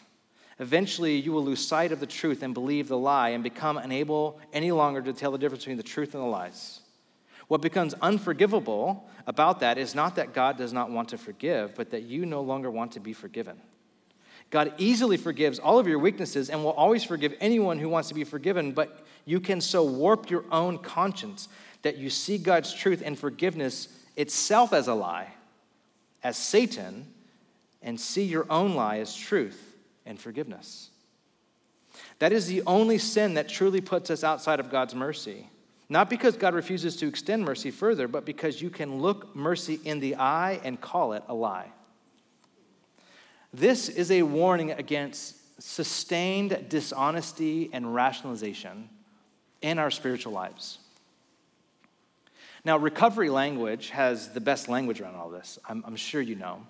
Eventually, 0.61 1.17
you 1.17 1.33
will 1.33 1.45
lose 1.45 1.65
sight 1.65 1.93
of 1.93 2.01
the 2.01 2.07
truth 2.07 2.43
and 2.43 2.53
believe 2.53 2.89
the 2.89 2.99
lie 2.99 3.31
and 3.31 3.45
become 3.45 3.79
unable 3.79 4.41
any 4.53 4.73
longer 4.73 5.01
to 5.01 5.13
tell 5.13 5.31
the 5.31 5.39
difference 5.39 5.63
between 5.65 5.77
the 5.77 5.83
truth 5.85 6.15
and 6.15 6.23
the 6.23 6.29
lies. 6.29 6.81
What 7.47 7.63
becomes 7.63 7.95
unforgivable 7.95 9.09
about 9.27 9.61
that 9.61 9.79
is 9.79 9.95
not 9.95 10.17
that 10.17 10.35
God 10.35 10.59
does 10.59 10.73
not 10.73 10.91
want 10.91 11.11
to 11.11 11.19
forgive, 11.19 11.75
but 11.77 11.91
that 11.91 12.03
you 12.03 12.27
no 12.27 12.43
longer 12.43 12.71
want 12.71 12.93
to 12.93 13.01
be 13.01 13.13
forgiven. 13.13 13.61
God 14.51 14.73
easily 14.79 15.17
forgives 15.17 15.59
all 15.59 15.79
of 15.79 15.87
your 15.87 15.99
weaknesses 15.99 16.51
and 16.51 16.65
will 16.65 16.73
always 16.73 17.05
forgive 17.05 17.35
anyone 17.39 17.79
who 17.79 17.89
wants 17.89 18.09
to 18.09 18.15
be 18.15 18.25
forgiven, 18.25 18.73
but 18.73 19.05
you 19.25 19.41
can 19.41 19.61
so 19.61 19.85
warp 19.85 20.31
your 20.31 20.45
own 20.51 20.79
conscience 20.79 21.49
that 21.83 21.99
you 21.99 22.11
see 22.11 22.39
God's 22.39 22.73
truth 22.73 23.03
and 23.05 23.19
forgiveness 23.19 23.89
itself 24.17 24.73
as 24.73 24.89
a 24.89 24.95
lie, 24.95 25.35
as 26.25 26.37
Satan, 26.37 27.07
and 27.83 28.01
see 28.01 28.25
your 28.25 28.47
own 28.51 28.75
lie 28.75 28.99
as 28.99 29.15
truth 29.15 29.68
and 30.09 30.19
forgiveness. 30.19 30.91
That 32.19 32.33
is 32.33 32.47
the 32.47 32.63
only 32.67 32.99
sin 32.99 33.35
that 33.35 33.49
truly 33.49 33.81
puts 33.81 34.11
us 34.11 34.25
outside 34.25 34.59
of 34.59 34.71
God's 34.71 34.95
mercy. 34.95 35.49
Not 35.89 36.11
because 36.11 36.37
God 36.37 36.55
refuses 36.55 36.97
to 36.97 37.07
extend 37.07 37.45
mercy 37.45 37.71
further, 37.71 38.09
but 38.09 38.25
because 38.25 38.61
you 38.61 38.71
can 38.71 38.99
look 38.99 39.35
mercy 39.35 39.81
in 39.85 40.01
the 40.01 40.17
eye 40.17 40.61
and 40.65 40.81
call 40.81 41.13
it 41.13 41.23
a 41.29 41.35
lie. 41.35 41.71
This 43.53 43.89
is 43.89 44.11
a 44.11 44.23
warning 44.23 44.73
against 44.73 45.37
sustained 45.63 46.67
dishonesty 46.69 47.71
and 47.73 47.95
rationalization 47.95 48.89
in 49.63 49.79
our 49.79 49.91
spiritual 49.91 50.33
lives. 50.33 50.79
Now, 52.65 52.77
recovery 52.77 53.31
language 53.31 53.91
has 53.91 54.31
the 54.31 54.41
best 54.41 54.69
language 54.69 55.01
around 55.01 55.15
all 55.15 55.31
this. 55.31 55.59
I'm, 55.69 55.83
I'm 55.87 55.97
sure 55.97 56.21
you 56.21 56.35
know. 56.35 56.67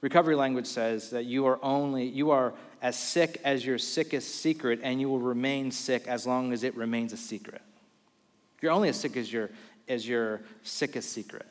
Recovery 0.00 0.36
language 0.36 0.66
says 0.66 1.10
that 1.10 1.24
you 1.24 1.46
are 1.46 1.58
only, 1.62 2.04
you 2.04 2.30
are 2.30 2.54
as 2.82 2.98
sick 2.98 3.40
as 3.44 3.64
your 3.64 3.78
sickest 3.78 4.36
secret, 4.36 4.80
and 4.82 5.00
you 5.00 5.08
will 5.08 5.18
remain 5.18 5.70
sick 5.70 6.06
as 6.06 6.26
long 6.26 6.52
as 6.52 6.64
it 6.64 6.74
remains 6.76 7.12
a 7.12 7.16
secret. 7.16 7.62
You're 8.60 8.72
only 8.72 8.88
as 8.88 8.98
sick 8.98 9.16
as 9.16 9.32
your, 9.32 9.50
as 9.88 10.06
your 10.06 10.40
sickest 10.62 11.12
secret. 11.12 11.46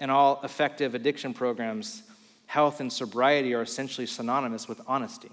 And 0.00 0.10
all 0.10 0.40
effective 0.44 0.94
addiction 0.94 1.34
programs, 1.34 2.02
health 2.46 2.80
and 2.80 2.92
sobriety 2.92 3.54
are 3.54 3.62
essentially 3.62 4.06
synonymous 4.06 4.68
with 4.68 4.80
honesty. 4.86 5.30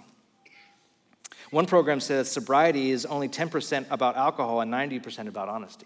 One 1.51 1.65
program 1.65 1.99
says 1.99 2.29
sobriety 2.29 2.91
is 2.91 3.05
only 3.05 3.29
10% 3.29 3.85
about 3.91 4.17
alcohol 4.17 4.61
and 4.61 4.73
90% 4.73 5.27
about 5.27 5.47
honesty. 5.47 5.85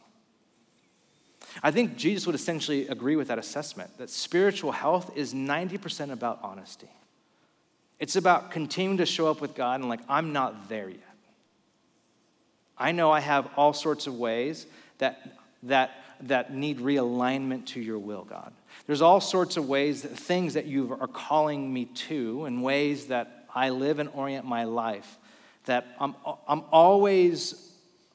I 1.61 1.71
think 1.71 1.97
Jesus 1.97 2.25
would 2.25 2.35
essentially 2.35 2.87
agree 2.87 3.15
with 3.15 3.27
that 3.27 3.39
assessment 3.39 3.97
that 3.97 4.09
spiritual 4.09 4.71
health 4.71 5.11
is 5.17 5.33
90% 5.33 6.11
about 6.11 6.39
honesty. 6.41 6.89
It's 7.99 8.15
about 8.15 8.51
continuing 8.51 8.97
to 8.97 9.05
show 9.05 9.27
up 9.27 9.41
with 9.41 9.55
God 9.55 9.81
and, 9.81 9.89
like, 9.89 10.01
I'm 10.07 10.33
not 10.33 10.69
there 10.69 10.89
yet. 10.89 11.01
I 12.77 12.93
know 12.93 13.11
I 13.11 13.19
have 13.19 13.49
all 13.57 13.73
sorts 13.73 14.07
of 14.07 14.15
ways 14.15 14.65
that, 14.99 15.37
that, 15.63 15.91
that 16.21 16.53
need 16.53 16.79
realignment 16.79 17.65
to 17.67 17.81
your 17.81 17.99
will, 17.99 18.23
God. 18.23 18.53
There's 18.87 19.01
all 19.01 19.19
sorts 19.19 19.57
of 19.57 19.67
ways, 19.67 20.03
that, 20.03 20.17
things 20.17 20.53
that 20.53 20.65
you 20.65 20.97
are 20.99 21.07
calling 21.07 21.73
me 21.73 21.85
to, 21.85 22.45
and 22.45 22.63
ways 22.63 23.07
that 23.07 23.45
I 23.53 23.69
live 23.69 23.99
and 23.99 24.09
orient 24.13 24.45
my 24.45 24.63
life 24.63 25.17
that 25.65 25.85
I'm, 25.99 26.15
I'm 26.47 26.63
always 26.71 27.73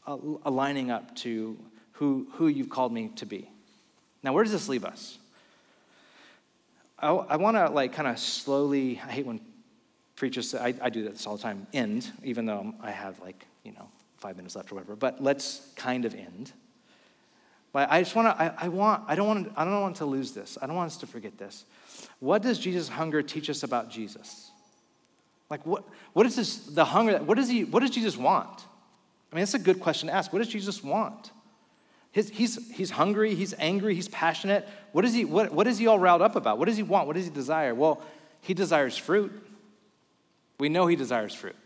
uh, 0.09 0.17
aligning 0.45 0.91
up 0.91 1.15
to 1.17 1.57
who, 1.93 2.27
who 2.33 2.49
you've 2.49 2.69
called 2.69 2.93
me 2.93 3.13
to 3.17 3.27
be. 3.27 3.49
Now, 4.25 4.33
where 4.33 4.43
does 4.43 4.53
this 4.53 4.69
leave 4.69 4.85
us? 4.85 5.19
I, 6.99 7.11
I 7.11 7.37
want 7.37 7.57
to 7.57 7.69
like 7.69 7.93
kind 7.93 8.09
of 8.09 8.19
slowly, 8.19 9.01
I 9.07 9.13
hate 9.13 9.25
when 9.25 9.41
preachers 10.17 10.51
say, 10.51 10.59
I, 10.59 10.75
I 10.81 10.91
do 10.91 11.03
this 11.09 11.27
all 11.27 11.37
the 11.37 11.43
time, 11.43 11.67
end, 11.73 12.11
even 12.23 12.47
though 12.47 12.75
I 12.81 12.91
have 12.91 13.21
like, 13.21 13.47
you 13.65 13.73
know, 13.73 13.89
five 14.19 14.37
minutes 14.37 14.57
left 14.57 14.71
or 14.73 14.77
whatever, 14.77 14.97
but 14.97 15.23
let's 15.23 15.71
kind 15.77 16.05
of 16.05 16.15
end. 16.15 16.53
But 17.73 17.91
I 17.91 18.03
just 18.03 18.15
want 18.15 18.29
to, 18.29 18.43
I, 18.43 18.67
I, 18.67 18.69
want, 18.69 19.03
I 19.09 19.17
don't 19.17 19.27
want, 19.27 19.53
I 19.57 19.65
don't 19.65 19.81
want 19.81 19.97
to 19.97 20.07
lose 20.07 20.33
this. 20.33 20.57
I 20.63 20.67
don't 20.67 20.77
want 20.77 20.93
us 20.93 20.97
to 20.99 21.07
forget 21.07 21.37
this. 21.39 21.65
What 22.21 22.41
does 22.43 22.59
Jesus' 22.59 22.89
hunger 22.89 23.21
teach 23.21 23.51
us 23.51 23.65
about 23.65 23.91
Jesus? 23.91 24.51
Like, 25.51 25.67
what, 25.67 25.85
what 26.13 26.25
is 26.25 26.37
this, 26.37 26.59
the 26.59 26.85
hunger, 26.85 27.19
what, 27.19 27.37
does 27.37 27.49
he, 27.49 27.65
what 27.65 27.81
does 27.81 27.91
Jesus 27.91 28.17
want? 28.17 28.65
I 29.33 29.37
mean, 29.37 29.43
that's 29.43 29.55
a 29.55 29.59
good 29.59 29.81
question 29.81 30.09
to 30.09 30.15
ask. 30.15 30.33
What 30.33 30.39
does 30.39 30.49
Jesus 30.49 30.83
want? 30.85 31.33
His, 32.13 32.31
he's, 32.31 32.71
he's 32.73 32.91
hungry, 32.91 33.35
he's 33.35 33.55
angry, 33.59 33.97
he's 33.97 34.09
passionate. 34.09 34.69
What 34.93 35.05
is, 35.05 35.13
he, 35.13 35.25
what, 35.25 35.53
what 35.53 35.67
is 35.67 35.79
he 35.79 35.89
all 35.89 35.99
riled 35.99 36.23
up 36.23 36.37
about? 36.37 36.59
What 36.59 36.69
does 36.69 36.77
he 36.77 36.85
want? 36.85 37.09
What 37.09 37.17
does 37.17 37.25
he 37.25 37.33
desire? 37.33 37.75
Well, 37.75 38.01
he 38.41 38.55
desires 38.55 38.97
fruit. 38.97 39.33
We 40.59 40.69
know 40.69 40.87
he 40.87 40.97
desires 40.97 41.35
fruit. 41.35 41.57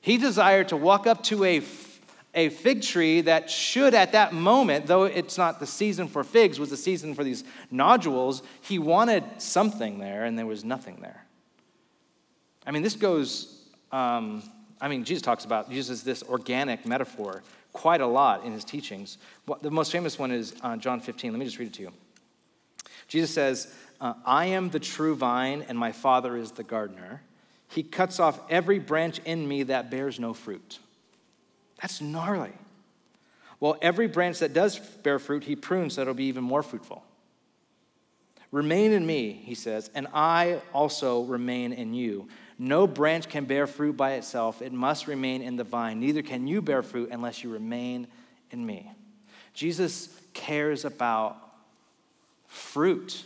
He 0.00 0.16
desired 0.16 0.68
to 0.68 0.76
walk 0.76 1.06
up 1.06 1.22
to 1.24 1.44
a, 1.44 1.62
a 2.34 2.48
fig 2.48 2.82
tree 2.82 3.20
that 3.22 3.50
should, 3.50 3.92
at 3.94 4.12
that 4.12 4.32
moment, 4.32 4.86
though 4.86 5.04
it's 5.04 5.36
not 5.36 5.60
the 5.60 5.66
season 5.66 6.08
for 6.08 6.24
figs, 6.24 6.58
was 6.58 6.70
the 6.70 6.76
season 6.76 7.14
for 7.14 7.22
these 7.22 7.44
nodules. 7.70 8.42
He 8.62 8.78
wanted 8.78 9.24
something 9.38 9.98
there, 9.98 10.24
and 10.24 10.38
there 10.38 10.46
was 10.46 10.64
nothing 10.64 10.98
there. 11.02 11.26
I 12.66 12.70
mean, 12.70 12.82
this 12.82 12.96
goes, 12.96 13.68
um, 13.92 14.42
I 14.80 14.88
mean, 14.88 15.04
Jesus 15.04 15.22
talks 15.22 15.44
about, 15.44 15.70
uses 15.70 16.02
this 16.02 16.22
organic 16.22 16.86
metaphor 16.86 17.42
quite 17.72 18.00
a 18.00 18.06
lot 18.06 18.44
in 18.44 18.52
his 18.52 18.64
teachings. 18.64 19.18
The 19.60 19.70
most 19.70 19.92
famous 19.92 20.18
one 20.18 20.30
is 20.30 20.54
uh, 20.62 20.76
John 20.76 21.00
15. 21.00 21.32
Let 21.32 21.38
me 21.38 21.44
just 21.44 21.58
read 21.58 21.68
it 21.68 21.74
to 21.74 21.82
you. 21.82 21.92
Jesus 23.06 23.32
says, 23.32 23.72
uh, 24.00 24.14
I 24.24 24.46
am 24.46 24.70
the 24.70 24.80
true 24.80 25.14
vine, 25.14 25.64
and 25.68 25.76
my 25.76 25.92
Father 25.92 26.36
is 26.36 26.52
the 26.52 26.62
gardener. 26.62 27.22
He 27.70 27.84
cuts 27.84 28.18
off 28.18 28.40
every 28.50 28.80
branch 28.80 29.20
in 29.24 29.46
me 29.46 29.62
that 29.64 29.90
bears 29.90 30.18
no 30.18 30.34
fruit. 30.34 30.80
That's 31.80 32.00
gnarly. 32.00 32.52
Well, 33.60 33.76
every 33.80 34.08
branch 34.08 34.40
that 34.40 34.52
does 34.52 34.78
bear 34.78 35.18
fruit, 35.18 35.44
he 35.44 35.54
prunes 35.54 35.94
so 35.94 36.02
it'll 36.02 36.14
be 36.14 36.24
even 36.24 36.42
more 36.42 36.62
fruitful. 36.62 37.04
Remain 38.50 38.90
in 38.90 39.06
me, 39.06 39.32
he 39.32 39.54
says, 39.54 39.90
and 39.94 40.08
I 40.12 40.60
also 40.72 41.22
remain 41.22 41.72
in 41.72 41.94
you. 41.94 42.26
No 42.58 42.88
branch 42.88 43.28
can 43.28 43.44
bear 43.44 43.68
fruit 43.68 43.96
by 43.96 44.14
itself, 44.14 44.60
it 44.60 44.72
must 44.72 45.06
remain 45.06 45.40
in 45.40 45.54
the 45.56 45.64
vine. 45.64 46.00
Neither 46.00 46.22
can 46.22 46.48
you 46.48 46.60
bear 46.60 46.82
fruit 46.82 47.10
unless 47.12 47.44
you 47.44 47.50
remain 47.50 48.08
in 48.50 48.66
me. 48.66 48.90
Jesus 49.54 50.08
cares 50.32 50.84
about 50.84 51.36
fruit, 52.48 53.24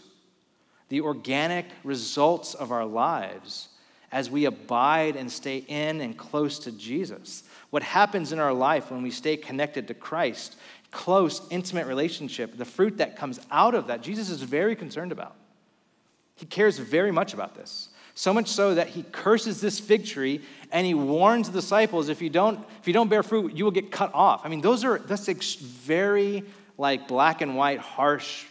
the 0.91 1.01
organic 1.01 1.67
results 1.83 2.53
of 2.53 2.71
our 2.71 2.85
lives 2.85 3.69
as 4.15 4.31
we 4.31 4.45
abide 4.45 5.17
and 5.17 5.31
stay 5.31 5.57
in 5.67 6.01
and 6.01 6.17
close 6.17 6.61
to 6.61 6.71
Jesus. 6.71 7.43
What 7.71 7.83
happens 7.83 8.31
in 8.31 8.39
our 8.39 8.53
life 8.53 8.93
when 8.93 9.03
we 9.03 9.11
stay 9.11 9.37
connected 9.37 9.89
to 9.89 9.95
Christ, 9.95 10.55
close, 10.93 11.43
intimate 11.51 11.89
relationship, 11.89 12.57
the 12.57 12.65
fruit 12.65 12.99
that 12.99 13.17
comes 13.17 13.41
out 13.51 13.75
of 13.75 13.89
that, 13.89 14.03
Jesus 14.03 14.31
is 14.31 14.41
very 14.41 14.77
concerned 14.77 15.11
about. 15.11 15.35
He 16.37 16.47
cares 16.47 16.79
very 16.79 17.11
much 17.11 17.35
about 17.35 17.57
this. 17.57 17.89
So 18.15 18.33
much 18.33 18.47
so 18.47 18.77
that 18.77 18.87
he 18.87 19.03
curses 19.03 19.61
this 19.61 19.81
fig 19.81 20.07
tree 20.07 20.41
and 20.71 20.87
he 20.87 20.95
warns 20.95 21.51
the 21.51 21.61
disciples 21.61 22.09
if 22.09 22.23
you 22.23 22.31
don't, 22.31 22.65
if 22.81 22.87
you 22.87 22.93
don't 22.93 23.09
bear 23.09 23.25
fruit, 23.25 23.57
you 23.57 23.65
will 23.65 23.73
get 23.73 23.91
cut 23.91 24.15
off. 24.15 24.43
I 24.45 24.49
mean, 24.49 24.61
those 24.61 24.85
are 24.85 25.01
that's 25.01 25.27
very 25.57 26.45
like 26.79 27.09
black 27.09 27.41
and 27.41 27.57
white, 27.57 27.81
harsh, 27.81 28.45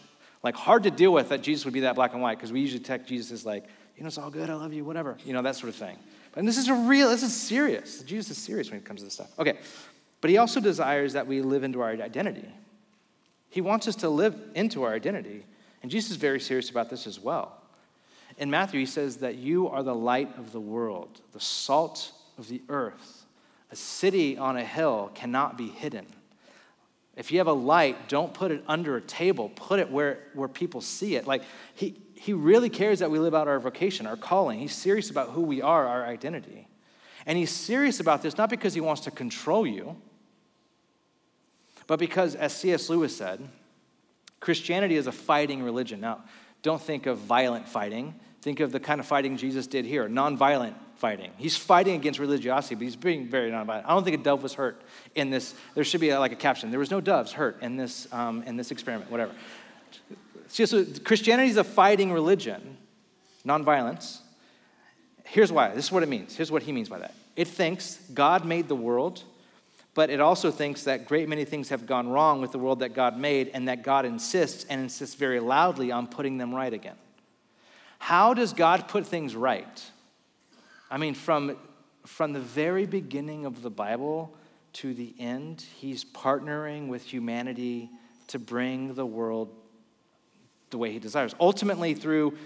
like 0.44 0.56
hard 0.56 0.84
to 0.84 0.92
deal 0.92 1.14
with 1.14 1.30
that 1.30 1.42
Jesus 1.42 1.64
would 1.64 1.74
be 1.74 1.82
that 1.82 1.96
black 1.96 2.12
and 2.12 2.22
white, 2.22 2.38
because 2.38 2.52
we 2.52 2.60
usually 2.60 2.84
take 2.84 3.06
Jesus 3.06 3.32
as 3.32 3.46
like, 3.46 3.64
you 3.96 4.04
know, 4.04 4.08
it's 4.08 4.18
all 4.18 4.30
good, 4.30 4.50
I 4.50 4.56
love 4.56 4.74
you, 4.74 4.84
whatever, 4.84 5.18
you 5.26 5.34
know, 5.34 5.42
that 5.42 5.56
sort 5.56 5.70
of 5.70 5.76
thing. 5.76 5.98
And 6.36 6.48
this 6.48 6.58
is 6.58 6.68
a 6.68 6.74
real, 6.74 7.10
this 7.10 7.24
is 7.24 7.34
serious. 7.34 8.02
Jesus 8.02 8.38
is 8.38 8.44
serious 8.44 8.72
when 8.72 8.80
it 8.80 8.86
comes 8.86 9.02
to 9.02 9.06
this 9.06 9.14
stuff. 9.14 9.32
Okay, 9.38 9.58
but 10.22 10.30
he 10.30 10.38
also 10.38 10.60
desires 10.60 11.14
that 11.14 11.28
we 11.28 11.42
live 11.42 11.64
into 11.64 11.82
our 11.82 11.90
identity. 11.90 12.48
He 13.50 13.62
wants 13.62 13.88
us 13.88 13.96
to 13.98 14.10
live 14.10 14.36
into 14.56 14.84
our 14.84 14.94
identity. 14.94 15.46
And 15.84 15.92
Jesus 15.92 16.12
is 16.12 16.18
very 16.18 16.40
serious 16.40 16.70
about 16.70 16.90
this 16.90 17.06
as 17.06 17.20
well. 17.20 17.62
In 18.38 18.50
Matthew, 18.50 18.80
he 18.80 18.86
says 18.86 19.18
that 19.18 19.36
you 19.36 19.68
are 19.68 19.84
the 19.84 19.94
light 19.94 20.36
of 20.40 20.52
the 20.54 20.60
world, 20.60 21.22
the 21.34 21.40
salt 21.40 22.14
of 22.40 22.48
the 22.48 22.62
earth. 22.70 23.26
A 23.72 23.76
city 23.76 24.38
on 24.38 24.58
a 24.58 24.64
hill 24.64 25.12
cannot 25.14 25.58
be 25.58 25.68
hidden. 25.68 26.08
If 27.16 27.32
you 27.32 27.38
have 27.38 27.48
a 27.48 27.54
light, 27.54 28.10
don't 28.10 28.34
put 28.34 28.50
it 28.50 28.64
under 28.68 28.96
a 28.96 29.02
table, 29.02 29.50
put 29.50 29.80
it 29.80 29.92
where, 29.92 30.20
where 30.34 30.48
people 30.48 30.82
see 30.82 31.16
it. 31.16 31.28
Like, 31.28 31.44
he, 31.76 31.96
he 32.24 32.32
really 32.32 32.70
cares 32.70 33.00
that 33.00 33.12
we 33.12 33.20
live 33.20 33.36
out 33.36 33.50
our 33.50 33.60
vocation, 33.60 34.08
our 34.08 34.16
calling. 34.16 34.58
He's 34.58 34.74
serious 34.74 35.10
about 35.10 35.32
who 35.32 35.42
we 35.42 35.62
are, 35.62 35.86
our 35.86 36.06
identity. 36.06 36.70
And 37.26 37.38
he's 37.38 37.52
serious 37.52 38.00
about 38.00 38.22
this 38.22 38.38
not 38.38 38.50
because 38.50 38.74
he 38.74 38.80
wants 38.80 39.02
to 39.02 39.12
control 39.12 39.68
you, 39.68 39.98
but 41.86 42.00
because, 42.00 42.36
as 42.36 42.56
C.S. 42.56 42.90
Lewis 42.90 43.14
said, 43.14 43.46
Christianity 44.40 44.96
is 44.96 45.06
a 45.06 45.12
fighting 45.12 45.64
religion. 45.64 46.00
Now, 46.00 46.24
don't 46.62 46.82
think 46.82 47.08
of 47.08 47.18
violent 47.18 47.68
fighting. 47.68 48.16
Think 48.42 48.62
of 48.62 48.72
the 48.72 48.80
kind 48.80 49.02
of 49.02 49.06
fighting 49.06 49.36
Jesus 49.36 49.68
did 49.68 49.84
here 49.84 50.08
nonviolent 50.08 50.76
fighting. 50.96 51.32
He's 51.36 51.58
fighting 51.58 51.96
against 51.96 52.20
religiosity, 52.20 52.76
but 52.76 52.84
he's 52.84 52.96
being 52.96 53.28
very 53.28 53.52
nonviolent. 53.52 53.84
I 53.84 53.90
don't 53.90 54.06
think 54.06 54.18
a 54.18 54.24
dove 54.24 54.42
was 54.42 54.54
hurt 54.54 54.82
in 55.14 55.30
this. 55.30 55.54
There 55.76 55.84
should 55.84 56.00
be 56.00 56.12
a, 56.12 56.20
like 56.22 56.32
a 56.32 56.38
caption. 56.38 56.72
There 56.72 56.80
was 56.80 56.90
no 56.90 57.02
doves 57.02 57.34
hurt 57.34 57.62
in 57.62 57.76
this, 57.76 58.08
um, 58.14 58.44
in 58.44 58.56
this 58.56 58.72
experiment, 58.72 59.12
whatever. 59.12 59.34
So 60.54 60.86
Christianity 61.04 61.50
is 61.50 61.58
a 61.58 61.64
fighting 61.64 62.14
religion, 62.14 62.78
nonviolence. 63.44 64.20
Here's 65.26 65.52
why. 65.52 65.74
This 65.74 65.86
is 65.86 65.92
what 65.92 66.04
it 66.04 66.10
means. 66.10 66.36
Here's 66.36 66.52
what 66.52 66.62
he 66.62 66.72
means 66.72 66.90
by 66.90 67.00
that. 67.00 67.16
It 67.36 67.48
thinks 67.48 67.96
God 68.14 68.46
made 68.46 68.68
the 68.68 68.76
world, 68.76 69.24
but 69.96 70.12
it 70.12 70.20
also 70.20 70.52
thinks 70.52 70.84
that 70.84 71.08
great 71.08 71.28
many 71.28 71.44
things 71.44 71.70
have 71.70 71.88
gone 71.88 72.08
wrong 72.08 72.40
with 72.40 72.52
the 72.52 72.60
world 72.60 72.82
that 72.82 72.94
God 72.94 73.18
made, 73.18 73.50
and 73.56 73.68
that 73.68 73.82
God 73.84 74.06
insists 74.06 74.64
and 74.70 74.80
insists 74.80 75.16
very 75.16 75.40
loudly 75.40 75.92
on 75.92 76.06
putting 76.06 76.38
them 76.38 76.54
right 76.54 76.72
again. 76.72 76.98
How 77.98 78.36
does 78.36 78.54
God 78.54 78.88
put 78.88 79.08
things 79.08 79.36
right? 79.36 79.84
I 80.92 80.98
mean, 80.98 81.16
from, 81.16 81.58
from 82.06 82.34
the 82.34 82.40
very 82.40 82.86
beginning 82.86 83.48
of 83.48 83.64
the 83.64 83.72
Bible 83.72 84.36
to 84.74 84.94
the 84.94 85.16
end, 85.18 85.66
he's 85.78 86.06
partnering 86.06 86.90
with 86.90 87.02
humanity 87.02 87.90
to 88.28 88.38
bring 88.38 88.94
the 88.94 89.06
world 89.06 89.50
the 90.74 90.78
way 90.78 90.92
he 90.92 91.00
desires. 91.00 91.34
Ultimately, 91.40 91.94
through 91.94 92.38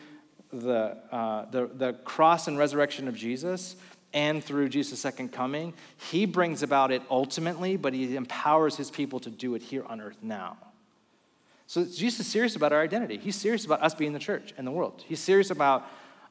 the, 0.53 0.95
uh, 1.11 1.45
the, 1.49 1.65
the 1.65 1.93
cross 2.03 2.47
and 2.47 2.57
resurrection 2.57 3.07
of 3.07 3.15
Jesus 3.15 3.75
and 4.13 4.43
through 4.43 4.69
Jesus' 4.69 4.99
second 4.99 5.31
coming, 5.31 5.73
he 6.11 6.25
brings 6.25 6.61
about 6.61 6.91
it 6.91 7.01
ultimately, 7.09 7.75
but 7.75 7.93
he 7.93 8.15
empowers 8.15 8.77
his 8.77 8.91
people 8.91 9.19
to 9.21 9.29
do 9.29 9.55
it 9.55 9.63
here 9.63 9.83
on 9.85 9.99
earth 9.99 10.17
now. 10.21 10.57
So 11.65 11.83
Jesus 11.83 12.21
is 12.21 12.27
serious 12.27 12.55
about 12.55 12.71
our 12.71 12.81
identity. 12.81 13.17
He's 13.17 13.35
serious 13.35 13.65
about 13.65 13.81
us 13.81 13.93
being 13.93 14.13
the 14.13 14.19
church 14.19 14.53
and 14.57 14.65
the 14.65 14.71
world. 14.71 15.03
He's 15.05 15.19
serious 15.19 15.49
about 15.49 15.85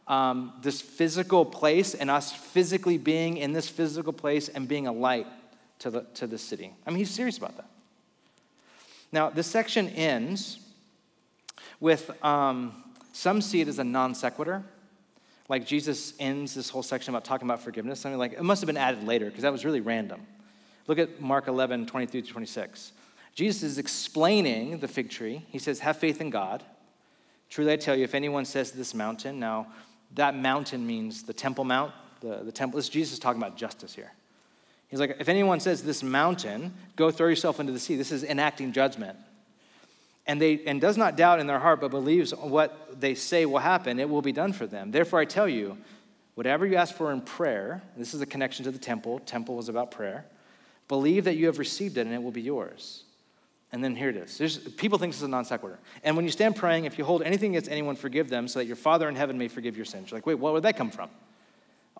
um, 0.06 0.52
this 0.62 0.80
physical 0.80 1.44
place 1.44 1.94
and 1.94 2.10
us 2.10 2.32
physically 2.32 2.96
being 2.96 3.36
in 3.36 3.52
this 3.52 3.68
physical 3.68 4.12
place 4.12 4.48
and 4.48 4.66
being 4.66 4.86
a 4.86 4.92
light 4.92 5.26
to 5.80 5.90
the, 5.90 6.06
to 6.14 6.26
the 6.26 6.38
city. 6.38 6.72
I 6.86 6.90
mean, 6.90 6.98
he's 6.98 7.10
serious 7.10 7.36
about 7.36 7.56
that. 7.56 7.68
Now, 9.12 9.30
this 9.30 9.46
section 9.46 9.88
ends 9.90 10.58
with 11.80 12.10
um, 12.24 12.72
some 13.12 13.40
see 13.40 13.60
it 13.60 13.68
as 13.68 13.78
a 13.78 13.84
non 13.84 14.14
sequitur. 14.14 14.62
Like 15.48 15.66
Jesus 15.66 16.14
ends 16.18 16.54
this 16.54 16.70
whole 16.70 16.82
section 16.82 17.14
about 17.14 17.24
talking 17.24 17.46
about 17.46 17.62
forgiveness. 17.62 18.04
I 18.04 18.10
mean, 18.10 18.18
like 18.18 18.32
it 18.32 18.42
must 18.42 18.60
have 18.60 18.66
been 18.66 18.76
added 18.76 19.04
later 19.04 19.26
because 19.26 19.42
that 19.42 19.52
was 19.52 19.64
really 19.64 19.80
random. 19.80 20.20
Look 20.86 20.98
at 20.98 21.20
Mark 21.20 21.48
11, 21.48 21.86
23 21.86 22.22
to 22.22 22.28
26. 22.28 22.92
Jesus 23.34 23.62
is 23.62 23.78
explaining 23.78 24.78
the 24.78 24.88
fig 24.88 25.10
tree. 25.10 25.44
He 25.48 25.58
says, 25.58 25.80
Have 25.80 25.98
faith 25.98 26.20
in 26.20 26.30
God. 26.30 26.62
Truly 27.48 27.72
I 27.72 27.76
tell 27.76 27.96
you, 27.96 28.02
if 28.02 28.14
anyone 28.14 28.44
says 28.44 28.72
this 28.72 28.92
mountain, 28.92 29.38
now 29.38 29.68
that 30.14 30.34
mountain 30.34 30.86
means 30.86 31.22
the 31.22 31.32
Temple 31.32 31.64
Mount, 31.64 31.92
the, 32.20 32.42
the 32.42 32.52
temple. 32.52 32.78
This 32.78 32.88
Jesus 32.88 33.14
is 33.14 33.18
talking 33.18 33.40
about 33.40 33.56
justice 33.56 33.94
here. 33.94 34.12
He's 34.88 35.00
like, 35.00 35.16
if 35.20 35.28
anyone 35.28 35.60
says 35.60 35.82
this 35.82 36.02
mountain, 36.02 36.72
go 36.96 37.10
throw 37.10 37.28
yourself 37.28 37.60
into 37.60 37.72
the 37.72 37.78
sea, 37.78 37.96
this 37.96 38.12
is 38.12 38.24
enacting 38.24 38.72
judgment 38.72 39.18
and, 40.26 40.40
they, 40.40 40.60
and 40.66 40.80
does 40.80 40.96
not 40.96 41.16
doubt 41.16 41.40
in 41.40 41.46
their 41.46 41.58
heart, 41.58 41.80
but 41.80 41.90
believes 41.90 42.32
what 42.34 43.00
they 43.00 43.14
say 43.14 43.46
will 43.46 43.58
happen, 43.58 44.00
it 44.00 44.08
will 44.08 44.22
be 44.22 44.32
done 44.32 44.52
for 44.52 44.66
them. 44.66 44.90
Therefore, 44.90 45.20
I 45.20 45.24
tell 45.24 45.48
you, 45.48 45.78
whatever 46.34 46.66
you 46.66 46.76
ask 46.76 46.94
for 46.94 47.12
in 47.12 47.20
prayer, 47.20 47.82
this 47.96 48.12
is 48.12 48.20
a 48.20 48.26
connection 48.26 48.64
to 48.64 48.70
the 48.70 48.78
temple, 48.78 49.20
temple 49.20 49.56
was 49.56 49.68
about 49.68 49.90
prayer, 49.90 50.26
believe 50.88 51.24
that 51.24 51.36
you 51.36 51.46
have 51.46 51.58
received 51.58 51.96
it 51.96 52.06
and 52.06 52.14
it 52.14 52.22
will 52.22 52.32
be 52.32 52.42
yours. 52.42 53.04
And 53.72 53.82
then 53.82 53.96
here 53.96 54.10
it 54.10 54.16
is. 54.16 54.38
There's, 54.38 54.58
people 54.58 54.98
think 54.98 55.12
this 55.12 55.18
is 55.18 55.24
a 55.24 55.28
non 55.28 55.44
sequitur. 55.44 55.78
And 56.04 56.16
when 56.16 56.24
you 56.24 56.30
stand 56.30 56.56
praying, 56.56 56.84
if 56.84 56.98
you 56.98 57.04
hold 57.04 57.22
anything 57.22 57.50
against 57.50 57.70
anyone, 57.70 57.96
forgive 57.96 58.28
them 58.28 58.48
so 58.48 58.60
that 58.60 58.66
your 58.66 58.76
Father 58.76 59.08
in 59.08 59.16
heaven 59.16 59.38
may 59.38 59.48
forgive 59.48 59.76
your 59.76 59.84
sins. 59.84 60.10
You're 60.10 60.18
like, 60.18 60.26
wait, 60.26 60.38
where 60.38 60.52
would 60.52 60.62
that 60.62 60.76
come 60.76 60.90
from? 60.90 61.10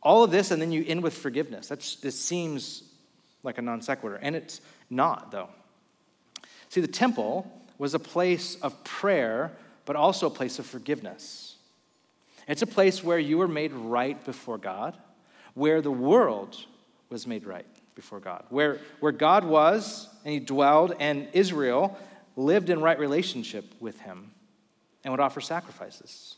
All 0.02 0.22
of 0.22 0.30
this, 0.30 0.52
and 0.52 0.62
then 0.62 0.70
you 0.70 0.84
end 0.86 1.02
with 1.02 1.14
forgiveness. 1.14 1.66
That's, 1.66 1.96
this 1.96 2.18
seems 2.18 2.84
like 3.42 3.58
a 3.58 3.62
non 3.62 3.82
sequitur. 3.82 4.16
And 4.22 4.36
it's 4.36 4.60
not, 4.88 5.32
though. 5.32 5.48
See, 6.68 6.80
the 6.80 6.88
temple 6.88 7.50
was 7.78 7.94
a 7.94 7.98
place 7.98 8.56
of 8.56 8.82
prayer, 8.84 9.52
but 9.84 9.96
also 9.96 10.26
a 10.26 10.30
place 10.30 10.58
of 10.58 10.66
forgiveness. 10.66 11.56
It's 12.48 12.62
a 12.62 12.66
place 12.66 13.02
where 13.02 13.18
you 13.18 13.38
were 13.38 13.48
made 13.48 13.72
right 13.72 14.22
before 14.24 14.58
God, 14.58 14.96
where 15.54 15.80
the 15.80 15.90
world 15.90 16.56
was 17.10 17.26
made 17.26 17.44
right 17.46 17.66
before 17.94 18.20
God, 18.20 18.44
where, 18.50 18.78
where 19.00 19.12
God 19.12 19.44
was 19.44 20.08
and 20.24 20.32
He 20.34 20.40
dwelled, 20.40 20.94
and 21.00 21.28
Israel 21.32 21.98
lived 22.36 22.70
in 22.70 22.80
right 22.80 22.98
relationship 22.98 23.64
with 23.80 23.98
Him 24.00 24.30
and 25.02 25.12
would 25.12 25.20
offer 25.20 25.40
sacrifices. 25.40 26.36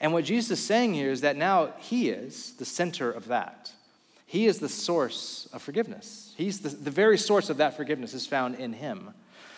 And 0.00 0.12
what 0.12 0.24
Jesus 0.24 0.58
is 0.58 0.64
saying 0.64 0.94
here 0.94 1.10
is 1.10 1.20
that 1.20 1.36
now 1.36 1.74
He 1.78 2.08
is 2.08 2.54
the 2.54 2.64
center 2.64 3.10
of 3.10 3.28
that. 3.28 3.72
He 4.26 4.46
is 4.46 4.58
the 4.58 4.68
source 4.68 5.48
of 5.52 5.62
forgiveness. 5.62 6.34
He's 6.36 6.60
the, 6.60 6.70
the 6.70 6.90
very 6.90 7.18
source 7.18 7.50
of 7.50 7.58
that 7.58 7.76
forgiveness 7.76 8.14
is 8.14 8.26
found 8.26 8.56
in 8.56 8.72
Him. 8.72 9.10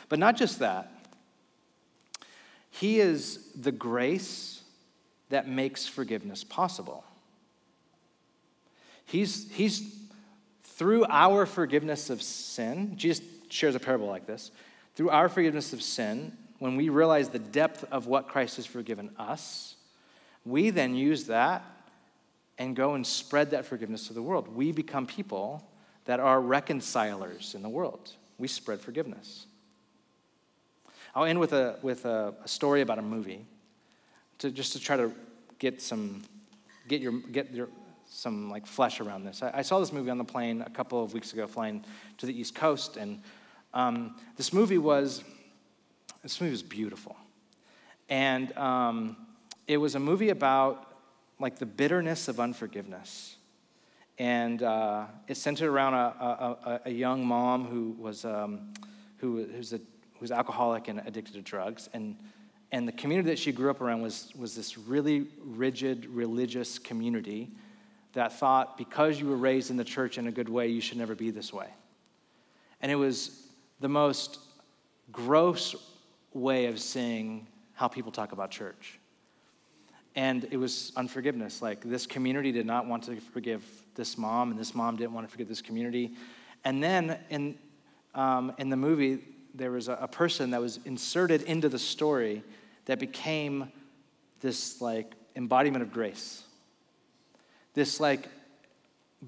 But 0.08 0.18
not 0.18 0.36
just 0.36 0.58
that, 0.58 0.92
he 2.80 3.00
is 3.00 3.52
the 3.52 3.72
grace 3.72 4.62
that 5.30 5.48
makes 5.48 5.86
forgiveness 5.86 6.44
possible. 6.44 7.04
He's, 9.06 9.50
he's 9.52 9.94
through 10.62 11.06
our 11.08 11.46
forgiveness 11.46 12.10
of 12.10 12.20
sin, 12.20 12.92
Jesus 12.96 13.24
shares 13.48 13.74
a 13.74 13.80
parable 13.80 14.08
like 14.08 14.26
this. 14.26 14.50
Through 14.94 15.10
our 15.10 15.28
forgiveness 15.28 15.72
of 15.72 15.80
sin, 15.80 16.36
when 16.58 16.76
we 16.76 16.88
realize 16.88 17.30
the 17.30 17.38
depth 17.38 17.84
of 17.90 18.06
what 18.06 18.28
Christ 18.28 18.56
has 18.56 18.66
forgiven 18.66 19.10
us, 19.18 19.76
we 20.44 20.70
then 20.70 20.94
use 20.94 21.24
that 21.24 21.64
and 22.58 22.76
go 22.76 22.94
and 22.94 23.06
spread 23.06 23.52
that 23.52 23.64
forgiveness 23.64 24.08
to 24.08 24.12
the 24.12 24.22
world. 24.22 24.54
We 24.54 24.72
become 24.72 25.06
people 25.06 25.66
that 26.04 26.20
are 26.20 26.40
reconcilers 26.40 27.54
in 27.54 27.62
the 27.62 27.68
world. 27.68 28.12
We 28.38 28.48
spread 28.48 28.80
forgiveness. 28.80 29.46
I'll 31.16 31.24
end 31.24 31.40
with 31.40 31.54
a, 31.54 31.78
with 31.80 32.04
a, 32.04 32.34
a 32.44 32.46
story 32.46 32.82
about 32.82 32.98
a 32.98 33.02
movie 33.02 33.46
to 34.36 34.50
just 34.50 34.74
to 34.74 34.78
try 34.78 34.98
to 34.98 35.10
get 35.58 35.80
some 35.80 36.22
get 36.88 37.00
your 37.00 37.12
get 37.32 37.54
your 37.54 37.68
some 38.04 38.50
like 38.50 38.66
flesh 38.66 39.00
around 39.00 39.24
this. 39.24 39.42
I, 39.42 39.50
I, 39.54 39.62
saw 39.62 39.80
this 39.80 39.94
movie 39.94 40.10
on 40.10 40.18
the 40.18 40.24
plane 40.24 40.60
a 40.60 40.68
couple 40.68 41.02
of 41.02 41.14
weeks 41.14 41.32
ago, 41.32 41.46
flying 41.46 41.82
to 42.18 42.26
the 42.26 42.38
East 42.38 42.54
Coast, 42.54 42.98
and 42.98 43.22
um, 43.72 44.14
this 44.36 44.52
movie 44.52 44.76
was 44.76 45.24
this 46.22 46.38
movie 46.38 46.50
was 46.50 46.62
beautiful, 46.62 47.16
and 48.10 48.54
um, 48.58 49.16
it 49.66 49.78
was 49.78 49.94
a 49.94 50.00
movie 50.00 50.28
about 50.28 50.98
like 51.40 51.58
the 51.58 51.66
bitterness 51.66 52.28
of 52.28 52.38
unforgiveness, 52.38 53.36
and 54.18 54.62
uh, 54.62 55.06
it 55.28 55.38
centered 55.38 55.70
around 55.70 55.94
a, 55.94 55.96
a, 55.96 56.80
a, 56.84 56.90
young 56.90 57.26
mom 57.26 57.64
who 57.64 57.96
was 57.98 58.26
um, 58.26 58.74
who 59.16 59.44
who's 59.44 59.72
a 59.72 59.80
who's 60.20 60.30
alcoholic 60.30 60.88
and 60.88 61.00
addicted 61.06 61.34
to 61.34 61.42
drugs, 61.42 61.88
and 61.92 62.16
and 62.72 62.86
the 62.86 62.92
community 62.92 63.30
that 63.30 63.38
she 63.38 63.52
grew 63.52 63.70
up 63.70 63.80
around 63.80 64.02
was, 64.02 64.32
was 64.36 64.56
this 64.56 64.76
really 64.76 65.28
rigid 65.44 66.06
religious 66.06 66.78
community 66.78 67.50
that 68.12 68.32
thought 68.32 68.76
because 68.76 69.20
you 69.20 69.26
were 69.26 69.36
raised 69.36 69.70
in 69.70 69.76
the 69.76 69.84
church 69.84 70.18
in 70.18 70.26
a 70.26 70.32
good 70.32 70.48
way, 70.48 70.68
you 70.68 70.80
should 70.80 70.98
never 70.98 71.14
be 71.14 71.30
this 71.30 71.52
way. 71.52 71.68
And 72.80 72.90
it 72.90 72.96
was 72.96 73.46
the 73.80 73.88
most 73.88 74.38
gross 75.12 75.74
way 76.32 76.66
of 76.66 76.80
seeing 76.80 77.46
how 77.74 77.88
people 77.88 78.10
talk 78.10 78.32
about 78.32 78.50
church. 78.50 78.98
And 80.14 80.48
it 80.50 80.56
was 80.56 80.92
unforgiveness. 80.96 81.60
Like 81.60 81.82
this 81.82 82.06
community 82.06 82.52
did 82.52 82.66
not 82.66 82.86
want 82.86 83.04
to 83.04 83.20
forgive 83.20 83.62
this 83.94 84.18
mom, 84.18 84.50
and 84.50 84.58
this 84.58 84.74
mom 84.74 84.96
didn't 84.96 85.12
want 85.12 85.26
to 85.26 85.30
forgive 85.30 85.48
this 85.48 85.62
community. 85.62 86.14
And 86.64 86.82
then 86.82 87.18
in, 87.28 87.58
um, 88.14 88.52
in 88.58 88.70
the 88.70 88.76
movie, 88.76 89.22
there 89.56 89.70
was 89.70 89.88
a, 89.88 89.94
a 89.94 90.08
person 90.08 90.50
that 90.50 90.60
was 90.60 90.78
inserted 90.84 91.42
into 91.42 91.68
the 91.68 91.78
story 91.78 92.42
that 92.86 92.98
became 92.98 93.70
this 94.40 94.80
like 94.80 95.12
embodiment 95.34 95.82
of 95.82 95.92
grace. 95.92 96.42
This 97.74 98.00
like 98.00 98.28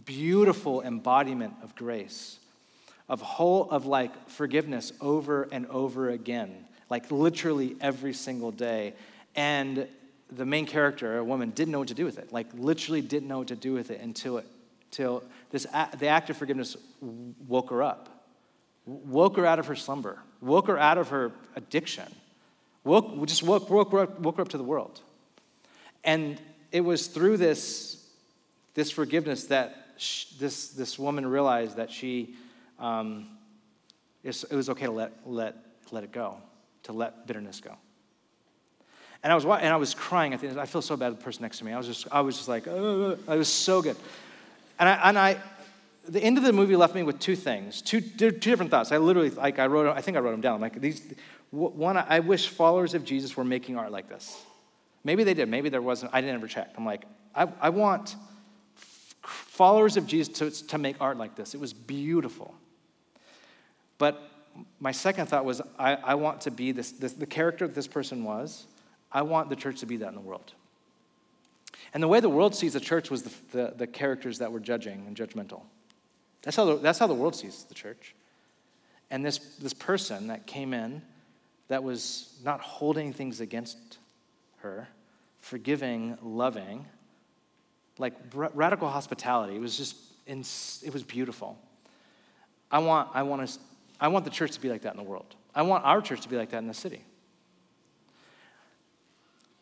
beautiful 0.05 0.83
embodiment 0.83 1.55
of 1.63 1.75
grace, 1.75 2.39
of 3.09 3.21
whole 3.21 3.69
of 3.71 3.87
like 3.87 4.29
forgiveness 4.29 4.93
over 5.01 5.49
and 5.51 5.67
over 5.67 6.11
again, 6.11 6.67
like 6.91 7.11
literally 7.11 7.77
every 7.81 8.13
single 8.13 8.51
day. 8.51 8.95
And 9.35 9.89
the 10.31 10.45
main 10.45 10.67
character, 10.67 11.19
a 11.19 11.25
woman, 11.25 11.51
didn't 11.51 11.73
know 11.73 11.79
what 11.79 11.89
to 11.89 11.95
do 11.95 12.05
with 12.05 12.19
it. 12.19 12.33
Like 12.33 12.47
literally 12.55 13.01
didn't 13.01 13.29
know 13.29 13.39
what 13.39 13.49
to 13.49 13.57
do 13.57 13.73
with 13.73 13.91
it 13.91 14.01
until 14.01 14.39
it, 14.39 14.47
until 14.91 15.23
this 15.51 15.67
the 15.99 16.09
act 16.09 16.31
of 16.31 16.37
forgiveness 16.37 16.77
woke 17.01 17.71
her 17.71 17.83
up, 17.83 18.18
woke 18.89 19.37
her 19.37 19.47
out 19.47 19.59
of 19.59 19.67
her 19.67 19.77
slumber, 19.77 20.19
woke 20.41 20.69
her 20.69 20.79
out 20.79 20.99
of 20.99 21.09
her 21.09 21.33
addiction 21.57 22.07
woke, 22.89 23.27
just 23.27 23.43
woke, 23.43 23.71
woke, 23.71 23.93
woke 23.93 24.37
her 24.37 24.43
up 24.43 24.49
to 24.49 24.59
the 24.59 24.65
world. 24.65 25.01
And 26.03 26.41
it 26.73 26.81
was 26.81 27.07
through 27.07 27.37
this, 27.37 28.05
this 28.75 28.91
forgiveness 28.91 29.45
that 29.45 29.97
this, 30.39 30.69
this 30.71 30.99
woman 30.99 31.27
realized 31.27 31.77
that 31.77 31.91
she, 31.91 32.35
um, 32.79 33.29
it 34.25 34.51
was 34.51 34.71
okay 34.71 34.87
to 34.87 34.93
let, 34.93 35.13
let, 35.27 35.57
let 35.91 36.05
it 36.05 36.13
go, 36.13 36.37
to 36.85 36.93
let 36.93 37.27
bitterness 37.27 37.61
go. 37.61 37.75
And 39.23 39.33
I 39.33 39.35
was, 39.35 39.45
and 39.45 39.67
I 39.67 39.77
was 39.77 39.95
crying. 39.95 40.33
I, 40.33 40.61
I 40.61 40.67
feel 40.67 40.83
so 40.83 40.97
bad 40.97 41.13
the 41.13 41.17
person 41.17 41.43
next 41.43 41.59
to 41.59 41.65
me. 41.65 41.73
I 41.73 41.77
was 41.77 41.87
just, 41.87 42.07
I 42.11 42.21
was 42.21 42.37
just 42.37 42.49
like, 42.49 42.69
oh, 42.69 43.19
it 43.29 43.37
was 43.37 43.49
so 43.49 43.83
good. 43.83 43.97
And 44.79 44.89
I, 44.89 45.09
and 45.09 45.19
I, 45.19 45.37
the 46.09 46.23
end 46.23 46.39
of 46.39 46.45
the 46.45 46.53
movie 46.53 46.77
left 46.77 46.95
me 46.95 47.03
with 47.03 47.19
two 47.19 47.37
things, 47.37 47.83
two, 47.83 48.01
two 48.01 48.31
different 48.31 48.71
thoughts. 48.71 48.93
I 48.93 48.97
literally, 48.99 49.31
like, 49.31 49.59
I 49.59 49.67
wrote, 49.67 49.95
I 49.95 50.01
think 50.01 50.17
I 50.17 50.21
wrote 50.21 50.33
them 50.33 50.41
down. 50.41 50.61
Like, 50.61 50.81
these, 50.81 51.15
one, 51.51 51.97
I 51.97 52.21
wish 52.21 52.49
followers 52.49 52.95
of 52.95 53.05
Jesus 53.05 53.37
were 53.37 53.45
making 53.45 53.77
art 53.77 53.93
like 53.93 54.09
this. 54.09 54.43
Maybe 55.05 55.25
they 55.25 55.35
did. 55.35 55.49
Maybe 55.49 55.69
there 55.69 55.83
wasn't. 55.83 56.15
I 56.15 56.21
didn't 56.21 56.37
ever 56.37 56.49
check. 56.49 56.75
I'm 56.77 56.85
like, 56.85 57.05
I, 57.35 57.49
I 57.61 57.71
want 57.71 58.17
followers 59.23 59.97
of 59.97 60.07
Jesus 60.07 60.29
to, 60.39 60.51
to 60.69 60.79
make 60.79 60.97
art 61.01 61.17
like 61.17 61.37
this. 61.37 61.55
It 61.55 61.61
was 61.61 61.73
beautiful. 61.73 62.55
But 63.99 64.21
my 64.81 64.93
second 64.93 65.27
thought 65.27 65.45
was, 65.45 65.61
I, 65.79 65.95
I 65.97 66.15
want 66.15 66.43
to 66.43 66.51
be 66.51 66.73
this, 66.73 66.93
this, 66.93 67.13
the 67.13 67.27
character 67.27 67.67
that 67.67 67.75
this 67.75 67.87
person 67.87 68.25
was. 68.25 68.67
I 69.11 69.23
want 69.23 69.49
the 69.51 69.57
church 69.57 69.81
to 69.81 69.87
be 69.87 69.97
that 69.99 70.09
in 70.09 70.15
the 70.15 70.21
world. 70.21 70.53
And 71.95 72.03
the 72.03 72.09
way 72.09 72.21
the 72.21 72.29
world 72.29 72.55
sees 72.55 72.75
the 72.75 72.81
church 72.81 73.11
was 73.11 73.23
the, 73.23 73.33
the, 73.53 73.75
the 73.77 73.87
characters 73.87 74.39
that 74.39 74.53
were 74.53 74.61
judging 74.61 75.05
and 75.07 75.17
judgmental. 75.17 75.63
That's 76.43 76.57
how 76.57 76.65
the, 76.65 76.77
that's 76.77 76.99
how 76.99 77.07
the 77.07 77.15
world 77.15 77.35
sees 77.35 77.65
the 77.65 77.75
church. 77.75 78.15
And 79.11 79.25
this, 79.25 79.39
this 79.39 79.73
person 79.73 80.29
that 80.29 80.47
came 80.47 80.75
in 80.75 81.03
that 81.69 81.83
was 81.83 82.39
not 82.45 82.61
holding 82.61 83.13
things 83.13 83.41
against 83.41 83.99
her, 84.59 84.89
forgiving, 85.41 86.19
loving, 86.23 86.87
like 87.99 88.15
radical 88.33 88.89
hospitality. 88.89 89.57
It 89.57 89.61
was 89.61 89.77
just, 89.77 89.97
it 90.27 90.93
was 90.93 91.03
beautiful. 91.03 91.59
I 92.71 92.79
want, 92.79 93.09
I, 93.15 93.23
want 93.23 93.43
us, 93.43 93.59
I 94.01 94.09
want 94.09 94.25
the 94.25 94.31
church 94.31 94.53
to 94.53 94.61
be 94.61 94.69
like 94.69 94.83
that 94.83 94.93
in 94.93 94.99
the 94.99 95.09
world. 95.09 95.35
I 95.55 95.63
want 95.63 95.85
our 95.85 96.01
church 96.01 96.21
to 96.23 96.29
be 96.29 96.37
like 96.37 96.51
that 96.51 96.59
in 96.59 96.67
the 96.67 96.75
city. 96.75 97.03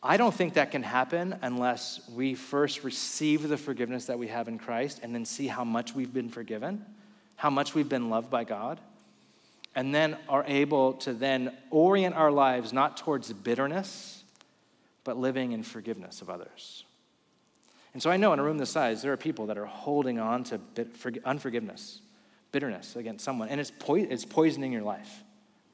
I 0.07 0.15
don't 0.15 0.33
think 0.33 0.53
that 0.53 0.71
can 0.71 0.83
happen 0.83 1.35
unless 1.41 1.99
we 2.15 2.33
first 2.33 2.85
receive 2.85 3.45
the 3.45 3.57
forgiveness 3.57 4.05
that 4.05 4.17
we 4.17 4.29
have 4.29 4.47
in 4.47 4.57
Christ 4.57 5.01
and 5.03 5.13
then 5.13 5.25
see 5.25 5.47
how 5.47 5.65
much 5.65 5.93
we've 5.93 6.13
been 6.13 6.29
forgiven, 6.29 6.85
how 7.35 7.49
much 7.49 7.75
we've 7.75 7.89
been 7.89 8.09
loved 8.09 8.29
by 8.29 8.45
God 8.45 8.79
and 9.75 9.93
then 9.93 10.15
are 10.29 10.45
able 10.47 10.93
to 10.93 11.11
then 11.11 11.51
orient 11.71 12.15
our 12.15 12.31
lives 12.31 12.71
not 12.71 12.95
towards 12.95 13.33
bitterness, 13.33 14.23
but 15.03 15.17
living 15.17 15.51
in 15.51 15.61
forgiveness 15.61 16.21
of 16.21 16.29
others. 16.29 16.85
And 17.91 18.01
so 18.01 18.09
I 18.09 18.15
know 18.15 18.31
in 18.31 18.39
a 18.39 18.43
room 18.43 18.57
this 18.57 18.69
size, 18.69 19.01
there 19.01 19.11
are 19.11 19.17
people 19.17 19.47
that 19.47 19.57
are 19.57 19.65
holding 19.65 20.19
on 20.19 20.45
to 20.45 20.61
unforgiveness, 21.25 21.99
bitterness 22.53 22.95
against 22.95 23.25
someone, 23.25 23.49
and 23.49 23.59
it's, 23.59 23.71
po- 23.77 23.95
it's 23.95 24.23
poisoning 24.23 24.71
your 24.71 24.83
life. 24.83 25.21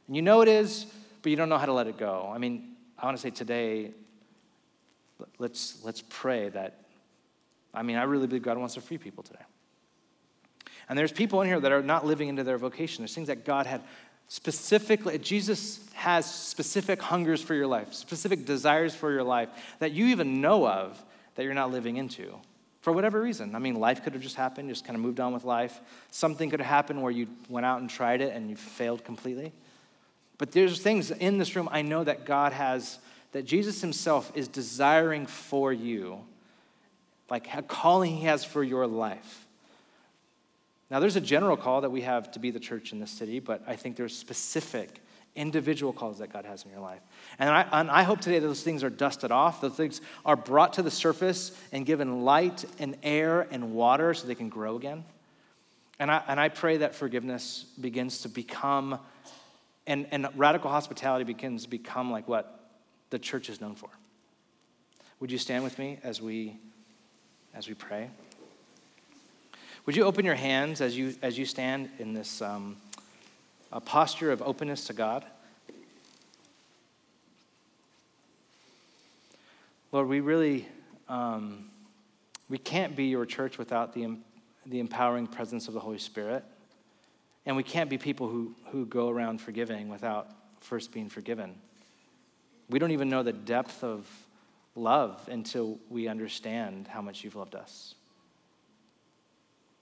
And 0.07 0.15
you 0.15 0.23
know 0.23 0.41
it 0.41 0.47
is, 0.47 0.87
but 1.21 1.29
you 1.29 1.35
don't 1.35 1.49
know 1.49 1.59
how 1.59 1.67
to 1.67 1.73
let 1.73 1.85
it 1.85 1.97
go. 1.97 2.31
I 2.33 2.39
mean, 2.39 2.75
I 2.97 3.05
want 3.05 3.15
to 3.15 3.21
say 3.21 3.29
today, 3.29 3.91
let's, 5.37 5.83
let's 5.83 6.03
pray 6.09 6.49
that, 6.49 6.85
I 7.73 7.83
mean, 7.83 7.97
I 7.97 8.03
really 8.03 8.27
believe 8.27 8.43
God 8.43 8.57
wants 8.57 8.75
to 8.75 8.81
free 8.81 8.97
people 8.97 9.23
today. 9.23 9.43
And 10.89 10.97
there's 10.97 11.11
people 11.11 11.41
in 11.41 11.47
here 11.47 11.59
that 11.59 11.71
are 11.71 11.81
not 11.81 12.05
living 12.05 12.29
into 12.29 12.43
their 12.43 12.57
vocation. 12.57 13.03
There's 13.03 13.15
things 13.15 13.27
that 13.27 13.45
God 13.45 13.65
had 13.65 13.81
specifically, 14.27 15.17
Jesus 15.17 15.87
has 15.93 16.25
specific 16.25 17.01
hungers 17.01 17.41
for 17.41 17.53
your 17.53 17.67
life, 17.67 17.93
specific 17.93 18.45
desires 18.45 18.95
for 18.95 19.11
your 19.11 19.23
life 19.23 19.49
that 19.79 19.91
you 19.91 20.07
even 20.07 20.41
know 20.41 20.67
of 20.67 21.03
that 21.35 21.43
you're 21.43 21.53
not 21.53 21.71
living 21.71 21.97
into 21.97 22.35
for 22.81 22.91
whatever 22.91 23.21
reason. 23.21 23.55
I 23.55 23.59
mean, 23.59 23.75
life 23.75 24.03
could 24.03 24.13
have 24.13 24.21
just 24.21 24.35
happened, 24.35 24.69
just 24.69 24.85
kind 24.85 24.95
of 24.95 25.01
moved 25.01 25.19
on 25.19 25.33
with 25.33 25.45
life. 25.45 25.79
Something 26.11 26.49
could 26.49 26.59
have 26.59 26.69
happened 26.69 27.01
where 27.01 27.11
you 27.11 27.27
went 27.47 27.65
out 27.65 27.79
and 27.79 27.89
tried 27.89 28.21
it 28.21 28.33
and 28.33 28.49
you 28.49 28.57
failed 28.57 29.05
completely. 29.05 29.53
But 30.37 30.51
there's 30.51 30.81
things 30.81 31.09
in 31.09 31.37
this 31.37 31.55
room 31.55 31.69
I 31.71 31.81
know 31.81 32.03
that 32.03 32.25
God 32.25 32.51
has, 32.51 32.99
that 33.33 33.45
Jesus 33.45 33.81
Himself 33.81 34.31
is 34.35 34.47
desiring 34.47 35.25
for 35.25 35.73
you, 35.73 36.21
like 37.29 37.53
a 37.53 37.61
calling 37.61 38.15
He 38.15 38.25
has 38.25 38.45
for 38.45 38.63
your 38.63 38.87
life. 38.87 39.47
Now, 40.89 40.99
there's 40.99 41.15
a 41.15 41.21
general 41.21 41.57
call 41.57 41.81
that 41.81 41.89
we 41.89 42.01
have 42.01 42.31
to 42.33 42.39
be 42.39 42.51
the 42.51 42.59
church 42.59 42.93
in 42.93 42.99
this 42.99 43.11
city, 43.11 43.39
but 43.39 43.63
I 43.67 43.75
think 43.75 43.95
there's 43.95 44.15
specific 44.15 45.01
individual 45.35 45.91
calls 45.91 46.19
that 46.19 46.31
God 46.31 46.45
has 46.45 46.63
in 46.63 46.69
your 46.69 46.79
life. 46.79 47.01
And 47.39 47.49
I, 47.49 47.67
and 47.71 47.89
I 47.89 48.03
hope 48.03 48.21
today 48.21 48.37
those 48.37 48.61
things 48.61 48.83
are 48.83 48.91
dusted 48.91 49.31
off, 49.31 49.61
those 49.61 49.73
things 49.73 50.01
are 50.23 50.35
brought 50.35 50.73
to 50.73 50.83
the 50.83 50.91
surface 50.91 51.57
and 51.71 51.85
given 51.87 52.21
light 52.21 52.65
and 52.77 52.95
air 53.01 53.47
and 53.49 53.73
water 53.73 54.13
so 54.13 54.27
they 54.27 54.35
can 54.35 54.49
grow 54.49 54.75
again. 54.75 55.03
And 55.97 56.11
I, 56.11 56.21
and 56.27 56.39
I 56.39 56.49
pray 56.49 56.77
that 56.77 56.93
forgiveness 56.93 57.65
begins 57.81 58.21
to 58.21 58.29
become, 58.29 58.99
and, 59.87 60.05
and 60.11 60.27
radical 60.35 60.69
hospitality 60.69 61.23
begins 61.23 61.63
to 61.63 61.69
become 61.69 62.11
like 62.11 62.27
what 62.27 62.62
the 63.13 63.19
church 63.19 63.47
is 63.47 63.61
known 63.61 63.75
for. 63.75 63.89
Would 65.19 65.31
you 65.31 65.37
stand 65.37 65.63
with 65.63 65.77
me 65.77 65.99
as 66.01 66.19
we, 66.19 66.57
as 67.53 67.67
we 67.67 67.75
pray? 67.75 68.09
Would 69.85 69.95
you 69.95 70.03
open 70.05 70.25
your 70.25 70.33
hands 70.33 70.81
as 70.81 70.97
you, 70.97 71.13
as 71.21 71.37
you 71.37 71.45
stand 71.45 71.91
in 71.99 72.15
this 72.15 72.41
um, 72.41 72.75
a 73.71 73.79
posture 73.79 74.31
of 74.31 74.41
openness 74.41 74.87
to 74.87 74.93
God? 74.93 75.23
Lord, 79.91 80.07
we 80.07 80.19
really 80.19 80.67
um, 81.07 81.69
we 82.49 82.57
can't 82.57 82.95
be 82.95 83.05
your 83.05 83.27
church 83.27 83.59
without 83.59 83.93
the, 83.93 84.17
the 84.65 84.79
empowering 84.79 85.27
presence 85.27 85.67
of 85.67 85.75
the 85.75 85.79
Holy 85.79 85.99
Spirit. 85.99 86.43
And 87.45 87.55
we 87.55 87.61
can't 87.61 87.91
be 87.91 87.99
people 87.99 88.27
who, 88.27 88.55
who 88.71 88.87
go 88.87 89.07
around 89.07 89.39
forgiving 89.39 89.87
without 89.87 90.31
first 90.61 90.91
being 90.91 91.09
forgiven. 91.09 91.53
We 92.73 92.79
don't 92.79 92.89
even 92.89 93.07
know 93.07 93.21
the 93.21 93.33
depth 93.33 93.83
of, 93.83 94.03
love 94.75 95.29
until 95.29 95.77
we 95.91 96.07
understand 96.07 96.87
how 96.87 97.03
much 97.03 97.23
you've 97.23 97.35
loved 97.35 97.53
us. 97.53 97.93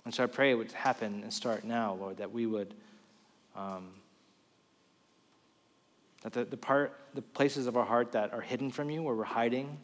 And 0.04 0.14
so 0.14 0.26
I 0.26 0.28
pray 0.28 0.52
it 0.52 0.56
would 0.56 0.74
happen 0.74 1.22
and 1.24 1.32
start 1.32 1.64
now, 1.64 1.94
Lord, 1.94 2.18
that 2.18 2.34
we 2.34 2.46
would, 2.46 2.74
um, 3.56 3.92
that 6.24 6.34
the, 6.34 6.44
the 6.44 6.58
part, 6.58 7.00
the 7.14 7.22
places 7.22 7.66
of 7.66 7.78
our 7.78 7.86
heart 7.86 8.12
that 8.12 8.34
are 8.34 8.42
hidden 8.42 8.70
from 8.70 8.90
you, 8.90 9.02
where 9.02 9.16
we're 9.16 9.24
hiding, 9.24 9.78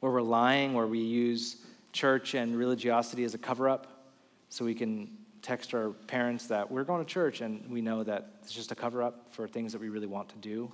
where 0.00 0.10
we're 0.10 0.22
lying, 0.22 0.72
where 0.72 0.86
we 0.86 1.00
use 1.00 1.58
church 1.92 2.32
and 2.32 2.56
religiosity 2.56 3.24
as 3.24 3.34
a 3.34 3.38
cover 3.38 3.68
up 3.68 4.08
so 4.48 4.64
we 4.64 4.74
can 4.74 5.10
text 5.42 5.74
our 5.74 5.90
parents 5.90 6.46
that 6.46 6.70
we're 6.70 6.84
going 6.84 7.04
to 7.04 7.12
church 7.12 7.42
and 7.42 7.70
we 7.70 7.82
know 7.82 8.02
that 8.02 8.30
it's 8.42 8.54
just 8.54 8.72
a 8.72 8.74
cover 8.74 9.02
up 9.02 9.26
for 9.32 9.46
things 9.46 9.72
that 9.72 9.82
we 9.82 9.90
really 9.90 10.06
want 10.06 10.30
to 10.30 10.36
do. 10.36 10.72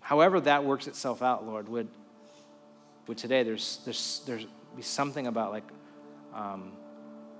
However, 0.00 0.40
that 0.40 0.64
works 0.64 0.86
itself 0.86 1.22
out, 1.22 1.46
Lord, 1.46 1.68
would, 1.68 1.88
would 3.06 3.18
today 3.18 3.42
there's, 3.42 3.80
there's, 3.84 4.22
there's 4.26 4.46
be 4.76 4.82
something 4.82 5.26
about 5.26 5.52
like 5.52 5.64
um, 6.34 6.72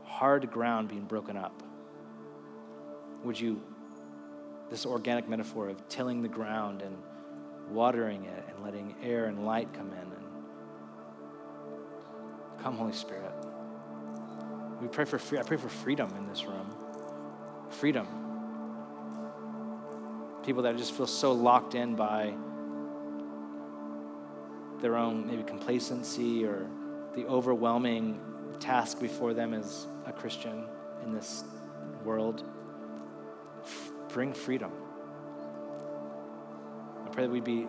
hard 0.05 0.51
ground 0.51 0.89
being 0.89 1.05
broken 1.05 1.37
up. 1.37 1.63
Would 3.25 3.39
you, 3.39 3.63
this 4.71 4.87
organic 4.87 5.29
metaphor 5.29 5.69
of 5.69 5.89
tilling 5.89 6.23
the 6.23 6.29
ground 6.29 6.83
and 6.83 6.97
watering 7.71 8.25
it 8.25 8.45
and 8.49 8.65
letting 8.65 8.95
air 9.03 9.27
and 9.27 9.45
light 9.47 9.73
come 9.73 9.93
in 9.93 9.99
and 9.99 10.21
come, 12.63 12.77
Holy 12.77 12.93
Spirit. 12.93 13.33
We 14.81 14.89
pray 14.89 15.05
for 15.05 15.19
free, 15.19 15.39
I 15.39 15.43
pray 15.43 15.57
for 15.57 15.69
freedom 15.69 16.13
in 16.17 16.27
this 16.27 16.45
room. 16.45 16.75
Freedom. 17.71 18.07
People 20.45 20.63
that 20.63 20.77
just 20.77 20.93
feel 20.93 21.07
so 21.07 21.33
locked 21.33 21.75
in 21.75 21.95
by 21.95 22.35
their 24.81 24.97
own 24.97 25.27
maybe 25.27 25.43
complacency 25.43 26.45
or 26.45 26.67
the 27.15 27.27
overwhelming 27.27 28.21
task 28.61 29.01
before 29.01 29.35
them 29.35 29.55
as 29.55 29.87
a 30.07 30.13
Christian 30.13 30.67
in 31.05 31.13
this 31.13 31.45
world. 32.05 32.45
F- 33.63 33.93
bring 34.09 34.33
freedom. 34.33 34.73
I 37.05 37.09
pray 37.11 37.25
that 37.25 37.33
we 37.33 37.41
be 37.41 37.67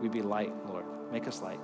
we 0.00 0.08
be 0.08 0.22
light, 0.22 0.52
Lord. 0.68 0.84
Make 1.10 1.26
us 1.26 1.42
light. 1.42 1.60